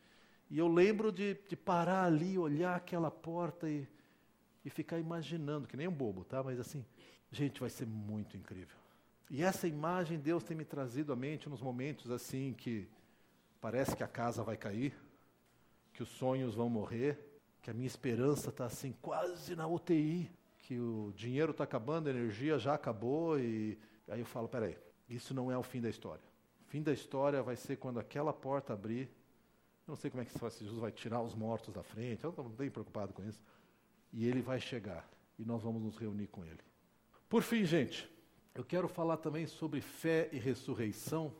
E 0.51 0.59
eu 0.59 0.69
lembro 0.69 1.13
de, 1.13 1.35
de 1.49 1.57
parar 1.57 2.05
ali, 2.05 2.39
olhar 2.39 2.75
aquela 2.75 3.11
porta 3.11 3.69
e, 3.69 3.87
e 4.65 4.71
ficar 4.71 4.99
imaginando, 4.99 5.69
que 5.69 5.77
nem 5.77 5.87
um 5.87 5.93
bobo, 5.93 6.25
tá? 6.25 6.43
Mas 6.43 6.59
assim, 6.59 6.85
Gente, 7.31 7.61
vai 7.61 7.69
ser 7.69 7.87
muito 7.87 8.37
incrível. 8.37 8.77
E 9.31 9.43
essa 9.43 9.69
imagem 9.69 10.19
Deus 10.19 10.43
tem 10.43 10.57
me 10.57 10.65
trazido 10.65 11.13
à 11.13 11.17
mente 11.17 11.49
nos 11.49 11.61
momentos 11.61 12.11
assim 12.11 12.55
que 12.55 12.89
parece 13.61 13.95
que 13.95 14.03
a 14.03 14.09
casa 14.09 14.43
vai 14.43 14.57
cair, 14.57 14.95
que 15.93 16.03
os 16.03 16.09
sonhos 16.09 16.55
vão 16.55 16.71
morrer, 16.71 17.19
que 17.61 17.71
a 17.71 17.75
minha 17.75 17.87
esperança 17.87 18.49
está 18.49 18.65
assim 18.65 18.95
quase 19.03 19.55
na 19.55 19.67
UTI, 19.67 20.31
que 20.61 20.79
o 20.79 21.13
dinheiro 21.15 21.51
está 21.51 21.65
acabando, 21.65 22.09
a 22.09 22.11
energia 22.11 22.59
já 22.59 22.75
acabou 22.75 23.39
e 23.39 23.79
aí 24.09 24.21
eu 24.21 24.27
falo, 24.27 24.49
peraí, 24.49 24.79
isso 25.09 25.35
não 25.35 25.53
é 25.53 25.59
o 25.59 25.63
fim 25.63 25.83
da 25.83 25.91
história. 25.91 26.25
O 26.67 26.71
fim 26.71 26.83
da 26.83 26.93
história 26.93 27.43
vai 27.43 27.57
ser 27.57 27.77
quando 27.77 28.01
aquela 28.01 28.33
porta 28.33 28.73
abrir. 28.73 29.11
Eu 29.89 29.93
não 29.93 29.97
sei 29.97 30.11
como 30.11 30.23
é 30.23 30.27
que 30.27 30.39
Jesus 30.39 30.79
vai 30.79 30.93
tirar 30.93 31.23
os 31.23 31.35
mortos 31.35 31.73
da 31.73 31.83
frente, 31.83 32.23
eu 32.23 32.29
não 32.29 32.31
estou 32.31 32.45
bem 32.51 32.71
preocupado 32.71 33.15
com 33.15 33.25
isso. 33.25 33.43
E 34.13 34.29
ele 34.29 34.43
vai 34.43 34.61
chegar 34.61 35.09
e 35.39 35.47
nós 35.47 35.63
vamos 35.63 35.81
nos 35.81 35.97
reunir 35.97 36.27
com 36.27 36.45
ele. 36.45 36.61
Por 37.27 37.43
fim, 37.43 37.65
gente, 37.65 38.07
eu 38.55 38.63
quero 38.63 38.87
falar 38.87 39.17
também 39.17 39.47
sobre 39.47 39.81
fé 39.81 40.29
e 40.31 40.39
ressurreição 40.39 41.35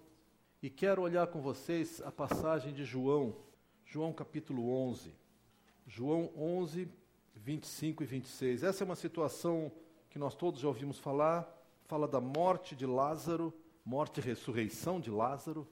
e 0.63 0.71
quero 0.71 1.03
olhar 1.03 1.27
com 1.27 1.43
vocês 1.43 2.01
a 2.01 2.11
passagem 2.11 2.73
de 2.73 2.87
João, 2.87 3.37
João 3.85 4.15
capítulo 4.15 4.71
11. 4.71 5.15
João 5.87 6.33
11, 6.35 6.89
25 7.37 8.03
e 8.03 8.07
26. 8.07 8.63
Essa 8.63 8.83
é 8.83 8.87
uma 8.87 8.97
situação 8.97 9.71
que 10.09 10.19
nós 10.19 10.35
todos 10.35 10.63
já 10.63 10.69
ouvimos 10.69 10.99
falar, 10.99 11.47
fala 11.85 12.09
da 12.09 12.19
morte 12.21 12.75
de 12.75 12.87
Lázaro, 12.87 13.53
morte 13.85 14.21
e 14.21 14.23
ressurreição 14.23 14.99
de 14.99 15.11
Lázaro. 15.11 15.69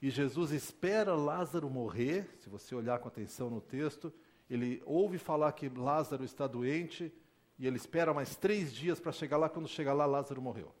E 0.00 0.08
Jesus 0.08 0.50
espera 0.50 1.14
Lázaro 1.14 1.68
morrer, 1.68 2.28
se 2.38 2.48
você 2.48 2.74
olhar 2.74 2.98
com 2.98 3.08
atenção 3.08 3.50
no 3.50 3.60
texto, 3.60 4.12
ele 4.48 4.82
ouve 4.86 5.18
falar 5.18 5.52
que 5.52 5.68
Lázaro 5.68 6.24
está 6.24 6.46
doente, 6.46 7.12
e 7.58 7.66
ele 7.66 7.76
espera 7.76 8.14
mais 8.14 8.34
três 8.34 8.72
dias 8.72 8.98
para 8.98 9.12
chegar 9.12 9.36
lá. 9.36 9.48
Quando 9.48 9.68
chegar 9.68 9.92
lá, 9.92 10.06
Lázaro 10.06 10.40
morreu. 10.40 10.74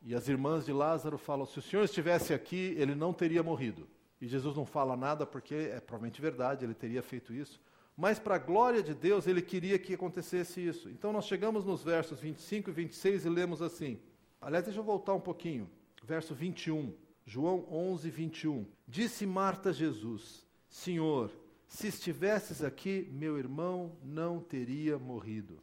E 0.00 0.14
as 0.14 0.28
irmãs 0.28 0.64
de 0.64 0.72
Lázaro 0.72 1.18
falam: 1.18 1.44
se 1.44 1.58
o 1.58 1.62
Senhor 1.62 1.82
estivesse 1.82 2.32
aqui, 2.32 2.74
ele 2.78 2.94
não 2.94 3.12
teria 3.12 3.42
morrido. 3.42 3.88
E 4.20 4.28
Jesus 4.28 4.56
não 4.56 4.64
fala 4.64 4.96
nada 4.96 5.26
porque 5.26 5.54
é 5.54 5.80
provavelmente 5.80 6.20
verdade, 6.20 6.64
ele 6.64 6.74
teria 6.74 7.02
feito 7.02 7.34
isso. 7.34 7.60
Mas, 7.96 8.18
para 8.18 8.36
a 8.36 8.38
glória 8.38 8.82
de 8.82 8.94
Deus, 8.94 9.26
ele 9.26 9.42
queria 9.42 9.78
que 9.78 9.94
acontecesse 9.94 10.64
isso. 10.64 10.88
Então, 10.88 11.12
nós 11.12 11.26
chegamos 11.26 11.64
nos 11.64 11.82
versos 11.82 12.20
25 12.20 12.70
e 12.70 12.72
26 12.72 13.24
e 13.24 13.28
lemos 13.28 13.62
assim. 13.62 14.00
Aliás, 14.40 14.64
deixa 14.64 14.80
eu 14.80 14.84
voltar 14.84 15.14
um 15.14 15.20
pouquinho. 15.20 15.70
Verso 16.02 16.34
21. 16.34 16.92
João 17.26 17.66
11, 17.70 18.10
21. 18.10 18.66
Disse 18.86 19.26
Marta 19.26 19.70
a 19.70 19.72
Jesus: 19.72 20.46
Senhor, 20.68 21.30
se 21.66 21.88
estivesses 21.88 22.62
aqui, 22.62 23.08
meu 23.12 23.38
irmão 23.38 23.96
não 24.02 24.40
teria 24.40 24.98
morrido. 24.98 25.62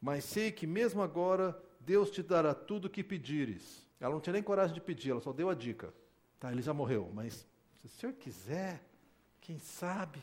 Mas 0.00 0.24
sei 0.24 0.50
que 0.50 0.66
mesmo 0.66 1.02
agora 1.02 1.60
Deus 1.80 2.10
te 2.10 2.22
dará 2.22 2.54
tudo 2.54 2.86
o 2.86 2.90
que 2.90 3.04
pedires. 3.04 3.86
Ela 4.00 4.14
não 4.14 4.20
tinha 4.20 4.32
nem 4.32 4.42
coragem 4.42 4.74
de 4.74 4.80
pedir, 4.80 5.10
ela 5.10 5.20
só 5.20 5.32
deu 5.32 5.50
a 5.50 5.54
dica. 5.54 5.92
Tá, 6.38 6.52
ele 6.52 6.62
já 6.62 6.72
morreu, 6.72 7.10
mas 7.12 7.46
se 7.76 7.86
o 7.86 7.88
senhor 7.88 8.12
quiser, 8.12 8.80
quem 9.40 9.58
sabe, 9.58 10.22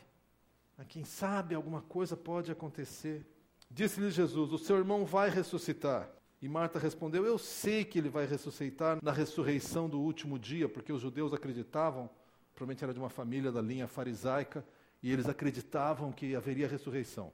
quem 0.88 1.04
sabe 1.04 1.54
alguma 1.54 1.82
coisa 1.82 2.16
pode 2.16 2.50
acontecer. 2.50 3.26
Disse-lhe 3.70 4.10
Jesus: 4.10 4.52
O 4.52 4.58
seu 4.58 4.76
irmão 4.76 5.04
vai 5.04 5.28
ressuscitar. 5.28 6.10
E 6.40 6.48
Marta 6.48 6.78
respondeu: 6.78 7.24
Eu 7.24 7.38
sei 7.38 7.84
que 7.84 7.98
ele 7.98 8.08
vai 8.08 8.26
ressuscitar 8.26 8.98
na 9.02 9.12
ressurreição 9.12 9.88
do 9.88 10.00
último 10.00 10.38
dia, 10.38 10.68
porque 10.68 10.92
os 10.92 11.00
judeus 11.00 11.32
acreditavam, 11.32 12.10
provavelmente 12.54 12.84
era 12.84 12.92
de 12.92 13.00
uma 13.00 13.08
família 13.08 13.50
da 13.50 13.62
linha 13.62 13.88
farisaica, 13.88 14.64
e 15.02 15.10
eles 15.10 15.28
acreditavam 15.28 16.12
que 16.12 16.34
haveria 16.34 16.68
ressurreição. 16.68 17.32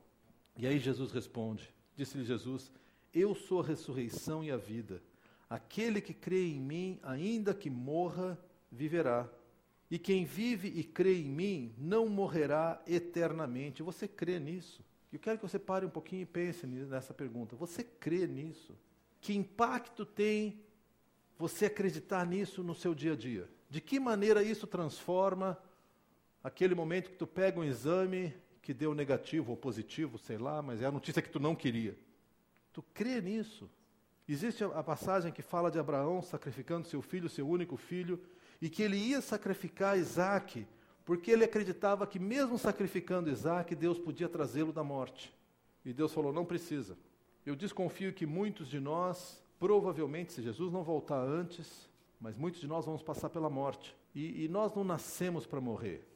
E 0.57 0.67
aí 0.67 0.79
Jesus 0.79 1.11
responde: 1.11 1.73
Disse-lhe 1.97 2.25
Jesus: 2.25 2.71
Eu 3.13 3.35
sou 3.35 3.61
a 3.61 3.65
ressurreição 3.65 4.45
e 4.45 4.51
a 4.51 4.57
vida. 4.57 5.03
Aquele 5.51 6.01
que 6.01 6.15
crê 6.15 6.49
em 6.49 6.61
mim, 6.61 6.99
ainda 7.03 7.53
que 7.53 7.69
morra, 7.69 8.39
viverá. 8.71 9.29
E 9.91 9.99
quem 9.99 10.25
vive 10.25 10.69
e 10.69 10.83
crê 10.83 11.21
em 11.21 11.29
mim 11.29 11.75
não 11.77 12.09
morrerá 12.09 12.81
eternamente. 12.87 13.83
Você 13.83 14.09
crê 14.09 14.39
nisso? 14.39 14.83
Eu 15.13 15.19
quero 15.19 15.37
que 15.39 15.47
você 15.47 15.59
pare 15.59 15.85
um 15.85 15.91
pouquinho 15.91 16.23
e 16.23 16.27
pense 16.27 16.67
nessa 16.67 17.13
pergunta. 17.13 17.55
Você 17.57 17.85
crê 17.85 18.27
nisso? 18.27 18.75
Que 19.23 19.35
impacto 19.35 20.05
tem 20.05 20.61
você 21.39 21.67
acreditar 21.67 22.27
nisso 22.27 22.63
no 22.65 22.75
seu 22.75 22.93
dia 22.93 23.13
a 23.13 23.17
dia? 23.17 23.49
De 23.71 23.81
que 23.81 24.01
maneira 24.01 24.43
isso 24.43 24.67
transforma 24.67 25.57
aquele 26.43 26.75
momento 26.75 27.09
que 27.09 27.17
tu 27.17 27.27
pega 27.27 27.61
um 27.61 27.65
exame 27.65 28.35
que 28.61 28.75
deu 28.75 28.95
negativo 28.95 29.53
ou 29.53 29.57
positivo, 29.57 30.19
sei 30.19 30.39
lá, 30.39 30.61
mas 30.61 30.83
é 30.83 30.87
a 30.87 30.91
notícia 30.91 31.23
que 31.23 31.31
tu 31.31 31.39
não 31.39 31.55
queria. 31.55 31.97
Tu 32.73 32.83
crê 32.93 33.21
nisso? 33.21 33.71
Existe 34.29 34.65
a 34.65 34.83
passagem 34.83 35.31
que 35.31 35.41
fala 35.41 35.71
de 35.71 35.79
Abraão 35.79 36.21
sacrificando 36.21 36.89
seu 36.89 37.01
filho, 37.01 37.29
seu 37.29 37.49
único 37.49 37.77
filho, 37.77 38.21
e 38.61 38.69
que 38.69 38.83
ele 38.83 38.97
ia 38.97 39.21
sacrificar 39.21 39.97
Isaac, 39.97 40.67
porque 41.05 41.31
ele 41.31 41.45
acreditava 41.45 42.09
que, 42.09 42.19
mesmo 42.19 42.59
sacrificando 42.59 43.31
Isaac, 43.31 43.73
Deus 43.77 44.01
podia 44.01 44.29
trazê-lo 44.29 44.73
da 44.73 44.83
morte. 44.83 45.33
E 45.85 45.93
Deus 45.93 46.13
falou: 46.13 46.33
não 46.33 46.45
precisa. 46.45 46.97
Eu 47.45 47.57
desconfio 47.57 48.13
que 48.13 48.25
muitos 48.25 48.69
de 48.69 48.79
nós, 48.79 49.43
provavelmente, 49.59 50.33
se 50.33 50.43
Jesus 50.43 50.73
não 50.73 50.85
voltar 50.85 51.21
antes, 51.21 51.91
mas 52.21 52.37
muitos 52.37 52.61
de 52.61 52.69
nós 52.69 52.87
vamos 52.87 53.03
passar 53.03 53.31
pela 53.31 53.51
morte. 53.51 53.97
E, 54.15 54.45
e 54.45 54.49
nós 54.49 54.73
não 54.75 54.85
nascemos 54.85 55.45
para 55.45 55.61
morrer. 55.61 56.07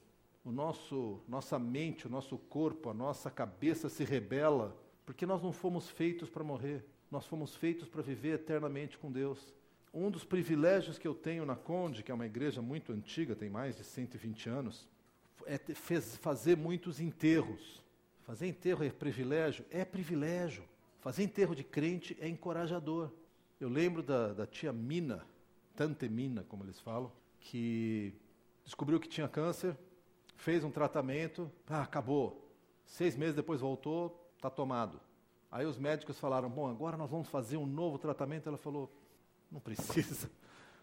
O 0.44 0.52
nosso, 0.52 1.20
nossa 1.26 1.58
mente, 1.58 2.06
o 2.06 2.10
nosso 2.10 2.38
corpo, 2.38 2.90
a 2.90 2.94
nossa 2.94 3.28
cabeça 3.28 3.88
se 3.88 4.04
rebela, 4.04 4.80
porque 5.04 5.26
nós 5.26 5.42
não 5.42 5.52
fomos 5.52 5.90
feitos 5.90 6.30
para 6.30 6.44
morrer. 6.44 6.84
Nós 7.10 7.26
fomos 7.26 7.56
feitos 7.56 7.88
para 7.88 8.02
viver 8.02 8.34
eternamente 8.34 8.96
com 8.96 9.10
Deus. 9.10 9.52
Um 9.92 10.10
dos 10.10 10.24
privilégios 10.24 10.98
que 10.98 11.08
eu 11.08 11.14
tenho 11.14 11.44
na 11.44 11.56
Conde, 11.56 12.04
que 12.04 12.12
é 12.12 12.14
uma 12.14 12.26
igreja 12.26 12.62
muito 12.62 12.92
antiga, 12.92 13.34
tem 13.34 13.50
mais 13.50 13.76
de 13.76 13.82
120 13.82 14.48
anos, 14.48 14.88
é 15.44 15.58
fazer 16.20 16.56
muitos 16.56 17.00
enterros. 17.00 17.82
Fazer 18.22 18.46
enterro 18.46 18.84
é 18.84 18.90
privilégio? 18.90 19.64
É 19.70 19.84
privilégio. 19.84 20.62
Fazer 21.06 21.22
enterro 21.22 21.54
de 21.54 21.62
crente 21.62 22.16
é 22.20 22.26
encorajador. 22.26 23.12
Eu 23.60 23.68
lembro 23.68 24.02
da, 24.02 24.32
da 24.32 24.44
tia 24.44 24.72
Mina, 24.72 25.24
Tante 25.76 26.08
Mina, 26.08 26.44
como 26.48 26.64
eles 26.64 26.80
falam, 26.80 27.12
que 27.38 28.12
descobriu 28.64 28.98
que 28.98 29.08
tinha 29.08 29.28
câncer, 29.28 29.78
fez 30.34 30.64
um 30.64 30.70
tratamento, 30.72 31.48
ah, 31.68 31.82
acabou. 31.82 32.50
Seis 32.84 33.14
meses 33.14 33.36
depois 33.36 33.60
voltou, 33.60 34.28
está 34.34 34.50
tomado. 34.50 35.00
Aí 35.48 35.64
os 35.64 35.78
médicos 35.78 36.18
falaram: 36.18 36.50
bom, 36.50 36.68
agora 36.68 36.96
nós 36.96 37.08
vamos 37.08 37.28
fazer 37.28 37.56
um 37.56 37.66
novo 37.66 37.98
tratamento. 37.98 38.48
Ela 38.48 38.58
falou: 38.58 38.92
não 39.48 39.60
precisa, 39.60 40.28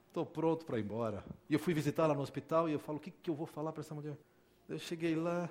estou 0.08 0.26
pronto 0.26 0.66
para 0.66 0.80
ir 0.80 0.86
embora. 0.86 1.22
E 1.50 1.54
eu 1.54 1.60
fui 1.60 1.74
visitá-la 1.74 2.14
no 2.14 2.22
hospital 2.22 2.70
e 2.70 2.72
eu 2.72 2.80
falo: 2.80 2.98
o 2.98 3.02
que, 3.02 3.12
que 3.12 3.30
eu 3.30 3.36
vou 3.36 3.46
falar 3.46 3.74
para 3.74 3.82
essa 3.82 3.94
mulher? 3.94 4.18
Eu 4.70 4.80
cheguei 4.80 5.18
lá, 5.18 5.50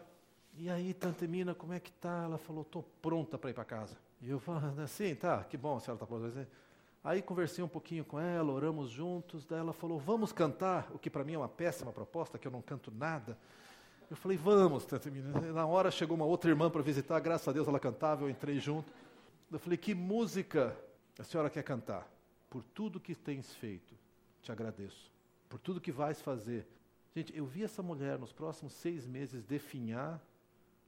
e 0.57 0.71
aí, 0.71 0.95
Tante 0.95 1.29
Mina, 1.29 1.55
como 1.55 1.75
é 1.75 1.79
que 1.79 1.93
tá? 1.93 2.23
Ela 2.25 2.39
falou: 2.39 2.63
estou 2.63 2.83
pronta 3.03 3.37
para 3.37 3.51
ir 3.51 3.53
para 3.53 3.67
casa. 3.67 3.99
E 4.23 4.31
eu 4.31 4.39
falo: 4.39 4.81
assim, 4.81 5.15
tá, 5.15 5.43
que 5.45 5.57
bom 5.57 5.77
a 5.77 5.81
senhora 5.81 5.97
está 5.97 6.07
pronta. 6.07 6.49
Aí 7.05 7.21
conversei 7.21 7.65
um 7.65 7.69
pouquinho 7.69 8.05
com 8.05 8.19
ela, 8.21 8.53
oramos 8.53 8.89
juntos, 8.89 9.45
daí 9.45 9.59
ela 9.59 9.73
falou, 9.73 9.99
vamos 9.99 10.33
cantar, 10.33 10.89
o 10.95 10.99
que 10.99 11.11
para 11.11 11.25
mim 11.25 11.33
é 11.33 11.39
uma 11.39 11.49
péssima 11.49 11.93
proposta, 11.93 12.39
que 12.39 12.47
eu 12.47 12.53
não 12.53 12.63
canto 12.63 12.93
nada. 12.93 13.37
Eu 14.09 14.15
falei, 14.15 14.37
vamos, 14.37 14.87
Na 15.53 15.67
hora 15.67 15.91
chegou 15.91 16.15
uma 16.17 16.25
outra 16.25 16.49
irmã 16.49 16.71
para 16.71 16.81
visitar, 16.81 17.19
graças 17.19 17.49
a 17.49 17.53
Deus 17.53 17.67
ela 17.67 17.81
cantava, 17.81 18.23
eu 18.23 18.31
entrei 18.31 18.61
junto. 18.61 18.93
Eu 19.51 19.59
falei, 19.59 19.77
que 19.77 19.95
música 19.95 20.77
a 21.19 21.25
senhora 21.25 21.51
quer 21.51 21.65
cantar? 21.65 22.09
Por 22.49 22.63
tudo 22.63 23.01
que 23.01 23.17
tens 23.17 23.53
feito, 23.55 23.95
te 24.41 24.53
agradeço. 24.53 25.11
Por 25.49 25.59
tudo 25.59 25.81
que 25.81 25.91
vais 25.91 26.23
fazer. 26.23 26.69
Gente, 27.17 27.37
eu 27.37 27.45
vi 27.45 27.65
essa 27.65 27.83
mulher 27.83 28.17
nos 28.17 28.33
próximos 28.33 28.75
seis 28.75 29.07
meses 29.07 29.43
definhar, 29.43 30.21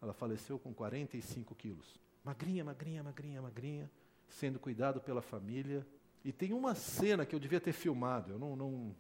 ela 0.00 0.12
faleceu 0.12 0.58
com 0.60 0.72
45 0.72 1.54
quilos. 1.56 2.03
Magrinha, 2.24 2.64
magrinha, 2.64 3.02
magrinha, 3.02 3.42
magrinha, 3.42 3.90
sendo 4.28 4.58
cuidado 4.58 4.98
pela 4.98 5.20
família, 5.20 5.86
e 6.24 6.32
tem 6.32 6.54
uma 6.54 6.74
cena 6.74 7.26
que 7.26 7.34
eu 7.34 7.38
devia 7.38 7.60
ter 7.60 7.72
filmado, 7.72 8.32
eu 8.32 8.38
não, 8.38 8.56
não, 8.56 8.96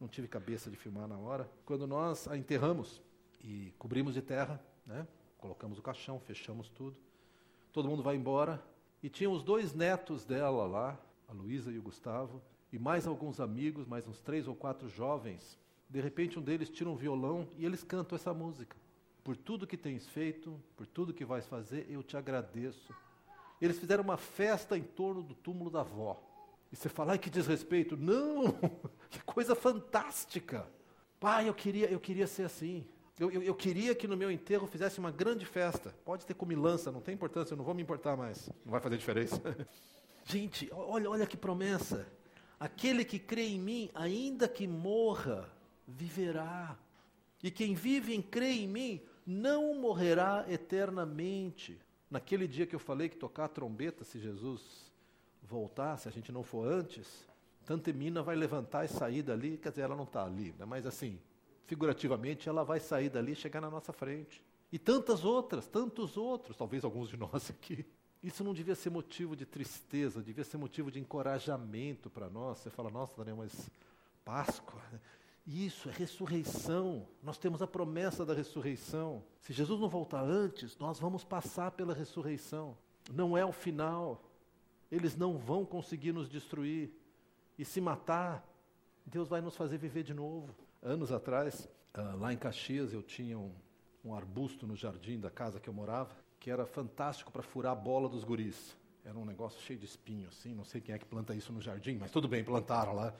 não 0.00 0.08
tive 0.08 0.26
cabeça 0.26 0.70
de 0.70 0.76
filmar 0.76 1.06
na 1.06 1.18
hora, 1.18 1.50
quando 1.66 1.86
nós 1.86 2.26
a 2.26 2.36
enterramos 2.36 3.02
e 3.44 3.74
cobrimos 3.78 4.14
de 4.14 4.22
terra, 4.22 4.58
né? 4.86 5.06
colocamos 5.36 5.78
o 5.78 5.82
caixão, 5.82 6.18
fechamos 6.18 6.70
tudo, 6.70 6.96
todo 7.74 7.88
mundo 7.88 8.02
vai 8.02 8.16
embora, 8.16 8.62
e 9.02 9.10
tinha 9.10 9.28
os 9.28 9.42
dois 9.42 9.74
netos 9.74 10.24
dela 10.24 10.66
lá, 10.66 10.98
a 11.28 11.32
Luísa 11.34 11.70
e 11.70 11.78
o 11.78 11.82
Gustavo, 11.82 12.40
e 12.72 12.78
mais 12.78 13.06
alguns 13.06 13.38
amigos, 13.38 13.86
mais 13.86 14.08
uns 14.08 14.22
três 14.22 14.48
ou 14.48 14.54
quatro 14.54 14.88
jovens. 14.88 15.58
De 15.90 16.00
repente, 16.00 16.38
um 16.38 16.42
deles 16.42 16.70
tira 16.70 16.88
um 16.88 16.96
violão 16.96 17.46
e 17.58 17.66
eles 17.66 17.84
cantam 17.84 18.16
essa 18.16 18.32
música. 18.32 18.76
Por 19.24 19.36
tudo 19.36 19.66
que 19.66 19.76
tens 19.76 20.06
feito, 20.08 20.60
por 20.76 20.86
tudo 20.86 21.14
que 21.14 21.24
vais 21.24 21.46
fazer, 21.46 21.86
eu 21.88 22.02
te 22.02 22.16
agradeço. 22.16 22.94
Eles 23.60 23.78
fizeram 23.78 24.02
uma 24.02 24.16
festa 24.16 24.76
em 24.76 24.82
torno 24.82 25.22
do 25.22 25.34
túmulo 25.34 25.70
da 25.70 25.80
avó. 25.80 26.20
E 26.72 26.76
você 26.76 26.88
fala, 26.88 27.12
ai 27.12 27.18
que 27.18 27.30
desrespeito. 27.30 27.96
Não, 27.96 28.52
que 29.10 29.22
coisa 29.22 29.54
fantástica. 29.54 30.66
Pai, 31.20 31.48
eu 31.48 31.54
queria, 31.54 31.88
eu 31.88 32.00
queria 32.00 32.26
ser 32.26 32.44
assim. 32.44 32.84
Eu, 33.18 33.30
eu, 33.30 33.42
eu, 33.42 33.54
queria 33.54 33.94
que 33.94 34.08
no 34.08 34.16
meu 34.16 34.30
enterro 34.30 34.66
fizesse 34.66 34.98
uma 34.98 35.10
grande 35.10 35.46
festa. 35.46 35.94
Pode 36.04 36.26
ter 36.26 36.34
comilança, 36.34 36.90
não 36.90 37.00
tem 37.00 37.14
importância, 37.14 37.52
eu 37.52 37.56
não 37.56 37.64
vou 37.64 37.74
me 37.74 37.82
importar 37.82 38.16
mais. 38.16 38.50
Não 38.64 38.72
vai 38.72 38.80
fazer 38.80 38.96
diferença. 38.96 39.40
Gente, 40.24 40.68
olha, 40.72 41.08
olha 41.10 41.26
que 41.26 41.36
promessa. 41.36 42.06
Aquele 42.58 43.04
que 43.04 43.18
crê 43.18 43.48
em 43.48 43.60
mim, 43.60 43.90
ainda 43.94 44.48
que 44.48 44.66
morra, 44.66 45.48
viverá. 45.86 46.76
E 47.42 47.50
quem 47.50 47.74
vive 47.74 48.14
e 48.14 48.22
crê 48.22 48.52
em 48.52 48.68
mim, 48.68 49.02
não 49.26 49.74
morrerá 49.74 50.44
eternamente. 50.48 51.80
Naquele 52.10 52.46
dia 52.46 52.66
que 52.66 52.74
eu 52.74 52.80
falei 52.80 53.08
que 53.08 53.16
tocar 53.16 53.46
a 53.46 53.48
trombeta, 53.48 54.04
se 54.04 54.18
Jesus 54.18 54.90
voltar, 55.42 55.96
se 55.98 56.08
a 56.08 56.12
gente 56.12 56.30
não 56.30 56.42
for 56.42 56.66
antes, 56.66 57.26
Tante 57.64 57.92
Mina 57.92 58.22
vai 58.22 58.34
levantar 58.36 58.84
e 58.84 58.88
sair 58.88 59.22
dali, 59.22 59.56
quer 59.56 59.70
dizer, 59.70 59.82
ela 59.82 59.96
não 59.96 60.04
está 60.04 60.24
ali, 60.24 60.54
né? 60.58 60.64
mas 60.64 60.86
assim, 60.86 61.18
figurativamente, 61.66 62.48
ela 62.48 62.64
vai 62.64 62.80
sair 62.80 63.08
dali 63.08 63.32
e 63.32 63.36
chegar 63.36 63.60
na 63.60 63.70
nossa 63.70 63.92
frente. 63.92 64.42
E 64.70 64.78
tantas 64.78 65.24
outras, 65.24 65.66
tantos 65.66 66.16
outros, 66.16 66.56
talvez 66.56 66.84
alguns 66.84 67.08
de 67.08 67.16
nós 67.16 67.50
aqui. 67.50 67.84
Isso 68.22 68.44
não 68.44 68.54
devia 68.54 68.74
ser 68.74 68.90
motivo 68.90 69.34
de 69.34 69.44
tristeza, 69.44 70.22
devia 70.22 70.44
ser 70.44 70.56
motivo 70.56 70.90
de 70.90 71.00
encorajamento 71.00 72.08
para 72.08 72.30
nós. 72.30 72.58
Você 72.58 72.70
fala, 72.70 72.88
nossa, 72.90 73.16
Daniel, 73.16 73.36
mas 73.36 73.70
Páscoa. 74.24 74.80
Isso 75.46 75.88
é 75.88 75.92
ressurreição. 75.92 77.06
Nós 77.22 77.38
temos 77.38 77.62
a 77.62 77.66
promessa 77.66 78.24
da 78.24 78.34
ressurreição. 78.34 79.24
Se 79.40 79.52
Jesus 79.52 79.80
não 79.80 79.88
voltar 79.88 80.22
antes, 80.22 80.76
nós 80.78 80.98
vamos 81.00 81.24
passar 81.24 81.72
pela 81.72 81.94
ressurreição. 81.94 82.76
Não 83.12 83.36
é 83.36 83.44
o 83.44 83.52
final 83.52 84.22
eles 84.92 85.16
não 85.16 85.38
vão 85.38 85.64
conseguir 85.64 86.12
nos 86.12 86.28
destruir. 86.28 86.92
E 87.58 87.64
se 87.64 87.80
matar, 87.80 88.46
Deus 89.06 89.26
vai 89.26 89.40
nos 89.40 89.56
fazer 89.56 89.78
viver 89.78 90.02
de 90.02 90.12
novo. 90.12 90.54
Anos 90.82 91.10
atrás, 91.10 91.66
uh, 91.96 92.18
lá 92.18 92.30
em 92.30 92.36
Caxias, 92.36 92.92
eu 92.92 93.02
tinha 93.02 93.38
um, 93.38 93.54
um 94.04 94.14
arbusto 94.14 94.66
no 94.66 94.76
jardim 94.76 95.18
da 95.18 95.30
casa 95.30 95.58
que 95.58 95.68
eu 95.68 95.72
morava, 95.72 96.14
que 96.38 96.50
era 96.50 96.66
fantástico 96.66 97.32
para 97.32 97.42
furar 97.42 97.72
a 97.72 97.74
bola 97.74 98.06
dos 98.06 98.22
guris. 98.22 98.76
Era 99.02 99.18
um 99.18 99.24
negócio 99.24 99.58
cheio 99.62 99.78
de 99.78 99.86
espinho, 99.86 100.28
assim, 100.28 100.54
não 100.54 100.64
sei 100.64 100.80
quem 100.80 100.94
é 100.94 100.98
que 100.98 101.06
planta 101.06 101.34
isso 101.34 101.52
no 101.52 101.60
jardim, 101.60 101.96
mas 101.98 102.10
tudo 102.10 102.28
bem, 102.28 102.44
plantaram 102.44 102.94
lá. 102.94 103.14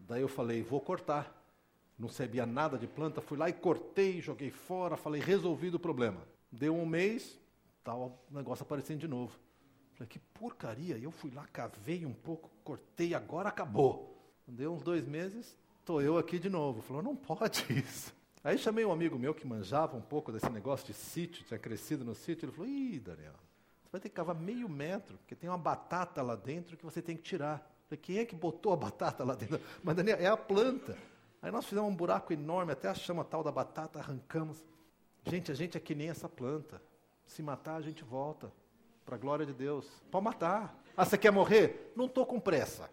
Daí 0.00 0.22
eu 0.22 0.28
falei, 0.28 0.62
vou 0.62 0.80
cortar. 0.80 1.34
Não 1.98 2.08
sabia 2.08 2.46
nada 2.46 2.78
de 2.78 2.86
planta, 2.86 3.20
fui 3.20 3.36
lá 3.36 3.48
e 3.48 3.52
cortei, 3.52 4.20
joguei 4.20 4.50
fora, 4.50 4.96
falei, 4.96 5.20
resolvido 5.20 5.74
o 5.74 5.80
problema. 5.80 6.22
Deu 6.50 6.74
um 6.74 6.86
mês, 6.86 7.38
tal 7.82 8.22
o 8.30 8.34
negócio 8.34 8.62
aparecendo 8.62 9.00
de 9.00 9.08
novo. 9.08 9.36
Falei, 9.94 10.08
que 10.08 10.18
porcaria. 10.18 10.96
Eu 10.96 11.10
fui 11.10 11.30
lá, 11.32 11.44
cavei 11.48 12.06
um 12.06 12.12
pouco, 12.12 12.48
cortei, 12.62 13.14
agora 13.14 13.48
acabou. 13.48 14.16
Deu 14.46 14.72
uns 14.72 14.82
dois 14.82 15.06
meses, 15.06 15.58
estou 15.80 16.00
eu 16.00 16.16
aqui 16.16 16.38
de 16.38 16.48
novo. 16.48 16.80
Falou, 16.82 17.02
não 17.02 17.16
pode 17.16 17.64
isso. 17.72 18.14
Aí 18.44 18.56
chamei 18.56 18.84
um 18.84 18.92
amigo 18.92 19.18
meu 19.18 19.34
que 19.34 19.46
manjava 19.46 19.96
um 19.96 20.00
pouco 20.00 20.30
desse 20.30 20.48
negócio 20.50 20.86
de 20.86 20.94
sítio, 20.94 21.44
tinha 21.44 21.58
crescido 21.58 22.04
no 22.04 22.14
sítio. 22.14 22.46
Ele 22.46 22.52
falou, 22.52 22.70
ih, 22.70 23.00
Daniel, 23.00 23.34
você 23.82 23.88
vai 23.90 24.00
ter 24.00 24.08
que 24.08 24.14
cavar 24.14 24.36
meio 24.36 24.68
metro, 24.68 25.18
porque 25.18 25.34
tem 25.34 25.50
uma 25.50 25.58
batata 25.58 26.22
lá 26.22 26.36
dentro 26.36 26.76
que 26.76 26.84
você 26.84 27.02
tem 27.02 27.16
que 27.16 27.22
tirar. 27.22 27.58
Falei, 27.88 28.00
quem 28.00 28.18
é 28.18 28.24
que 28.24 28.36
botou 28.36 28.72
a 28.72 28.76
batata 28.76 29.24
lá 29.24 29.34
dentro? 29.34 29.60
Mas, 29.82 29.96
Daniel, 29.96 30.18
é 30.18 30.26
a 30.26 30.36
planta. 30.36 30.96
Aí 31.40 31.50
nós 31.50 31.66
fizemos 31.66 31.90
um 31.90 31.94
buraco 31.94 32.32
enorme, 32.32 32.72
até 32.72 32.88
a 32.88 32.94
chama 32.94 33.24
tal 33.24 33.42
da 33.44 33.52
batata, 33.52 33.98
arrancamos. 33.98 34.64
Gente, 35.24 35.52
a 35.52 35.54
gente 35.54 35.76
é 35.76 35.80
que 35.80 35.94
nem 35.94 36.08
essa 36.08 36.28
planta. 36.28 36.82
Se 37.26 37.42
matar, 37.42 37.76
a 37.76 37.80
gente 37.80 38.02
volta. 38.02 38.52
Para 39.04 39.16
a 39.16 39.18
glória 39.18 39.46
de 39.46 39.54
Deus. 39.54 39.86
Pode 40.10 40.24
matar. 40.24 40.82
Ah, 40.96 41.04
você 41.04 41.16
quer 41.16 41.30
morrer? 41.30 41.92
Não 41.96 42.06
estou 42.06 42.26
com 42.26 42.40
pressa. 42.40 42.90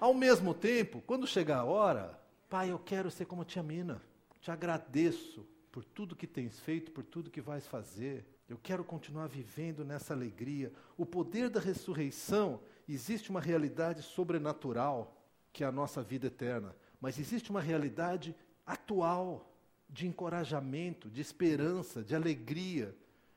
Ao 0.00 0.14
mesmo 0.14 0.54
tempo, 0.54 1.02
quando 1.06 1.26
chegar 1.26 1.58
a 1.58 1.64
hora, 1.64 2.18
pai, 2.48 2.70
eu 2.70 2.78
quero 2.78 3.10
ser 3.10 3.24
como 3.24 3.44
tia 3.44 3.62
Mina. 3.62 4.00
Te 4.40 4.50
agradeço 4.50 5.46
por 5.72 5.84
tudo 5.84 6.14
que 6.14 6.26
tens 6.26 6.60
feito, 6.60 6.92
por 6.92 7.02
tudo 7.02 7.30
que 7.30 7.40
vais 7.40 7.66
fazer. 7.66 8.24
Eu 8.48 8.58
quero 8.62 8.84
continuar 8.84 9.26
vivendo 9.26 9.84
nessa 9.84 10.14
alegria. 10.14 10.72
O 10.96 11.04
poder 11.04 11.48
da 11.48 11.58
ressurreição, 11.58 12.60
existe 12.88 13.30
uma 13.30 13.40
realidade 13.40 14.02
sobrenatural, 14.02 15.16
que 15.52 15.64
é 15.64 15.66
a 15.66 15.72
nossa 15.72 16.02
vida 16.02 16.26
eterna. 16.26 16.76
Mas 17.04 17.18
existe 17.18 17.50
uma 17.50 17.60
realidade 17.60 18.34
atual 18.64 19.54
de 19.90 20.06
encorajamento, 20.06 21.10
de 21.10 21.20
esperança, 21.20 22.02
de 22.02 22.14
alegria 22.14 22.96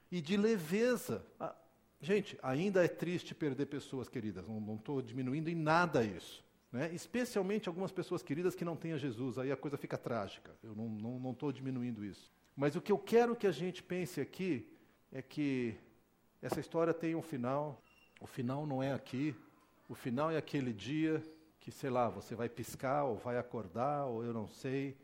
e 0.10 0.22
de 0.22 0.38
leveza. 0.38 1.22
Ah, 1.38 1.54
gente, 2.00 2.40
ainda 2.42 2.86
é 2.86 2.88
triste 2.88 3.36
perder 3.36 3.66
pessoas 3.66 4.08
queridas, 4.08 4.48
não 4.48 4.76
estou 4.76 5.02
diminuindo 5.02 5.50
em 5.50 5.56
nada 5.56 6.02
isso. 6.02 6.42
Né? 6.72 6.90
Especialmente 6.94 7.68
algumas 7.68 7.92
pessoas 7.92 8.24
queridas 8.24 8.56
que 8.56 8.64
não 8.64 8.78
têm 8.78 8.94
a 8.94 8.98
Jesus, 8.98 9.38
aí 9.38 9.52
a 9.52 9.58
coisa 9.58 9.76
fica 9.76 9.98
trágica. 9.98 10.56
Eu 10.64 10.74
não 10.74 11.32
estou 11.32 11.52
diminuindo 11.52 12.06
isso. 12.06 12.32
Mas 12.56 12.74
o 12.78 12.82
que 12.82 12.94
eu 12.94 12.98
quero 12.98 13.36
que 13.36 13.48
a 13.48 13.52
gente 13.52 13.84
pense 13.84 14.22
aqui 14.22 14.66
é 15.12 15.22
que 15.22 15.76
essa 16.42 16.62
história 16.62 16.94
tem 16.94 17.16
um 17.16 17.22
final. 17.22 17.84
O 18.22 18.28
final 18.28 18.66
não 18.66 18.82
é 18.82 18.94
aqui. 18.94 19.36
O 19.90 19.94
final 19.94 20.32
é 20.32 20.38
aquele 20.38 20.72
dia 20.72 21.22
que, 21.68 21.72
sei 21.74 21.90
lá, 21.90 22.08
você 22.08 22.34
vai 22.34 22.48
piscar 22.48 23.04
ou 23.04 23.18
vai 23.18 23.38
acordar, 23.38 24.06
ou 24.06 24.24
eu 24.24 24.32
não 24.32 24.48
sei, 24.48 24.96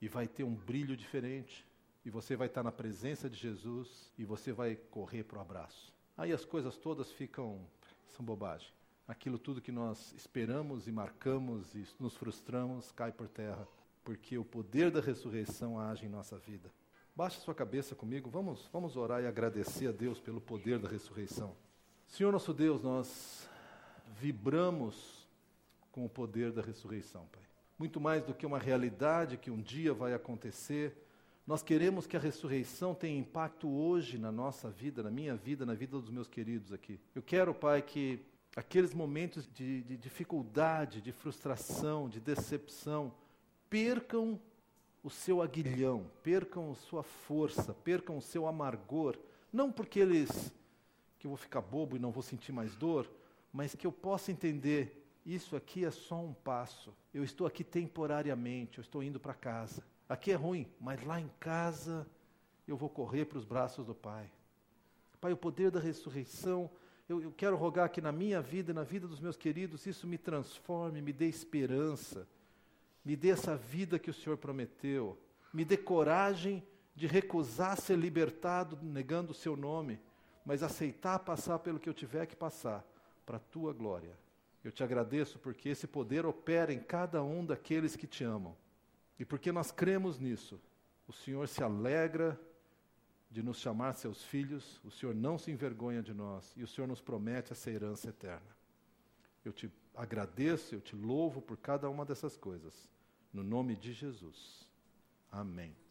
e 0.00 0.08
vai 0.08 0.26
ter 0.26 0.42
um 0.42 0.52
brilho 0.52 0.96
diferente. 0.96 1.64
E 2.04 2.10
você 2.10 2.34
vai 2.34 2.48
estar 2.48 2.64
na 2.64 2.72
presença 2.72 3.30
de 3.30 3.38
Jesus 3.38 4.12
e 4.18 4.24
você 4.24 4.52
vai 4.52 4.74
correr 4.74 5.22
para 5.22 5.38
o 5.38 5.40
abraço. 5.40 5.94
Aí 6.18 6.32
as 6.32 6.44
coisas 6.44 6.76
todas 6.76 7.08
ficam. 7.12 7.64
são 8.16 8.24
bobagem 8.24 8.72
aquilo 9.06 9.38
tudo 9.38 9.60
que 9.60 9.70
nós 9.70 10.12
esperamos 10.16 10.88
e 10.88 10.92
marcamos 10.92 11.72
e 11.76 11.86
nos 12.00 12.16
frustramos 12.16 12.90
cai 12.90 13.12
por 13.12 13.28
terra, 13.28 13.68
porque 14.02 14.36
o 14.36 14.44
poder 14.44 14.90
da 14.90 15.00
ressurreição 15.00 15.78
age 15.78 16.06
em 16.06 16.08
nossa 16.08 16.36
vida. 16.36 16.68
Baixe 17.14 17.38
sua 17.40 17.54
cabeça 17.54 17.94
comigo, 17.94 18.28
vamos, 18.28 18.68
vamos 18.72 18.96
orar 18.96 19.22
e 19.22 19.26
agradecer 19.26 19.86
a 19.86 19.92
Deus 19.92 20.18
pelo 20.18 20.40
poder 20.40 20.80
da 20.80 20.88
ressurreição. 20.88 21.54
Senhor 22.08 22.32
nosso 22.32 22.52
Deus, 22.52 22.82
nós 22.82 23.48
vibramos 24.18 25.21
com 25.92 26.04
o 26.04 26.08
poder 26.08 26.50
da 26.50 26.62
ressurreição, 26.62 27.26
Pai. 27.30 27.42
Muito 27.78 28.00
mais 28.00 28.24
do 28.24 28.34
que 28.34 28.46
uma 28.46 28.58
realidade 28.58 29.36
que 29.36 29.50
um 29.50 29.60
dia 29.60 29.92
vai 29.92 30.14
acontecer, 30.14 30.96
nós 31.46 31.62
queremos 31.62 32.06
que 32.06 32.16
a 32.16 32.20
ressurreição 32.20 32.94
tenha 32.94 33.18
impacto 33.18 33.68
hoje 33.68 34.16
na 34.16 34.32
nossa 34.32 34.70
vida, 34.70 35.02
na 35.02 35.10
minha 35.10 35.36
vida, 35.36 35.66
na 35.66 35.74
vida 35.74 35.98
dos 36.00 36.10
meus 36.10 36.28
queridos 36.28 36.72
aqui. 36.72 36.98
Eu 37.14 37.22
quero, 37.22 37.52
Pai, 37.52 37.82
que 37.82 38.24
aqueles 38.56 38.94
momentos 38.94 39.48
de, 39.52 39.82
de 39.82 39.96
dificuldade, 39.96 41.00
de 41.00 41.12
frustração, 41.12 42.08
de 42.08 42.20
decepção, 42.20 43.12
percam 43.68 44.40
o 45.02 45.10
seu 45.10 45.42
aguilhão, 45.42 46.08
percam 46.22 46.74
sua 46.74 47.02
força, 47.02 47.74
percam 47.74 48.16
o 48.16 48.22
seu 48.22 48.46
amargor, 48.46 49.18
não 49.52 49.72
porque 49.72 49.98
eles 49.98 50.52
que 51.18 51.26
eu 51.26 51.30
vou 51.30 51.38
ficar 51.38 51.60
bobo 51.60 51.96
e 51.96 52.00
não 52.00 52.10
vou 52.10 52.22
sentir 52.22 52.52
mais 52.52 52.74
dor, 52.76 53.08
mas 53.52 53.74
que 53.74 53.86
eu 53.86 53.92
possa 53.92 54.32
entender 54.32 55.01
isso 55.24 55.56
aqui 55.56 55.84
é 55.84 55.90
só 55.90 56.20
um 56.20 56.32
passo. 56.32 56.94
Eu 57.12 57.22
estou 57.22 57.46
aqui 57.46 57.62
temporariamente, 57.62 58.78
eu 58.78 58.82
estou 58.82 59.02
indo 59.02 59.20
para 59.20 59.34
casa. 59.34 59.82
Aqui 60.08 60.32
é 60.32 60.34
ruim, 60.34 60.66
mas 60.80 61.02
lá 61.04 61.20
em 61.20 61.30
casa 61.40 62.06
eu 62.66 62.76
vou 62.76 62.88
correr 62.88 63.24
para 63.24 63.38
os 63.38 63.44
braços 63.44 63.86
do 63.86 63.94
Pai. 63.94 64.30
Pai, 65.20 65.32
o 65.32 65.36
poder 65.36 65.70
da 65.70 65.78
ressurreição 65.78 66.70
eu, 67.08 67.20
eu 67.20 67.32
quero 67.32 67.56
rogar 67.56 67.90
que 67.90 68.00
na 68.00 68.12
minha 68.12 68.40
vida, 68.40 68.72
na 68.72 68.84
vida 68.84 69.06
dos 69.06 69.20
meus 69.20 69.36
queridos, 69.36 69.86
isso 69.86 70.06
me 70.06 70.16
transforme, 70.16 71.02
me 71.02 71.12
dê 71.12 71.26
esperança, 71.26 72.26
me 73.04 73.16
dê 73.16 73.30
essa 73.30 73.56
vida 73.56 73.98
que 73.98 74.10
o 74.10 74.14
Senhor 74.14 74.36
prometeu, 74.38 75.18
me 75.52 75.64
dê 75.64 75.76
coragem 75.76 76.62
de 76.94 77.06
recusar 77.06 77.78
ser 77.78 77.98
libertado 77.98 78.78
negando 78.82 79.32
o 79.32 79.34
seu 79.34 79.56
nome, 79.56 80.00
mas 80.44 80.62
aceitar 80.62 81.18
passar 81.18 81.58
pelo 81.58 81.78
que 81.78 81.88
eu 81.88 81.94
tiver 81.94 82.26
que 82.26 82.36
passar, 82.36 82.84
para 83.26 83.36
a 83.36 83.40
tua 83.40 83.72
glória. 83.72 84.16
Eu 84.64 84.70
te 84.70 84.84
agradeço 84.84 85.38
porque 85.38 85.68
esse 85.68 85.86
poder 85.86 86.24
opera 86.24 86.72
em 86.72 86.78
cada 86.78 87.22
um 87.22 87.44
daqueles 87.44 87.96
que 87.96 88.06
te 88.06 88.22
amam. 88.22 88.56
E 89.18 89.24
porque 89.24 89.50
nós 89.50 89.70
cremos 89.70 90.18
nisso, 90.18 90.60
o 91.06 91.12
Senhor 91.12 91.48
se 91.48 91.62
alegra 91.62 92.40
de 93.30 93.42
nos 93.42 93.58
chamar 93.58 93.94
seus 93.94 94.22
filhos, 94.22 94.80
o 94.84 94.90
Senhor 94.90 95.14
não 95.14 95.38
se 95.38 95.50
envergonha 95.50 96.02
de 96.02 96.12
nós 96.12 96.52
e 96.56 96.62
o 96.62 96.68
Senhor 96.68 96.86
nos 96.86 97.00
promete 97.00 97.52
essa 97.52 97.70
herança 97.70 98.08
eterna. 98.08 98.56
Eu 99.44 99.52
te 99.52 99.72
agradeço, 99.94 100.74
eu 100.74 100.80
te 100.80 100.94
louvo 100.94 101.40
por 101.40 101.56
cada 101.56 101.88
uma 101.90 102.04
dessas 102.04 102.36
coisas. 102.36 102.88
No 103.32 103.42
nome 103.42 103.74
de 103.74 103.92
Jesus. 103.92 104.68
Amém. 105.30 105.81